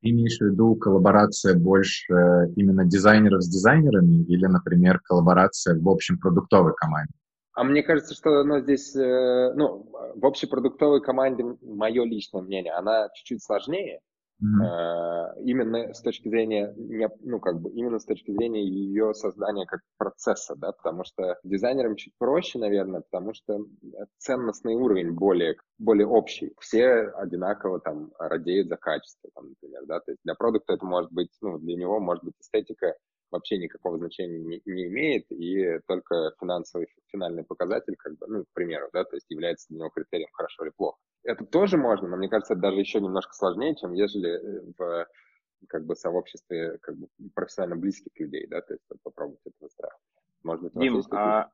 Имеешь 0.00 0.38
в 0.38 0.42
виду 0.42 0.76
коллаборация 0.76 1.54
больше 1.58 2.12
именно 2.56 2.84
дизайнеров 2.84 3.42
с 3.42 3.48
дизайнерами 3.48 4.22
или, 4.24 4.46
например, 4.46 5.00
коллаборация 5.00 5.80
в 5.80 5.88
общем 5.88 6.18
продуктовой 6.18 6.74
команде? 6.74 7.12
А 7.54 7.64
мне 7.64 7.82
кажется, 7.82 8.14
что 8.14 8.44
ну, 8.44 8.60
здесь, 8.60 8.94
ну, 8.94 9.88
в 10.16 10.26
общепродуктовой 10.26 11.00
команде, 11.00 11.44
мое 11.62 12.04
личное 12.04 12.42
мнение, 12.42 12.72
она 12.74 13.08
чуть-чуть 13.14 13.42
сложнее, 13.42 14.00
Mm-hmm. 14.42 15.42
Именно 15.44 15.94
с 15.94 16.00
точки 16.02 16.28
зрения, 16.28 16.74
ну, 17.20 17.38
как 17.40 17.60
бы, 17.60 17.70
именно 17.70 17.98
с 17.98 18.04
точки 18.04 18.32
зрения 18.32 18.64
ее 18.64 19.14
создания 19.14 19.64
как 19.64 19.80
процесса, 19.96 20.54
да, 20.56 20.72
потому 20.72 21.04
что 21.04 21.38
дизайнерам 21.44 21.96
чуть 21.96 22.12
проще, 22.18 22.58
наверное, 22.58 23.02
потому 23.02 23.32
что 23.32 23.60
ценностный 24.18 24.74
уровень 24.74 25.12
более, 25.12 25.56
более 25.78 26.06
общий. 26.06 26.52
Все 26.58 27.10
одинаково 27.16 27.80
там 27.80 28.10
радеют 28.18 28.68
за 28.68 28.76
качество, 28.76 29.30
там, 29.34 29.50
например, 29.50 29.86
да, 29.86 30.00
то 30.00 30.10
есть 30.10 30.20
для 30.24 30.34
продукта 30.34 30.74
это 30.74 30.84
может 30.84 31.12
быть, 31.12 31.30
ну, 31.40 31.58
для 31.58 31.76
него 31.76 32.00
может 32.00 32.24
быть 32.24 32.34
эстетика 32.40 32.94
вообще 33.34 33.58
никакого 33.58 33.98
значения 33.98 34.38
не, 34.38 34.62
не 34.64 34.86
имеет, 34.86 35.30
и 35.30 35.78
только 35.86 36.32
финансовый 36.40 36.86
финальный 37.08 37.44
показатель, 37.44 37.96
как 37.96 38.16
бы, 38.16 38.26
ну, 38.28 38.44
к 38.44 38.52
примеру, 38.52 38.88
да, 38.92 39.04
то 39.04 39.16
есть 39.16 39.26
является 39.28 39.68
для 39.68 39.78
него 39.78 39.90
критерием 39.90 40.30
хорошо 40.32 40.64
или 40.64 40.72
плохо. 40.76 40.98
Это 41.24 41.44
тоже 41.44 41.76
можно, 41.76 42.08
но 42.08 42.16
мне 42.16 42.28
кажется, 42.28 42.54
это 42.54 42.62
даже 42.62 42.78
еще 42.78 43.00
немножко 43.00 43.34
сложнее, 43.34 43.74
чем 43.76 43.92
ежели 43.92 44.30
э, 44.30 44.72
в 44.78 45.06
как 45.68 45.84
бы 45.84 45.96
сообществе 45.96 46.78
как 46.78 46.96
бы 46.96 47.08
профессионально 47.34 47.76
близких 47.76 48.12
людей, 48.18 48.46
да, 48.46 48.60
то 48.60 48.74
есть 48.74 48.84
попробовать 49.02 49.40
это 49.44 49.56
выстраивать. 49.60 50.00
Может 50.42 50.62
быть, 50.62 50.72
Дим, 50.74 51.02
а, 51.12 51.50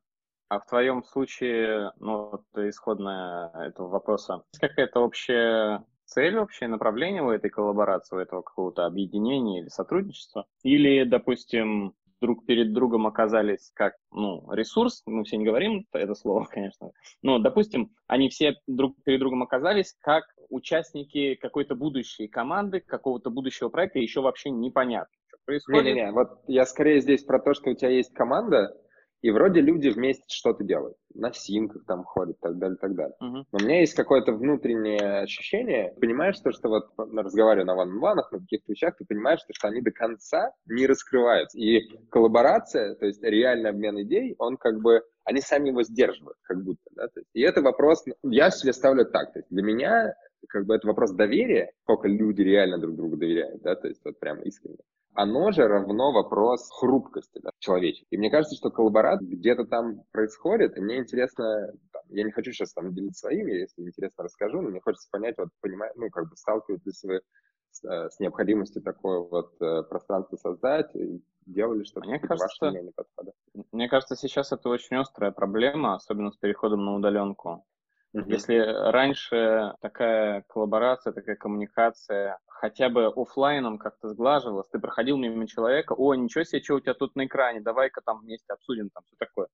а 0.48 0.58
в 0.58 0.66
твоем 0.66 1.04
случае, 1.04 1.92
ну, 2.00 2.30
вот 2.30 2.44
исходная 2.56 3.50
этого 3.68 3.88
вопроса, 3.88 4.42
какая-то 4.60 5.00
общая 5.00 5.84
цель, 6.10 6.38
общее 6.38 6.68
направление 6.68 7.22
у 7.22 7.30
этой 7.30 7.50
коллаборации, 7.50 8.16
у 8.16 8.18
этого 8.18 8.42
какого-то 8.42 8.84
объединения 8.84 9.60
или 9.60 9.68
сотрудничества? 9.68 10.46
Или, 10.62 11.04
допустим, 11.04 11.94
друг 12.20 12.44
перед 12.44 12.72
другом 12.72 13.06
оказались 13.06 13.70
как 13.74 13.94
ну, 14.12 14.44
ресурс, 14.52 15.02
мы 15.06 15.24
все 15.24 15.36
не 15.36 15.44
говорим 15.44 15.86
это 15.92 16.14
слово, 16.14 16.44
конечно, 16.50 16.90
но, 17.22 17.38
допустим, 17.38 17.92
они 18.06 18.28
все 18.28 18.56
друг 18.66 18.96
перед 19.04 19.20
другом 19.20 19.42
оказались 19.42 19.94
как 20.00 20.24
участники 20.48 21.36
какой-то 21.36 21.74
будущей 21.74 22.28
команды, 22.28 22.80
какого-то 22.80 23.30
будущего 23.30 23.68
проекта, 23.68 24.00
еще 24.00 24.20
вообще 24.20 24.50
непонятно, 24.50 25.14
что 25.28 25.38
происходит. 25.44 25.84
Не-не-не, 25.84 26.12
вот 26.12 26.40
я 26.48 26.66
скорее 26.66 27.00
здесь 27.00 27.22
про 27.24 27.38
то, 27.38 27.54
что 27.54 27.70
у 27.70 27.74
тебя 27.74 27.90
есть 27.90 28.12
команда, 28.12 28.76
и 29.22 29.30
вроде 29.30 29.60
люди 29.60 29.88
вместе 29.88 30.24
что-то 30.28 30.64
делают. 30.64 30.96
На 31.14 31.32
симках 31.32 31.84
там 31.86 32.04
ходят, 32.04 32.38
так 32.40 32.58
далее, 32.58 32.76
так 32.80 32.94
далее. 32.94 33.16
Uh-huh. 33.20 33.44
Но 33.50 33.58
у 33.60 33.62
меня 33.62 33.80
есть 33.80 33.94
какое-то 33.94 34.32
внутреннее 34.32 35.22
ощущение, 35.22 35.94
понимаешь, 36.00 36.36
что, 36.36 36.52
что 36.52 36.68
вот 36.68 36.90
разговаривая 36.96 37.64
на 37.64 37.74
ван 37.74 37.98
ванах 37.98 38.30
на 38.32 38.38
каких-то 38.38 38.72
вещах, 38.72 38.96
ты 38.96 39.04
понимаешь, 39.04 39.40
что, 39.40 39.52
что 39.52 39.68
они 39.68 39.80
до 39.80 39.90
конца 39.90 40.52
не 40.66 40.86
раскрываются. 40.86 41.58
И 41.58 41.80
коллаборация, 42.10 42.94
то 42.94 43.06
есть 43.06 43.22
реальный 43.22 43.70
обмен 43.70 44.00
идей, 44.02 44.34
он 44.38 44.56
как 44.56 44.80
бы, 44.80 45.02
они 45.24 45.40
сами 45.40 45.68
его 45.68 45.82
сдерживают, 45.82 46.38
как 46.42 46.62
будто, 46.62 46.82
да, 46.92 47.08
то 47.08 47.20
есть, 47.20 47.30
и 47.34 47.40
это 47.40 47.60
вопрос, 47.60 48.04
я 48.22 48.50
себе 48.50 48.72
ставлю 48.72 49.04
так, 49.04 49.32
то 49.32 49.40
есть 49.40 49.50
для 49.50 49.62
меня 49.62 50.14
как 50.48 50.66
бы 50.66 50.74
это 50.74 50.86
вопрос 50.86 51.12
доверия, 51.12 51.72
сколько 51.82 52.08
люди 52.08 52.42
реально 52.42 52.78
друг 52.78 52.96
другу 52.96 53.16
доверяют, 53.16 53.62
да, 53.62 53.74
то 53.74 53.88
есть 53.88 54.00
вот 54.04 54.18
прямо 54.18 54.42
искренне 54.42 54.78
оно 55.14 55.50
же 55.50 55.66
равно 55.66 56.12
вопрос 56.12 56.68
хрупкости 56.70 57.40
да, 57.42 57.50
человеческой. 57.58 58.14
И 58.14 58.18
мне 58.18 58.30
кажется, 58.30 58.56
что 58.56 58.70
коллаборат 58.70 59.20
где-то 59.20 59.64
там 59.64 60.02
происходит, 60.12 60.76
и 60.76 60.80
мне 60.80 60.98
интересно, 60.98 61.72
там, 61.92 62.02
я 62.08 62.24
не 62.24 62.30
хочу 62.30 62.52
сейчас 62.52 62.72
там 62.72 62.94
делиться 62.94 63.20
своим, 63.20 63.46
я, 63.48 63.60
если 63.60 63.82
интересно, 63.82 64.24
расскажу, 64.24 64.60
но 64.60 64.70
мне 64.70 64.80
хочется 64.80 65.08
понять, 65.10 65.36
вот, 65.38 65.48
понимать, 65.60 65.92
ну, 65.96 66.08
как 66.10 66.28
бы 66.28 66.36
сталкиваетесь 66.36 67.02
вы 67.04 67.20
с, 67.72 67.84
э, 67.84 68.10
с 68.10 68.20
необходимостью 68.20 68.82
такое 68.82 69.20
вот 69.20 69.54
э, 69.60 69.82
пространство 69.84 70.36
создать, 70.36 70.90
делали 71.46 71.84
что-то, 71.84 72.08
мне 72.08 72.18
кажется, 72.18 72.44
ваше 72.44 72.72
мнение 72.72 72.92
подхода? 72.94 73.32
Мне 73.72 73.88
кажется, 73.88 74.16
сейчас 74.16 74.52
это 74.52 74.68
очень 74.68 74.96
острая 74.96 75.32
проблема, 75.32 75.94
особенно 75.94 76.30
с 76.30 76.36
переходом 76.36 76.84
на 76.84 76.94
удаленку. 76.94 77.64
Mm-hmm. 78.14 78.24
Если 78.26 78.56
раньше 78.56 79.74
такая 79.80 80.42
коллаборация, 80.48 81.12
такая 81.12 81.36
коммуникация 81.36 82.38
хотя 82.46 82.88
бы 82.88 83.06
офлайном 83.06 83.78
как-то 83.78 84.08
сглаживалась, 84.08 84.68
ты 84.68 84.80
проходил 84.80 85.16
мимо 85.16 85.46
человека, 85.46 85.94
о, 85.96 86.14
ничего 86.14 86.44
себе, 86.44 86.62
что 86.62 86.74
у 86.74 86.80
тебя 86.80 86.94
тут 86.94 87.14
на 87.14 87.26
экране, 87.26 87.60
давай-ка 87.60 88.00
там 88.04 88.20
вместе 88.20 88.52
обсудим, 88.52 88.90
там 88.90 89.04
все 89.06 89.16
такое. 89.16 89.46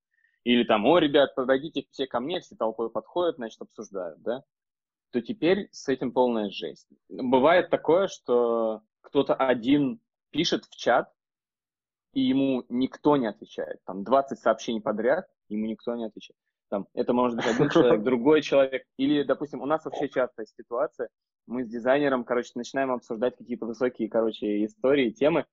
Или 0.43 0.63
там, 0.63 0.85
о, 0.85 0.97
ребят, 0.97 1.35
подойдите 1.35 1.85
все 1.91 2.07
ко 2.07 2.19
мне, 2.19 2.39
все 2.39 2.55
толпой 2.55 2.89
подходят, 2.89 3.35
значит, 3.35 3.61
обсуждают, 3.61 4.21
да? 4.21 4.43
То 5.11 5.21
теперь 5.21 5.69
с 5.71 5.87
этим 5.87 6.11
полная 6.11 6.49
жесть. 6.49 6.87
Бывает 7.09 7.69
такое, 7.69 8.07
что 8.07 8.81
кто-то 9.01 9.35
один 9.35 10.01
пишет 10.31 10.65
в 10.65 10.75
чат, 10.75 11.11
и 12.13 12.21
ему 12.21 12.65
никто 12.69 13.15
не 13.17 13.27
отвечает. 13.27 13.79
Там 13.85 14.03
20 14.03 14.39
сообщений 14.39 14.81
подряд, 14.81 15.27
ему 15.47 15.67
никто 15.67 15.95
не 15.95 16.05
отвечает. 16.05 16.37
Там, 16.69 16.87
это 16.93 17.13
может 17.13 17.37
быть 17.37 17.45
один 17.45 17.69
человек, 17.69 18.03
другой 18.03 18.41
человек. 18.41 18.83
Или, 18.97 19.23
допустим, 19.23 19.61
у 19.61 19.65
нас 19.65 19.85
вообще 19.85 20.09
частая 20.09 20.45
ситуация. 20.45 21.09
Мы 21.45 21.63
с 21.63 21.69
дизайнером, 21.69 22.25
короче, 22.25 22.51
начинаем 22.55 22.91
обсуждать 22.91 23.37
какие-то 23.37 23.65
высокие, 23.65 24.09
короче, 24.09 24.65
истории, 24.65 25.11
темы. 25.11 25.45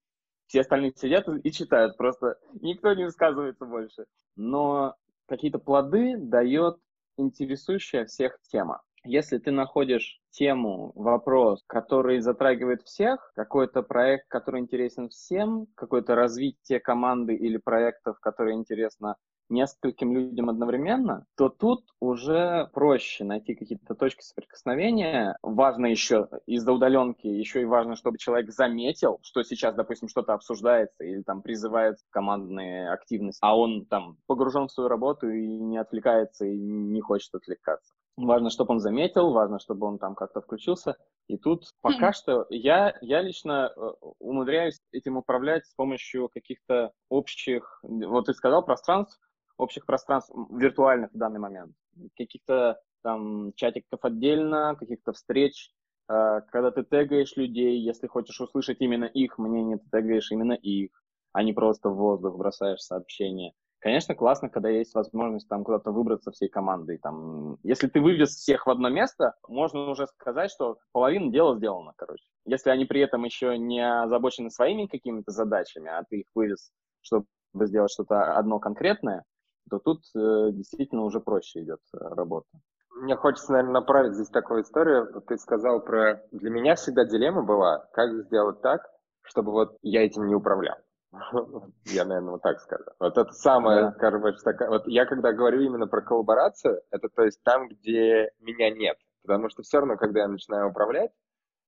Все 0.47 0.61
остальные 0.61 0.93
сидят 0.97 1.27
и 1.29 1.53
читают, 1.53 1.97
просто 1.97 2.37
никто 2.61 2.93
не 2.93 3.05
высказывается 3.05 3.65
больше. 3.65 4.05
Но 4.37 4.95
какие-то 5.27 5.59
плоды 5.59 6.17
дает 6.19 6.77
интересующая 7.17 8.05
всех 8.05 8.39
тема. 8.43 8.83
Если 9.07 9.39
ты 9.39 9.51
находишь 9.51 10.21
тему, 10.31 10.93
вопрос, 10.95 11.63
который 11.67 12.21
затрагивает 12.21 12.83
всех, 12.83 13.33
какой-то 13.35 13.83
проект, 13.83 14.29
который 14.29 14.61
интересен 14.61 15.11
всем, 15.11 15.67
какое-то 15.75 16.15
развитие 16.15 16.81
команды 16.81 17.35
или 17.35 17.59
проектов, 17.59 18.19
которые 18.21 18.57
интересно 18.57 19.17
нескольким 19.49 20.13
людям 20.13 20.49
одновременно, 20.49 21.27
то 21.37 21.49
тут 21.49 21.85
уже 22.01 22.69
проще 22.73 23.25
найти 23.25 23.55
какие-то 23.55 23.95
точки 23.95 24.23
соприкосновения. 24.23 25.37
Важно 25.43 25.87
еще 25.87 26.29
из-за 26.47 26.73
удаленки, 26.73 27.27
еще 27.27 27.63
и 27.63 27.67
важно, 27.67 27.97
чтобы 27.97 28.19
человек 28.19 28.51
заметил, 28.51 29.19
что 29.23 29.43
сейчас, 29.43 29.75
допустим, 29.75 30.09
что-то 30.09 30.35
обсуждается 30.35 31.05
или 31.05 31.23
там 31.23 31.43
призывает 31.43 31.97
командные 32.11 32.91
активности, 32.91 33.41
а 33.43 33.57
он 33.57 33.87
там 33.87 34.17
погружен 34.27 34.69
в 34.69 34.73
свою 34.73 34.89
работу 34.89 35.29
и 35.29 35.47
не 35.47 35.79
отвлекается 35.79 36.47
и 36.47 36.57
не 36.57 37.01
хочет 37.01 37.35
отвлекаться. 37.35 37.95
Важно, 38.17 38.49
чтобы 38.51 38.73
он 38.73 38.79
заметил, 38.79 39.33
важно, 39.33 39.59
чтобы 39.59 39.87
он 39.87 39.99
там 39.99 40.15
как-то 40.15 40.41
включился. 40.41 40.97
И 41.27 41.37
тут 41.37 41.65
пока 41.81 42.13
что 42.13 42.47
я, 42.49 42.97
я 43.01 43.23
лично 43.23 43.73
э, 43.75 43.81
умудряюсь 44.21 44.81
этим 44.93 45.17
управлять 45.17 45.67
с 45.67 45.75
помощью 45.75 46.29
каких-то 46.29 46.93
общих, 47.09 47.81
вот 47.83 48.27
ты 48.27 48.35
сказал, 48.35 48.65
пространств, 48.65 49.19
общих 49.57 49.87
пространств 49.87 50.33
виртуальных 50.51 51.11
в 51.13 51.19
данный 51.19 51.41
момент. 51.41 51.73
Каких-то 52.17 52.81
там 53.03 53.53
чатиков 53.55 54.01
отдельно, 54.03 54.77
каких-то 54.79 55.13
встреч, 55.13 55.71
э, 56.09 56.41
когда 56.51 56.71
ты 56.71 56.85
тегаешь 56.85 57.37
людей, 57.37 57.79
если 57.81 58.07
хочешь 58.07 58.41
услышать 58.41 58.81
именно 58.81 59.05
их 59.05 59.39
мнение, 59.39 59.79
ты 59.79 59.85
тегаешь 59.93 60.31
именно 60.33 60.55
их, 60.55 60.91
а 61.33 61.43
не 61.43 61.53
просто 61.53 61.91
в 61.91 61.97
воздух 61.97 62.37
бросаешь 62.37 62.81
сообщение. 62.81 63.53
Конечно, 63.85 64.15
классно, 64.15 64.49
когда 64.49 64.71
есть 64.71 64.95
возможность 64.95 65.47
там 65.47 65.63
куда-то 65.63 65.91
выбраться 65.91 66.31
всей 66.31 66.49
командой. 66.49 66.97
Там, 66.97 67.59
если 67.63 67.87
ты 67.87 68.01
вывез 68.01 68.31
всех 68.31 68.67
в 68.67 68.71
одно 68.71 68.89
место, 68.89 69.35
можно 69.47 69.91
уже 69.91 70.07
сказать, 70.07 70.51
что 70.51 70.79
половина 70.93 71.31
дела 71.31 71.55
сделана, 71.55 71.93
короче. 71.97 72.25
Если 72.47 72.71
они 72.71 72.87
при 72.87 73.03
этом 73.03 73.25
еще 73.25 73.59
не 73.59 73.87
озабочены 73.87 74.49
своими 74.49 74.87
какими-то 74.87 75.33
задачами, 75.33 75.91
а 75.91 76.03
ты 76.09 76.21
их 76.21 76.27
вывез, 76.35 76.73
чтобы 77.03 77.27
сделать 77.55 77.93
что-то 77.93 78.39
одно 78.39 78.59
конкретное, 78.59 79.23
то 79.71 79.79
тут 79.79 80.03
э, 80.15 80.51
действительно 80.53 81.03
уже 81.03 81.21
проще 81.21 81.63
идет 81.63 81.81
э, 81.95 81.99
работа. 81.99 82.47
Мне 82.95 83.17
хочется, 83.17 83.53
наверное, 83.53 83.81
направить 83.81 84.15
здесь 84.15 84.29
такую 84.29 84.63
историю. 84.63 85.23
Ты 85.27 85.37
сказал 85.37 85.81
про... 85.81 86.23
Для 86.31 86.51
меня 86.51 86.77
всегда 86.77 87.05
дилемма 87.05 87.43
была, 87.43 87.89
как 87.93 88.13
сделать 88.25 88.61
так, 88.63 88.83
чтобы 89.23 89.53
вот 89.53 89.77
я 89.83 90.05
этим 90.05 90.27
не 90.27 90.35
управлял. 90.35 90.77
Я, 91.87 92.05
наверное, 92.05 92.33
вот 92.33 92.43
так 92.43 92.61
скажу. 92.61 92.85
Вот 92.99 93.17
это 93.17 93.33
самое, 93.33 93.83
да. 93.83 93.93
короче, 93.93 94.39
такая... 94.45 94.69
Вот 94.69 94.87
я 94.87 95.07
когда 95.07 95.33
говорю 95.33 95.61
именно 95.61 95.87
про 95.87 96.03
коллаборацию, 96.03 96.83
это 96.91 97.09
то 97.09 97.23
есть 97.23 97.41
там, 97.45 97.69
где 97.69 98.33
меня 98.41 98.71
нет. 98.71 98.97
Потому 99.23 99.49
что 99.49 99.63
все 99.63 99.79
равно, 99.79 99.97
когда 99.97 100.21
я 100.21 100.29
начинаю 100.29 100.71
управлять, 100.71 101.13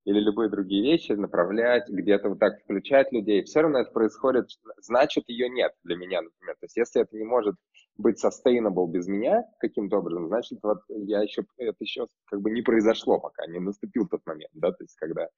или 0.07 0.21
любые 0.21 0.49
другие 0.49 0.83
вещи, 0.83 1.13
направлять, 1.13 1.89
где-то 1.89 2.31
вот 2.31 2.39
так 2.39 2.61
включать 2.63 3.11
людей, 3.11 3.43
все 3.43 3.61
равно 3.61 3.81
это 3.81 3.91
происходит, 3.91 4.47
значит, 4.79 5.25
ее 5.27 5.49
нет 5.49 5.73
для 5.83 5.97
меня, 5.97 6.23
например. 6.23 6.55
То 6.61 6.65
есть 6.67 6.77
если 6.77 7.03
это 7.03 7.17
не 7.17 7.25
может 7.25 7.57
быть 7.99 8.25
sustainable 8.25 8.89
без 8.89 9.09
меня 9.09 9.45
каким-то 9.59 9.99
образом, 9.99 10.29
значит, 10.29 10.61
вот 10.63 10.79
я 10.89 11.23
еще, 11.23 11.43
это 11.59 11.77
еще 11.81 12.07
как 12.27 12.41
бы 12.41 12.53
не 12.53 12.63
произошло 12.63 13.19
пока, 13.19 13.47
не 13.49 13.59
наступил 13.59 14.07
тот 14.07 14.25
момент, 14.27 14.53
да, 14.55 14.71
то 14.71 14.85
есть 14.85 14.95
когда, 14.95 15.29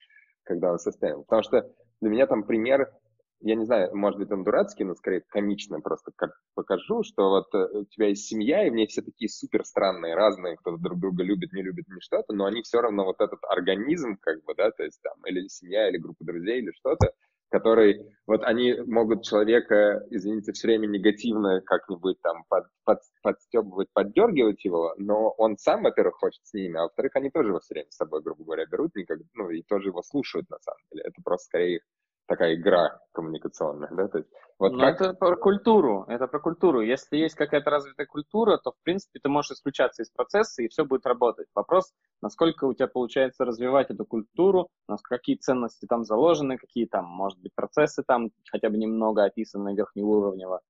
когда 0.43 0.73
он 0.73 0.77
sustainable. 0.77 1.25
Потому 1.25 1.43
что 1.43 1.67
для 2.03 2.11
меня 2.11 2.27
там 2.27 2.45
пример, 2.45 2.93
я 3.41 3.55
не 3.55 3.65
знаю, 3.65 3.95
может 3.95 4.19
быть, 4.19 4.31
он 4.31 4.45
дурацкий, 4.45 4.85
но 4.85 4.95
скорее 4.95 5.23
комично 5.29 5.81
просто 5.81 6.13
как 6.17 6.33
покажу, 6.55 7.03
что 7.05 7.31
вот 7.31 7.55
э, 7.55 7.79
у 7.79 7.85
тебя 7.85 8.09
есть 8.09 8.27
семья, 8.27 8.67
и 8.67 8.71
в 8.71 8.75
ней 8.75 8.87
все 8.87 9.03
такие 9.03 9.29
супер 9.29 9.65
странные, 9.65 10.15
разные, 10.15 10.57
кто 10.57 10.77
друг 10.77 10.99
друга 10.99 11.23
любит, 11.23 11.53
не 11.53 11.63
любит, 11.63 11.87
не 11.89 12.01
что-то, 12.01 12.35
но 12.35 12.47
они 12.47 12.63
все 12.63 12.81
равно 12.81 13.05
вот 13.05 13.21
этот 13.21 13.39
организм, 13.45 14.17
как 14.21 14.43
бы, 14.45 14.55
да, 14.55 14.71
то 14.73 14.83
есть 14.83 15.01
там, 15.03 15.15
или 15.27 15.47
семья, 15.49 15.89
или 15.89 15.99
группа 15.99 16.25
друзей, 16.25 16.59
или 16.61 16.73
что-то, 16.73 17.13
который, 17.51 18.05
вот 18.27 18.43
они 18.43 18.75
могут 18.87 19.25
человека, 19.25 20.05
извините, 20.11 20.53
все 20.53 20.69
время 20.69 20.87
негативно 20.87 21.61
как-нибудь 21.63 22.21
там 22.21 22.45
под, 22.49 22.67
под, 22.85 22.99
подстебывать, 23.23 23.89
поддергивать 23.93 24.65
его, 24.65 24.95
но 24.99 25.31
он 25.31 25.57
сам, 25.57 25.85
во-первых, 25.85 26.17
хочет 26.17 26.45
с 26.45 26.53
ними, 26.53 26.79
а 26.79 26.83
во-вторых, 26.85 27.13
они 27.15 27.31
тоже 27.31 27.51
его 27.51 27.61
все 27.61 27.75
время 27.75 27.91
с 27.91 27.97
собой, 27.97 28.21
грубо 28.23 28.45
говоря, 28.45 28.67
берут, 28.67 28.95
никак, 28.97 29.19
ну, 29.35 29.49
и 29.51 29.63
тоже 29.63 29.89
его 29.89 30.03
слушают, 30.03 30.51
на 30.51 30.59
самом 30.59 30.81
деле. 30.91 31.05
Это 31.07 31.23
просто 31.23 31.47
скорее 31.47 31.77
их 31.77 31.83
такая 32.29 32.55
игра 32.55 33.01
коммуникационная, 33.13 33.91
да, 33.91 34.07
то 34.07 34.19
есть 34.19 34.31
вот 34.59 34.73
Но 34.73 34.81
как... 34.81 35.01
это 35.01 35.15
про 35.15 35.37
культуру, 35.37 36.05
это 36.09 36.27
про 36.27 36.41
культуру. 36.41 36.81
Если 36.81 37.17
есть 37.17 37.37
какая-то 37.37 37.71
развитая 37.71 38.07
культура, 38.07 38.59
то, 38.59 38.73
в 38.73 38.83
принципе, 38.83 39.21
ты 39.21 39.29
можешь 39.29 39.53
исключаться 39.53 40.03
из 40.03 40.11
процесса, 40.11 40.63
и 40.63 40.69
все 40.69 40.85
будет 40.85 41.07
работать. 41.07 41.47
Вопрос, 41.55 41.93
насколько 42.21 42.65
у 42.65 42.75
тебя 42.75 42.89
получается 42.89 43.45
развивать 43.45 43.91
эту 43.91 44.05
культуру, 44.05 44.69
какие 45.05 45.37
ценности 45.37 45.87
там 45.87 46.05
заложены, 46.05 46.59
какие 46.59 46.87
там, 46.87 47.05
может 47.05 47.39
быть, 47.41 47.55
процессы 47.55 48.03
там 48.03 48.31
хотя 48.51 48.69
бы 48.69 48.79
немного 48.79 49.23
описаны 49.23 49.77
верхнеуровнево. 49.77 50.61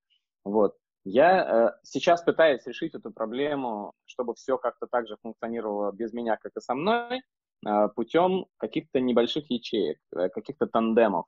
Вот. 0.44 0.76
Я 1.04 1.40
э, 1.40 1.70
сейчас 1.82 2.22
пытаюсь 2.22 2.66
решить 2.66 2.94
эту 2.94 3.10
проблему, 3.10 3.92
чтобы 4.04 4.34
все 4.34 4.58
как-то 4.58 4.86
так 4.86 5.08
же 5.08 5.16
функционировало 5.22 5.92
без 5.92 6.12
меня, 6.12 6.36
как 6.36 6.52
и 6.54 6.60
со 6.60 6.74
мной, 6.74 7.22
путем 7.94 8.46
каких-то 8.56 9.00
небольших 9.00 9.50
ячеек, 9.50 9.98
э, 10.14 10.28
каких-то 10.28 10.66
тандемов. 10.66 11.26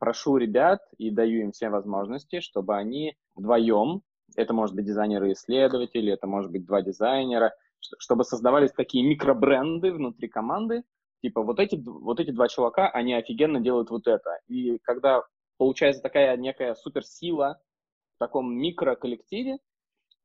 Прошу 0.00 0.36
ребят 0.36 0.80
и 0.96 1.10
даю 1.10 1.42
им 1.42 1.52
все 1.52 1.68
возможности, 1.68 2.40
чтобы 2.40 2.76
они 2.76 3.16
вдвоем, 3.36 4.02
это 4.36 4.52
может 4.52 4.74
быть 4.74 4.86
дизайнеры-исследователи, 4.86 6.12
это 6.12 6.26
может 6.26 6.50
быть 6.50 6.66
два 6.66 6.82
дизайнера, 6.82 7.54
чтобы 7.98 8.24
создавались 8.24 8.72
такие 8.72 9.06
микробренды 9.08 9.92
внутри 9.92 10.28
команды, 10.28 10.82
типа 11.22 11.42
вот 11.42 11.58
эти, 11.60 11.76
вот 11.76 12.20
эти 12.20 12.30
два 12.30 12.48
чувака, 12.48 12.88
они 12.88 13.14
офигенно 13.14 13.60
делают 13.60 13.90
вот 13.90 14.06
это. 14.06 14.38
И 14.46 14.78
когда 14.82 15.22
получается 15.56 16.02
такая 16.02 16.36
некая 16.36 16.74
суперсила 16.74 17.60
в 18.16 18.18
таком 18.18 18.52
микроколлективе, 18.54 19.58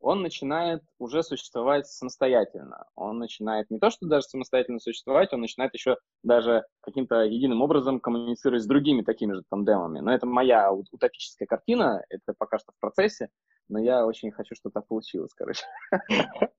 он 0.04 0.22
начинает 0.22 0.84
уже 1.00 1.24
существовать 1.24 1.88
самостоятельно. 1.88 2.86
Он 2.96 3.20
начинает 3.20 3.70
не 3.72 3.80
то, 3.80 3.90
что 3.90 4.06
даже 4.06 4.28
самостоятельно 4.28 4.80
существовать, 4.80 5.32
он 5.32 5.40
начинает 5.40 5.74
еще 5.74 5.98
даже 6.24 6.66
каким-то 6.82 7.22
единым 7.22 7.62
образом 7.62 8.02
коммуницировать 8.02 8.64
с 8.64 8.68
другими 8.68 9.02
такими 9.02 9.34
же 9.34 9.44
тандемами. 9.50 10.02
Но 10.02 10.14
это 10.14 10.26
моя 10.28 10.72
утопическая 10.74 11.48
картина, 11.48 12.04
это 12.10 12.34
пока 12.38 12.60
что 12.60 12.74
в 12.74 12.80
процессе, 12.82 13.30
но 13.70 13.80
я 13.80 14.06
очень 14.06 14.32
хочу, 14.32 14.56
чтобы 14.56 14.74
так 14.74 14.88
получилось, 14.88 15.32
короче. 15.34 15.64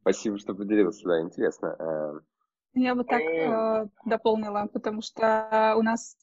Спасибо, 0.00 0.38
что 0.38 0.54
поделился, 0.54 1.06
да, 1.06 1.20
интересно. 1.20 1.76
Э, 1.78 2.20
я 2.74 2.96
бы 2.96 3.04
так 3.04 3.20
э, 3.20 3.88
дополнила, 4.04 4.68
потому 4.72 5.00
что 5.00 5.74
у 5.76 5.82
нас 5.82 6.16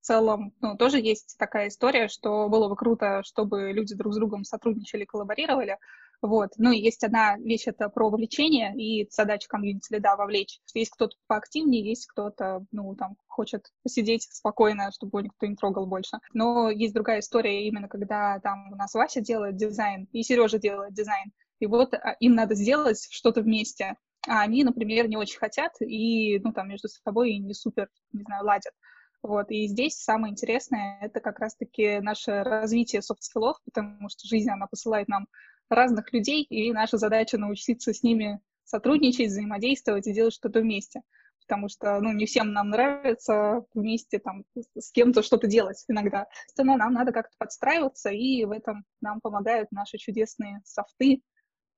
в 0.00 0.06
целом 0.06 0.52
ну, 0.60 0.76
тоже 0.76 0.98
есть 1.00 1.36
такая 1.38 1.68
история, 1.68 2.08
что 2.08 2.48
было 2.48 2.68
бы 2.68 2.76
круто, 2.76 3.22
чтобы 3.24 3.72
люди 3.72 3.94
друг 3.94 4.12
с 4.12 4.16
другом 4.16 4.44
сотрудничали, 4.44 5.04
коллаборировали. 5.04 5.78
Вот. 6.20 6.50
Ну 6.56 6.72
и 6.72 6.80
есть 6.80 7.04
одна 7.04 7.36
вещь, 7.36 7.66
это 7.66 7.88
про 7.88 8.10
вовлечение, 8.10 8.74
и 8.76 9.08
задача 9.10 9.48
комьюнити 9.48 9.92
лида 9.92 10.16
вовлечь. 10.16 10.60
Есть 10.74 10.90
кто-то 10.90 11.16
поактивнее, 11.28 11.88
есть 11.88 12.06
кто-то, 12.06 12.64
ну, 12.72 12.96
там, 12.96 13.16
хочет 13.28 13.70
посидеть 13.84 14.24
спокойно, 14.24 14.90
чтобы 14.90 15.22
никто 15.22 15.46
не 15.46 15.54
трогал 15.54 15.86
больше. 15.86 16.18
Но 16.32 16.70
есть 16.70 16.94
другая 16.94 17.20
история, 17.20 17.68
именно 17.68 17.88
когда 17.88 18.40
там 18.40 18.72
у 18.72 18.76
нас 18.76 18.94
Вася 18.94 19.20
делает 19.20 19.56
дизайн, 19.56 20.08
и 20.12 20.22
Сережа 20.24 20.58
делает 20.58 20.92
дизайн. 20.92 21.32
И 21.60 21.66
вот 21.66 21.94
а, 21.94 22.16
им 22.18 22.34
надо 22.34 22.54
сделать 22.54 23.06
что-то 23.10 23.42
вместе 23.42 23.96
а 24.26 24.42
они, 24.42 24.62
например, 24.64 25.08
не 25.08 25.16
очень 25.16 25.38
хотят 25.38 25.72
и, 25.80 26.38
ну, 26.40 26.52
там, 26.52 26.68
между 26.68 26.88
собой 26.88 27.36
не 27.38 27.54
супер, 27.54 27.88
не 28.12 28.22
знаю, 28.22 28.44
ладят. 28.44 28.74
Вот, 29.22 29.50
и 29.50 29.66
здесь 29.66 29.94
самое 29.96 30.32
интересное— 30.32 30.98
это 31.00 31.20
как 31.20 31.40
раз-таки 31.40 31.98
наше 32.00 32.42
развитие 32.44 33.02
софт-скиллов, 33.02 33.56
потому 33.64 34.08
что 34.08 34.28
жизнь, 34.28 34.50
она 34.50 34.66
посылает 34.66 35.08
нам 35.08 35.26
разных 35.68 36.12
людей, 36.12 36.44
и 36.44 36.72
наша 36.72 36.98
задача 36.98 37.36
научиться 37.36 37.92
с 37.92 38.02
ними 38.02 38.40
сотрудничать, 38.64 39.28
взаимодействовать 39.28 40.06
и 40.06 40.12
делать 40.12 40.34
что-то 40.34 40.60
вместе. 40.60 41.02
Потому 41.46 41.68
что, 41.68 41.98
ну, 42.00 42.12
не 42.12 42.26
всем 42.26 42.52
нам 42.52 42.68
нравится 42.68 43.64
вместе 43.72 44.18
там 44.18 44.44
с 44.76 44.92
кем-то 44.92 45.22
что-то 45.22 45.46
делать 45.46 45.82
иногда. 45.88 46.26
Соответственно, 46.46 46.76
нам 46.76 46.92
надо 46.92 47.10
как-то 47.10 47.34
подстраиваться, 47.38 48.10
и 48.10 48.44
в 48.44 48.50
этом 48.50 48.84
нам 49.00 49.20
помогают 49.20 49.72
наши 49.72 49.96
чудесные 49.96 50.60
софты, 50.64 51.22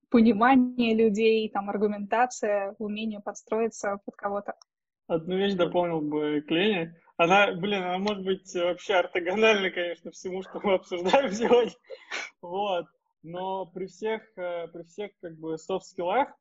понимание 0.08 0.94
людей, 0.94 1.48
там, 1.50 1.70
аргументация, 1.70 2.74
умение 2.78 3.20
подстроиться 3.20 4.00
под 4.04 4.16
кого-то. 4.16 4.54
Одну 5.10 5.36
вещь 5.38 5.54
дополнил 5.54 6.00
бы 6.00 6.40
к 6.40 6.52
Лене. 6.52 6.96
Она, 7.16 7.52
блин, 7.52 7.82
она 7.82 7.98
может 7.98 8.22
быть 8.22 8.54
вообще 8.54 8.94
ортогональна, 8.94 9.70
конечно, 9.70 10.12
всему, 10.12 10.40
что 10.44 10.60
мы 10.62 10.74
обсуждаем 10.74 11.32
сегодня. 11.32 11.72
Вот. 12.40 12.86
Но 13.24 13.66
при 13.66 13.86
всех, 13.86 14.22
э, 14.38 14.68
при 14.68 14.84
всех 14.84 15.10
как 15.20 15.36
бы 15.36 15.58
софт-скиллах 15.58 16.28
э, 16.28 16.32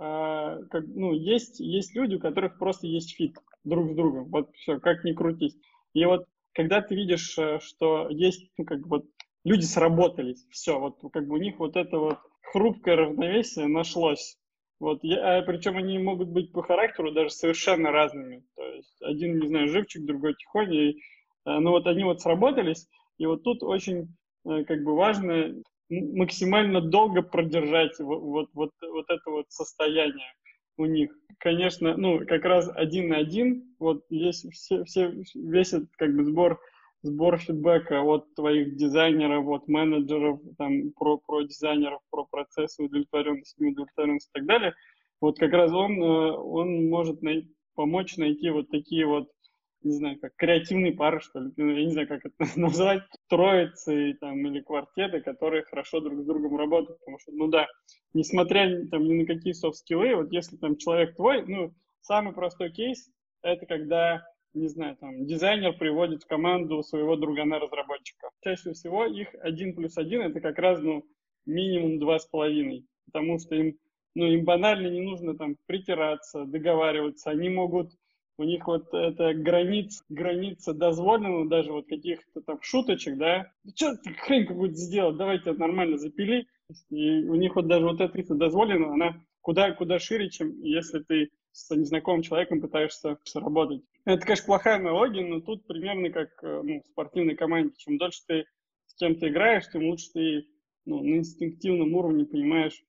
как, 0.00 0.84
ну, 0.88 1.12
есть, 1.12 1.60
есть 1.60 1.94
люди, 1.94 2.16
у 2.16 2.18
которых 2.18 2.58
просто 2.58 2.88
есть 2.88 3.14
fit 3.14 3.38
друг 3.62 3.92
с 3.92 3.94
другом. 3.94 4.24
Вот 4.30 4.52
все, 4.56 4.80
как 4.80 5.04
ни 5.04 5.12
крутись. 5.12 5.56
И 5.94 6.04
вот 6.04 6.26
когда 6.52 6.82
ты 6.82 6.96
видишь, 6.96 7.38
э, 7.38 7.60
что 7.60 8.08
есть, 8.10 8.50
ну, 8.58 8.64
как 8.64 8.80
бы 8.80 8.88
вот 8.88 9.06
люди 9.44 9.64
сработались, 9.64 10.44
все, 10.50 10.80
вот 10.80 10.98
как 11.12 11.28
бы 11.28 11.36
у 11.36 11.40
них 11.40 11.60
вот 11.60 11.76
это 11.76 11.96
вот 11.96 12.18
хрупкое 12.42 12.96
равновесие 12.96 13.68
нашлось. 13.68 14.36
Вот, 14.78 15.00
я, 15.02 15.38
а, 15.38 15.42
причем 15.42 15.76
они 15.76 15.98
могут 15.98 16.28
быть 16.28 16.52
по 16.52 16.62
характеру 16.62 17.12
даже 17.12 17.30
совершенно 17.30 17.90
разными. 17.90 18.44
То 18.56 18.62
есть 18.62 19.02
один, 19.02 19.38
не 19.38 19.48
знаю, 19.48 19.68
живчик, 19.68 20.04
другой 20.04 20.34
тихоня. 20.34 20.90
И, 20.90 20.96
а, 21.44 21.60
ну 21.60 21.70
вот 21.70 21.86
они 21.86 22.04
вот 22.04 22.20
сработались, 22.20 22.86
и 23.18 23.26
вот 23.26 23.42
тут 23.42 23.62
очень 23.62 24.14
э, 24.46 24.64
как 24.64 24.82
бы 24.84 24.94
важно 24.94 25.54
максимально 25.88 26.80
долго 26.80 27.22
продержать 27.22 27.98
вот, 28.00 28.20
вот, 28.20 28.50
вот, 28.52 28.70
вот 28.82 29.06
это 29.08 29.30
вот 29.30 29.46
состояние 29.48 30.32
у 30.76 30.84
них. 30.84 31.10
Конечно, 31.38 31.96
ну, 31.96 32.26
как 32.26 32.44
раз 32.44 32.70
один 32.74 33.08
на 33.08 33.18
один, 33.18 33.74
вот 33.78 34.04
есть 34.10 34.52
все, 34.52 34.84
все, 34.84 35.12
весь 35.34 35.72
этот 35.72 35.90
как 35.96 36.14
бы 36.14 36.24
сбор 36.24 36.60
сбор 37.02 37.38
фидбэка 37.38 38.02
от 38.02 38.34
твоих 38.34 38.76
дизайнеров, 38.76 39.46
от 39.48 39.68
менеджеров, 39.68 40.40
там, 40.58 40.90
про, 40.92 41.18
про 41.18 41.42
дизайнеров, 41.42 42.00
про 42.10 42.24
процессы 42.24 42.82
удовлетворенности, 42.82 43.62
неудовлетворенности 43.62 44.30
и 44.30 44.38
так 44.38 44.46
далее, 44.46 44.74
вот 45.20 45.38
как 45.38 45.52
раз 45.52 45.72
он, 45.72 46.02
э, 46.02 46.32
он 46.32 46.88
может 46.88 47.22
най- 47.22 47.48
помочь 47.74 48.16
найти 48.16 48.50
вот 48.50 48.68
такие 48.70 49.06
вот, 49.06 49.28
не 49.82 49.92
знаю, 49.92 50.18
как 50.20 50.34
креативные 50.36 50.92
пары, 50.92 51.20
что 51.20 51.40
ли, 51.40 51.52
я 51.56 51.84
не 51.84 51.92
знаю, 51.92 52.08
как 52.08 52.22
это 52.24 52.34
назвать, 52.56 53.02
троицы 53.28 54.14
там, 54.20 54.46
или 54.46 54.60
квартеты, 54.60 55.20
которые 55.20 55.64
хорошо 55.64 56.00
друг 56.00 56.20
с 56.20 56.26
другом 56.26 56.56
работают, 56.56 56.98
потому 56.98 57.18
что, 57.18 57.32
ну 57.32 57.48
да, 57.48 57.66
несмотря 58.14 58.86
там, 58.90 59.04
ни 59.04 59.14
на 59.14 59.26
какие 59.26 59.52
софт-скиллы, 59.52 60.16
вот 60.16 60.32
если 60.32 60.56
там 60.56 60.76
человек 60.76 61.14
твой, 61.16 61.46
ну, 61.46 61.72
самый 62.00 62.34
простой 62.34 62.72
кейс, 62.72 63.10
это 63.42 63.64
когда 63.66 64.24
не 64.56 64.68
знаю, 64.68 64.96
там, 64.96 65.26
дизайнер 65.26 65.76
приводит 65.76 66.22
в 66.22 66.26
команду 66.26 66.82
своего 66.82 67.16
другана-разработчика. 67.16 68.30
Чаще 68.42 68.72
всего 68.72 69.04
их 69.04 69.28
один 69.42 69.74
плюс 69.74 69.96
один 69.98 70.22
это 70.22 70.40
как 70.40 70.58
раз, 70.58 70.80
ну, 70.80 71.04
минимум 71.44 71.98
два 71.98 72.18
с 72.18 72.26
половиной, 72.26 72.86
потому 73.04 73.38
что 73.38 73.54
им, 73.54 73.76
ну, 74.14 74.26
им 74.26 74.44
банально 74.44 74.88
не 74.88 75.02
нужно 75.02 75.36
там 75.36 75.56
притираться, 75.66 76.44
договариваться, 76.44 77.30
они 77.30 77.50
могут, 77.50 77.92
у 78.38 78.44
них 78.44 78.66
вот 78.66 78.92
эта 78.92 79.34
граница, 79.34 80.02
граница 80.08 80.72
дозволенного, 80.72 81.48
даже 81.48 81.72
вот 81.72 81.86
каких-то 81.86 82.40
там 82.40 82.58
шуточек, 82.62 83.18
да, 83.18 83.52
что 83.74 83.96
ты 83.96 84.14
хрень 84.14 84.46
какую-то 84.46 84.76
сделал, 84.76 85.12
давайте 85.12 85.52
нормально 85.52 85.98
запили, 85.98 86.46
и 86.90 87.24
у 87.24 87.34
них 87.34 87.56
вот 87.56 87.68
даже 87.68 87.84
вот 87.84 88.00
эта 88.00 88.34
дозволенная, 88.34 88.92
она 88.92 89.22
куда, 89.42 89.70
куда 89.72 89.98
шире, 89.98 90.30
чем 90.30 90.60
если 90.62 91.00
ты 91.00 91.30
с 91.52 91.70
незнакомым 91.74 92.22
человеком 92.22 92.60
пытаешься 92.60 93.18
работать. 93.34 93.82
Это, 94.06 94.24
конечно, 94.24 94.46
плохая 94.46 94.76
аналогия, 94.76 95.26
но 95.26 95.40
тут 95.40 95.66
примерно 95.66 96.10
как 96.10 96.30
э, 96.42 96.62
ну, 96.62 96.80
в 96.80 96.86
спортивной 96.86 97.34
команде. 97.34 97.74
Чем 97.76 97.98
дольше 97.98 98.20
ты 98.28 98.44
с 98.86 98.94
кем-то 98.94 99.28
играешь, 99.28 99.68
тем 99.68 99.84
лучше 99.88 100.12
ты 100.14 100.46
ну, 100.84 101.02
на 101.02 101.16
инстинктивном 101.16 101.92
уровне 101.92 102.24
понимаешь, 102.24 102.80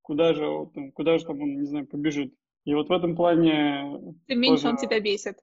куда 0.00 0.32
же, 0.32 0.46
вот, 0.46 0.72
куда 0.94 1.18
же 1.18 1.26
там 1.26 1.42
он, 1.42 1.60
не 1.60 1.66
знаю, 1.66 1.86
побежит. 1.86 2.34
И 2.64 2.74
вот 2.74 2.88
в 2.88 2.92
этом 2.92 3.14
плане... 3.14 4.14
Тем 4.26 4.40
меньше 4.40 4.62
тоже, 4.62 4.68
он 4.68 4.76
тебя 4.78 4.98
бесит. 4.98 5.36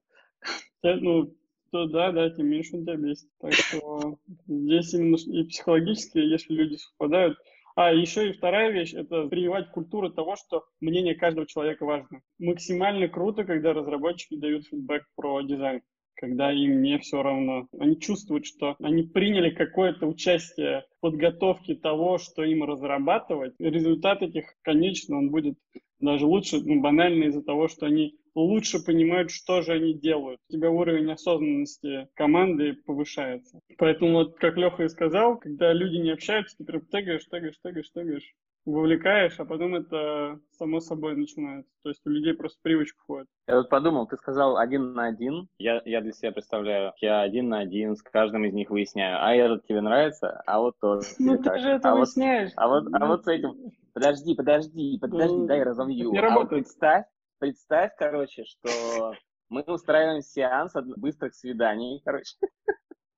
Ну, 0.82 1.38
то 1.72 1.86
да, 1.86 2.12
да, 2.12 2.32
тем 2.32 2.48
меньше 2.48 2.76
он 2.76 2.82
тебя 2.82 2.96
бесит. 2.96 3.30
Так 3.40 3.54
что 3.54 4.18
здесь 4.48 4.96
именно 4.96 5.16
и 5.16 5.44
психологически, 5.44 6.18
если 6.18 6.54
люди 6.56 6.76
совпадают, 6.76 7.38
а 7.76 7.94
еще 7.94 8.30
и 8.30 8.34
вторая 8.34 8.72
вещь– 8.72 8.94
это 8.96 9.28
прививать 9.28 9.72
культуру 9.72 10.10
того, 10.10 10.36
что 10.36 10.66
мнение 10.80 11.16
каждого 11.16 11.48
человека 11.48 11.86
важно. 11.86 12.22
Максимально 12.40 13.08
круто, 13.08 13.44
когда 13.44 13.74
разработчики 13.74 14.36
дают 14.36 14.68
фидбэк 14.68 15.04
про 15.16 15.42
дизайн 15.42 15.82
когда 16.16 16.54
им 16.54 16.82
не 16.82 17.00
все 17.00 17.22
равно. 17.22 17.68
Они 17.78 18.00
чувствуют, 18.00 18.46
что 18.46 18.76
они 18.80 19.04
приняли 19.04 19.50
какое-то 19.50 20.08
участие 20.08 20.86
в 20.98 21.02
подготовке 21.02 21.76
того, 21.76 22.18
что 22.18 22.44
им 22.44 22.64
разрабатывать. 22.64 23.56
результат 23.60 24.22
этих, 24.22 24.46
конечно, 24.62 25.18
он 25.18 25.32
будет 25.32 25.58
даже 26.00 26.26
лучше, 26.26 26.60
ну, 26.64 26.82
банально 26.82 27.26
из-за 27.26 27.42
того, 27.42 27.68
что 27.68 27.86
они 27.86 28.16
лучше 28.36 28.84
понимают, 28.84 29.32
что 29.32 29.62
же 29.62 29.74
они 29.74 29.94
делают. 29.94 30.40
У 30.50 30.54
тебя 30.54 30.72
уровень 30.72 31.12
осознанности 31.12 32.08
команды 32.16 32.74
повышается. 32.74 33.60
Поэтому, 33.78 34.14
вот, 34.14 34.38
как 34.38 34.58
Леха 34.58 34.84
и 34.84 34.90
сказал, 34.90 35.38
когда 35.38 35.74
люди 35.74 35.98
не 35.98 36.12
общаются, 36.12 36.58
ты 36.58 36.64
прям 36.64 36.82
тегаешь, 36.86 37.26
тегаешь, 37.26 37.60
тегаешь, 37.64 37.92
тегаешь, 37.92 38.34
вовлекаешь, 38.66 39.40
а 39.40 39.46
потом 39.46 39.76
это 39.76 40.40
само 40.52 40.80
собой 40.80 41.16
начинается. 41.16 41.72
То 41.84 41.90
есть 41.90 42.02
у 42.06 42.10
людей 42.10 42.34
просто 42.34 42.60
привычка 42.62 42.98
входит. 43.02 43.28
Я 43.48 43.58
вот 43.58 43.70
подумал, 43.70 44.08
ты 44.08 44.16
сказал 44.18 44.58
один 44.58 44.94
на 44.94 45.06
один. 45.08 45.48
Я, 45.58 45.82
я 45.86 46.02
для 46.02 46.14
себя 46.14 46.32
представляю, 46.32 46.94
я 47.02 47.22
один 47.22 47.50
на 47.50 47.60
один 47.60 47.96
с 47.96 48.02
каждым 48.02 48.46
из 48.46 48.54
них 48.54 48.70
выясняю, 48.70 49.18
а 49.22 49.34
этот 49.34 49.68
тебе 49.68 49.82
нравится, 49.82 50.42
а 50.46 50.60
вот 50.60 50.80
тоже. 50.80 51.08
Ну 51.20 51.38
ты 51.38 51.60
же 51.60 51.70
это 51.70 51.92
а 51.92 51.96
выясняешь. 51.96 52.52
Вот, 52.56 52.64
а, 52.64 52.68
вот, 52.68 52.88
а 52.94 53.06
вот 53.06 53.26
с 53.26 53.28
этим... 53.28 53.72
Подожди, 53.94 54.34
подожди, 54.34 54.98
подожди, 55.00 55.36
ну, 55.36 55.46
дай 55.46 55.62
разомью. 55.62 56.12
Не 56.12 56.18
а 56.18 56.34
вот 56.34 56.50
представь, 56.50 57.06
представь, 57.44 57.92
короче, 57.98 58.46
что 58.46 59.16
мы 59.50 59.64
устраиваем 59.64 60.22
сеанс 60.22 60.72
быстрых 60.96 61.36
свиданий, 61.36 62.02
короче. 62.06 62.38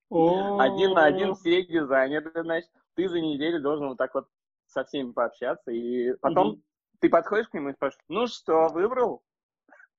Один 0.09 0.93
на 0.93 1.05
один 1.05 1.35
все 1.35 1.63
дизайнеры, 1.63 2.31
значит, 2.33 2.71
ты 2.95 3.07
за 3.07 3.19
неделю 3.19 3.61
должен 3.61 3.89
вот 3.89 3.99
так 3.99 4.15
вот 4.15 4.27
со 4.65 4.83
всеми 4.83 5.11
пообщаться, 5.11 5.69
и 5.69 6.13
потом 6.21 6.63
ты 7.01 7.09
подходишь 7.09 7.49
к 7.49 7.53
нему 7.53 7.69
и 7.69 7.73
спрашиваешь, 7.73 8.03
ну 8.07 8.25
что, 8.25 8.69
выбрал? 8.69 9.21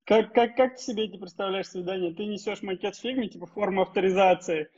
Как, 0.04 0.32
как, 0.32 0.56
как 0.56 0.74
ты 0.74 0.82
себе 0.82 1.04
эти 1.04 1.18
представляешь 1.18 1.68
свидание? 1.68 2.12
Ты 2.12 2.26
несешь 2.26 2.62
макет 2.62 2.96
в 2.96 3.00
фигме, 3.00 3.28
типа 3.28 3.46
форму 3.46 3.82
авторизации, 3.82 4.68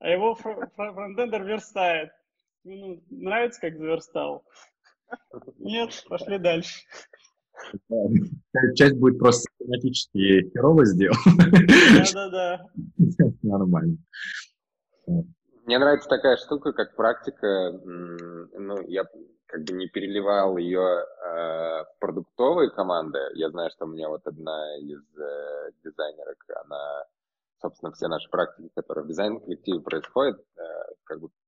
а 0.00 0.08
его 0.08 0.34
фронтендер 0.34 1.44
верстает. 1.44 2.10
Ну, 2.64 3.00
нравится, 3.10 3.60
как 3.60 3.78
заверстал? 3.78 4.44
Нет, 5.58 6.04
пошли 6.08 6.38
дальше. 6.38 6.80
Часть 8.74 8.96
будет 8.96 9.18
просто 9.18 9.48
тематически 9.58 10.50
херово 10.50 10.84
сделана. 10.84 11.20
Да-да-да. 12.14 12.66
Нормально. 13.42 13.96
Мне 15.64 15.78
нравится 15.78 16.08
такая 16.08 16.36
штука, 16.36 16.72
как 16.72 16.94
практика. 16.94 17.72
Ну, 17.84 18.80
я 18.88 19.04
как 19.46 19.64
бы 19.64 19.72
не 19.72 19.88
переливал 19.88 20.56
ее 20.56 20.80
э, 20.80 21.84
в 21.84 21.88
продуктовые 22.00 22.70
команды. 22.70 23.18
Я 23.34 23.50
знаю, 23.50 23.70
что 23.70 23.84
у 23.86 23.88
меня 23.88 24.08
вот 24.08 24.26
одна 24.26 24.76
из 24.78 25.02
э, 25.18 25.70
дизайнерок, 25.84 26.44
она, 26.64 27.04
собственно, 27.60 27.92
все 27.92 28.08
наши 28.08 28.28
практики, 28.28 28.70
которые 28.74 29.04
в 29.04 29.08
дизайн-коллективе 29.08 29.80
происходят, 29.80 30.40
э, 30.56 30.62
как 31.04 31.20
бы 31.20 31.28
э, 31.28 31.45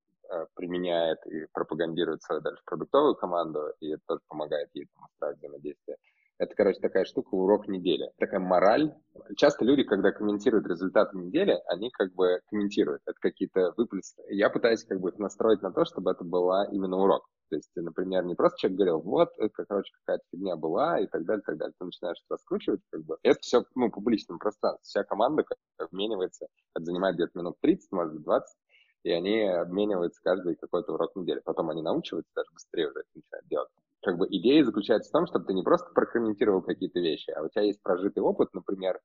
применяет 0.54 1.18
и 1.26 1.46
пропагандирует 1.52 2.22
свою 2.22 2.40
дальше 2.40 2.62
продуктовую 2.64 3.14
команду, 3.14 3.72
и 3.80 3.92
это 3.92 4.02
тоже 4.06 4.20
помогает 4.28 4.68
ей 4.74 4.86
там, 4.94 5.04
устраивать 5.06 5.38
взаимодействие. 5.38 5.96
Это, 6.38 6.54
короче, 6.54 6.78
такая 6.78 7.04
штука, 7.04 7.34
урок 7.34 7.66
недели. 7.66 8.12
Такая 8.18 8.38
мораль. 8.38 8.94
Часто 9.36 9.64
люди, 9.64 9.82
когда 9.82 10.12
комментируют 10.12 10.68
результаты 10.68 11.18
недели, 11.18 11.58
они 11.66 11.90
как 11.90 12.14
бы 12.14 12.40
комментируют. 12.48 13.02
Это 13.06 13.16
какие-то 13.20 13.74
выплески. 13.76 14.22
Я 14.28 14.48
пытаюсь 14.48 14.84
как 14.84 15.00
бы 15.00 15.10
их 15.10 15.18
настроить 15.18 15.62
на 15.62 15.72
то, 15.72 15.84
чтобы 15.84 16.12
это 16.12 16.22
была 16.22 16.66
именно 16.66 16.96
урок. 16.96 17.26
То 17.50 17.56
есть, 17.56 17.70
например, 17.74 18.24
не 18.24 18.36
просто 18.36 18.58
человек 18.58 18.76
говорил, 18.76 19.00
вот, 19.00 19.30
это, 19.38 19.64
короче, 19.66 19.90
какая-то 20.04 20.22
фигня 20.30 20.54
была 20.54 21.00
и 21.00 21.06
так 21.06 21.24
далее, 21.24 21.40
и 21.42 21.44
так 21.44 21.56
далее. 21.56 21.74
Ты 21.76 21.84
начинаешь 21.86 22.22
раскручивать, 22.28 22.82
как 22.90 23.04
бы. 23.04 23.16
Это 23.22 23.40
все, 23.40 23.64
ну, 23.74 23.90
публичном 23.90 24.38
пространстве. 24.38 24.84
Вся 24.84 25.02
команда 25.02 25.42
как 25.42 25.58
обменивается, 25.78 26.46
это 26.76 26.84
занимает 26.84 27.16
где-то 27.16 27.36
минут 27.36 27.56
30, 27.62 27.90
может 27.90 28.14
быть, 28.14 28.22
20, 28.22 28.56
и 29.04 29.10
они 29.10 29.42
обмениваются 29.42 30.20
каждый 30.22 30.56
какой-то 30.56 30.92
урок 30.92 31.16
недели. 31.16 31.40
Потом 31.44 31.70
они 31.70 31.82
научиваются 31.82 32.32
даже 32.34 32.50
быстрее 32.52 32.88
уже 32.88 33.00
это 33.00 33.08
начинают 33.14 33.48
делать 33.48 33.68
как 34.00 34.16
бы 34.16 34.28
идея 34.30 34.64
заключается 34.64 35.10
в 35.10 35.12
том, 35.12 35.26
чтобы 35.26 35.44
ты 35.44 35.54
не 35.54 35.64
просто 35.64 35.90
прокомментировал 35.92 36.62
какие-то 36.62 37.00
вещи, 37.00 37.30
а 37.30 37.42
у 37.42 37.48
тебя 37.48 37.62
есть 37.62 37.82
прожитый 37.82 38.22
опыт, 38.22 38.54
например, 38.54 39.00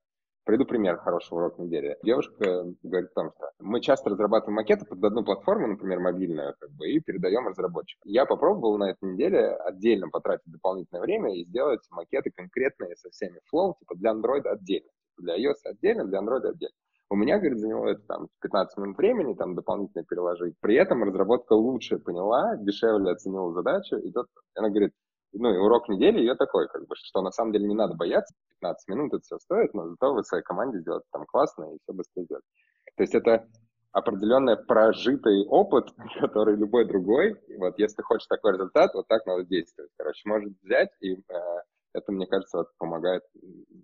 Приведу 0.45 0.65
пример 0.65 0.97
хорошего 0.97 1.39
урока 1.39 1.61
недели. 1.61 1.97
Девушка 2.03 2.65
говорит 2.83 3.11
о 3.11 3.13
том, 3.13 3.31
что 3.31 3.51
мы 3.59 3.79
часто 3.79 4.09
разрабатываем 4.09 4.55
макеты 4.55 4.85
под 4.85 5.01
одну 5.01 5.23
платформу, 5.23 5.67
например, 5.67 6.01
мобильную, 6.01 6.53
как 6.59 6.69
бы, 6.71 6.89
и 6.89 6.99
передаем 6.99 7.47
разработчикам. 7.47 8.11
Я 8.11 8.25
попробовал 8.25 8.77
на 8.77 8.89
этой 8.91 9.09
неделе 9.09 9.55
отдельно 9.55 10.09
потратить 10.09 10.51
дополнительное 10.51 11.01
время 11.01 11.33
и 11.33 11.45
сделать 11.45 11.79
макеты 11.91 12.29
конкретные 12.35 12.97
со 12.97 13.09
всеми 13.09 13.39
флоу, 13.45 13.77
типа 13.79 13.95
для 13.95 14.11
Android 14.11 14.45
отдельно, 14.45 14.89
для 15.17 15.37
iOS 15.37 15.59
отдельно, 15.63 16.03
для 16.03 16.19
Android 16.19 16.45
отдельно. 16.45 16.75
У 17.14 17.16
меня, 17.16 17.38
говорит, 17.38 17.59
заняло 17.59 17.89
это 17.89 18.01
там 18.07 18.28
15 18.41 18.76
минут 18.80 18.97
времени, 18.97 19.36
там 19.36 19.53
дополнительно 19.53 20.03
переложить. 20.03 20.55
При 20.59 20.74
этом 20.74 21.03
разработка 21.03 21.53
лучше 21.53 21.99
поняла, 21.99 22.57
дешевле 22.57 23.11
оценила 23.11 23.53
задачу. 23.53 23.97
И 23.97 24.11
тут 24.11 24.26
она 24.55 24.70
говорит, 24.70 24.93
ну 25.32 25.53
и 25.53 25.57
урок 25.59 25.89
недели 25.89 26.18
ее 26.18 26.34
такой, 26.34 26.68
как 26.70 26.88
бы, 26.88 26.95
что 26.95 27.22
на 27.22 27.30
самом 27.30 27.53
деле 27.53 27.68
не 27.68 27.76
надо 27.76 27.93
бояться, 27.93 28.34
15 28.61 28.88
минут 28.88 29.14
это 29.14 29.22
все 29.22 29.38
стоит, 29.38 29.76
но 29.76 29.89
зато 29.89 30.11
вы 30.11 30.24
своей 30.24 30.43
команде 30.43 30.80
сделаете 30.80 31.05
там 31.11 31.26
классно 31.28 31.66
и 31.76 31.78
все 31.84 31.93
быстрее 31.93 32.24
сделать. 32.24 32.43
То 32.97 33.03
есть 33.03 33.14
это 33.14 33.47
определенный 33.91 34.57
прожитый 34.57 35.45
опыт, 35.45 35.89
который 36.20 36.55
любой 36.55 36.86
другой, 36.86 37.39
вот 37.59 37.78
если 37.78 38.01
хочешь 38.01 38.26
такой 38.26 38.53
результат, 38.53 38.91
вот 38.95 39.07
так 39.07 39.24
надо 39.28 39.43
действовать. 39.45 39.91
Короче, 39.97 40.28
может 40.28 40.51
взять, 40.64 40.89
и 40.99 41.14
э, 41.14 41.22
это, 41.93 42.11
мне 42.11 42.26
кажется, 42.26 42.57
вот 42.57 42.70
помогает, 42.80 43.22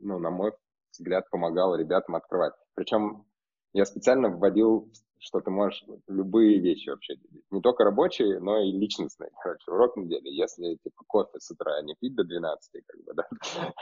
ну, 0.02 0.18
на 0.18 0.32
мой 0.32 0.52
взгляд, 1.00 1.30
помогало 1.30 1.76
ребятам 1.76 2.16
открывать. 2.16 2.54
Причем 2.76 3.26
я 3.74 3.86
специально 3.86 4.30
вводил, 4.30 4.91
что 5.20 5.41
ты 5.41 5.52
можешь 5.52 5.84
любые 6.08 6.60
вещи 6.60 6.89
вообще. 6.89 7.16
Не 7.52 7.62
только 7.62 7.84
рабочие, 7.84 8.39
но 8.39 8.60
и 8.60 8.72
личностные. 8.72 9.32
Короче, 9.41 9.72
урок 9.72 9.97
недели. 9.97 10.30
Если 10.30 10.76
типа 10.84 11.04
кофе 11.08 11.39
с 11.39 11.52
утра 11.52 11.82
не 11.82 11.95
пить 12.00 12.16
до 12.16 12.24
12, 12.24 12.84
как 12.86 13.04
бы, 13.04 13.14
да, 13.14 13.28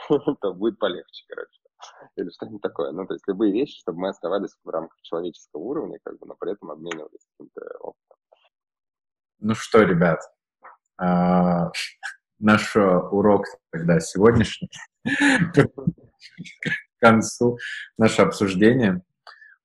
то 0.40 0.52
будет 0.52 0.78
полегче, 0.78 1.24
короче. 1.28 1.60
Или 2.16 2.30
что-нибудь 2.30 2.62
такое. 2.62 2.90
Ну, 2.90 3.06
то 3.06 3.14
есть 3.14 3.26
любые 3.28 3.52
вещи, 3.52 3.78
чтобы 3.80 4.00
мы 4.00 4.08
оставались 4.08 4.56
в 4.64 4.68
рамках 4.68 5.00
человеческого 5.02 5.60
уровня, 5.60 5.98
как 6.02 6.18
бы, 6.18 6.26
но 6.26 6.34
при 6.34 6.52
этом 6.52 6.70
обменивались 6.70 7.26
каким-то 7.32 7.60
опытом. 7.80 8.16
Ну 9.40 9.54
что, 9.54 9.82
ребят, 9.82 10.18
а, 10.96 11.70
наш 12.40 12.74
урок 12.76 13.44
тогда 13.70 14.00
сегодняшний 14.00 14.68
концу 17.00 17.58
наше 17.96 18.22
обсуждение. 18.22 19.02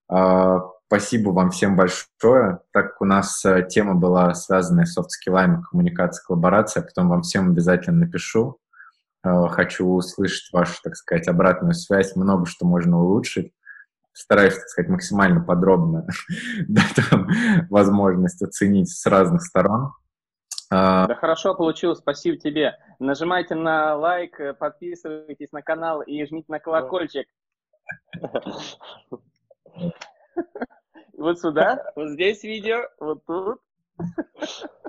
А, 0.09 0.59
спасибо 0.87 1.29
вам 1.29 1.51
всем 1.51 1.75
большое. 1.75 2.59
Так 2.71 2.91
как 2.91 3.01
у 3.01 3.05
нас 3.05 3.43
э, 3.45 3.65
тема 3.67 3.95
была 3.95 4.33
связана 4.33 4.85
с 4.85 4.93
софт-скиллами, 4.93 5.63
коммуникация, 5.69 6.23
коллаборация, 6.23 6.83
потом 6.83 7.09
вам 7.09 7.23
всем 7.23 7.49
обязательно 7.49 8.05
напишу. 8.05 8.59
А, 9.23 9.47
хочу 9.47 9.87
услышать 9.87 10.51
вашу, 10.53 10.75
так 10.83 10.95
сказать, 10.95 11.27
обратную 11.27 11.73
связь, 11.73 12.15
много 12.15 12.45
что 12.45 12.65
можно 12.65 12.99
улучшить. 13.01 13.53
Стараюсь, 14.11 14.53
так 14.53 14.67
сказать, 14.67 14.91
максимально 14.91 15.41
подробно 15.41 16.05
дать 16.67 17.11
вам 17.11 17.27
возможность 17.69 18.41
оценить 18.43 18.89
с 18.89 19.05
разных 19.07 19.41
сторон. 19.41 19.93
А, 20.75 21.05
да 21.05 21.13
хорошо 21.13 21.53
получилось, 21.53 21.99
спасибо 21.99 22.37
тебе. 22.37 22.79
Нажимайте 22.97 23.53
на 23.53 23.95
лайк, 23.95 24.39
э, 24.39 24.53
подписывайтесь 24.55 25.51
на 25.51 25.61
канал 25.61 26.01
и 26.01 26.25
жмите 26.25 26.47
на 26.47 26.59
колокольчик. 26.59 27.27
Вот 31.15 31.39
сюда, 31.39 31.91
вот 31.95 32.09
здесь 32.09 32.43
видео, 32.43 32.89
вот 32.99 33.23
тут. 33.25 33.61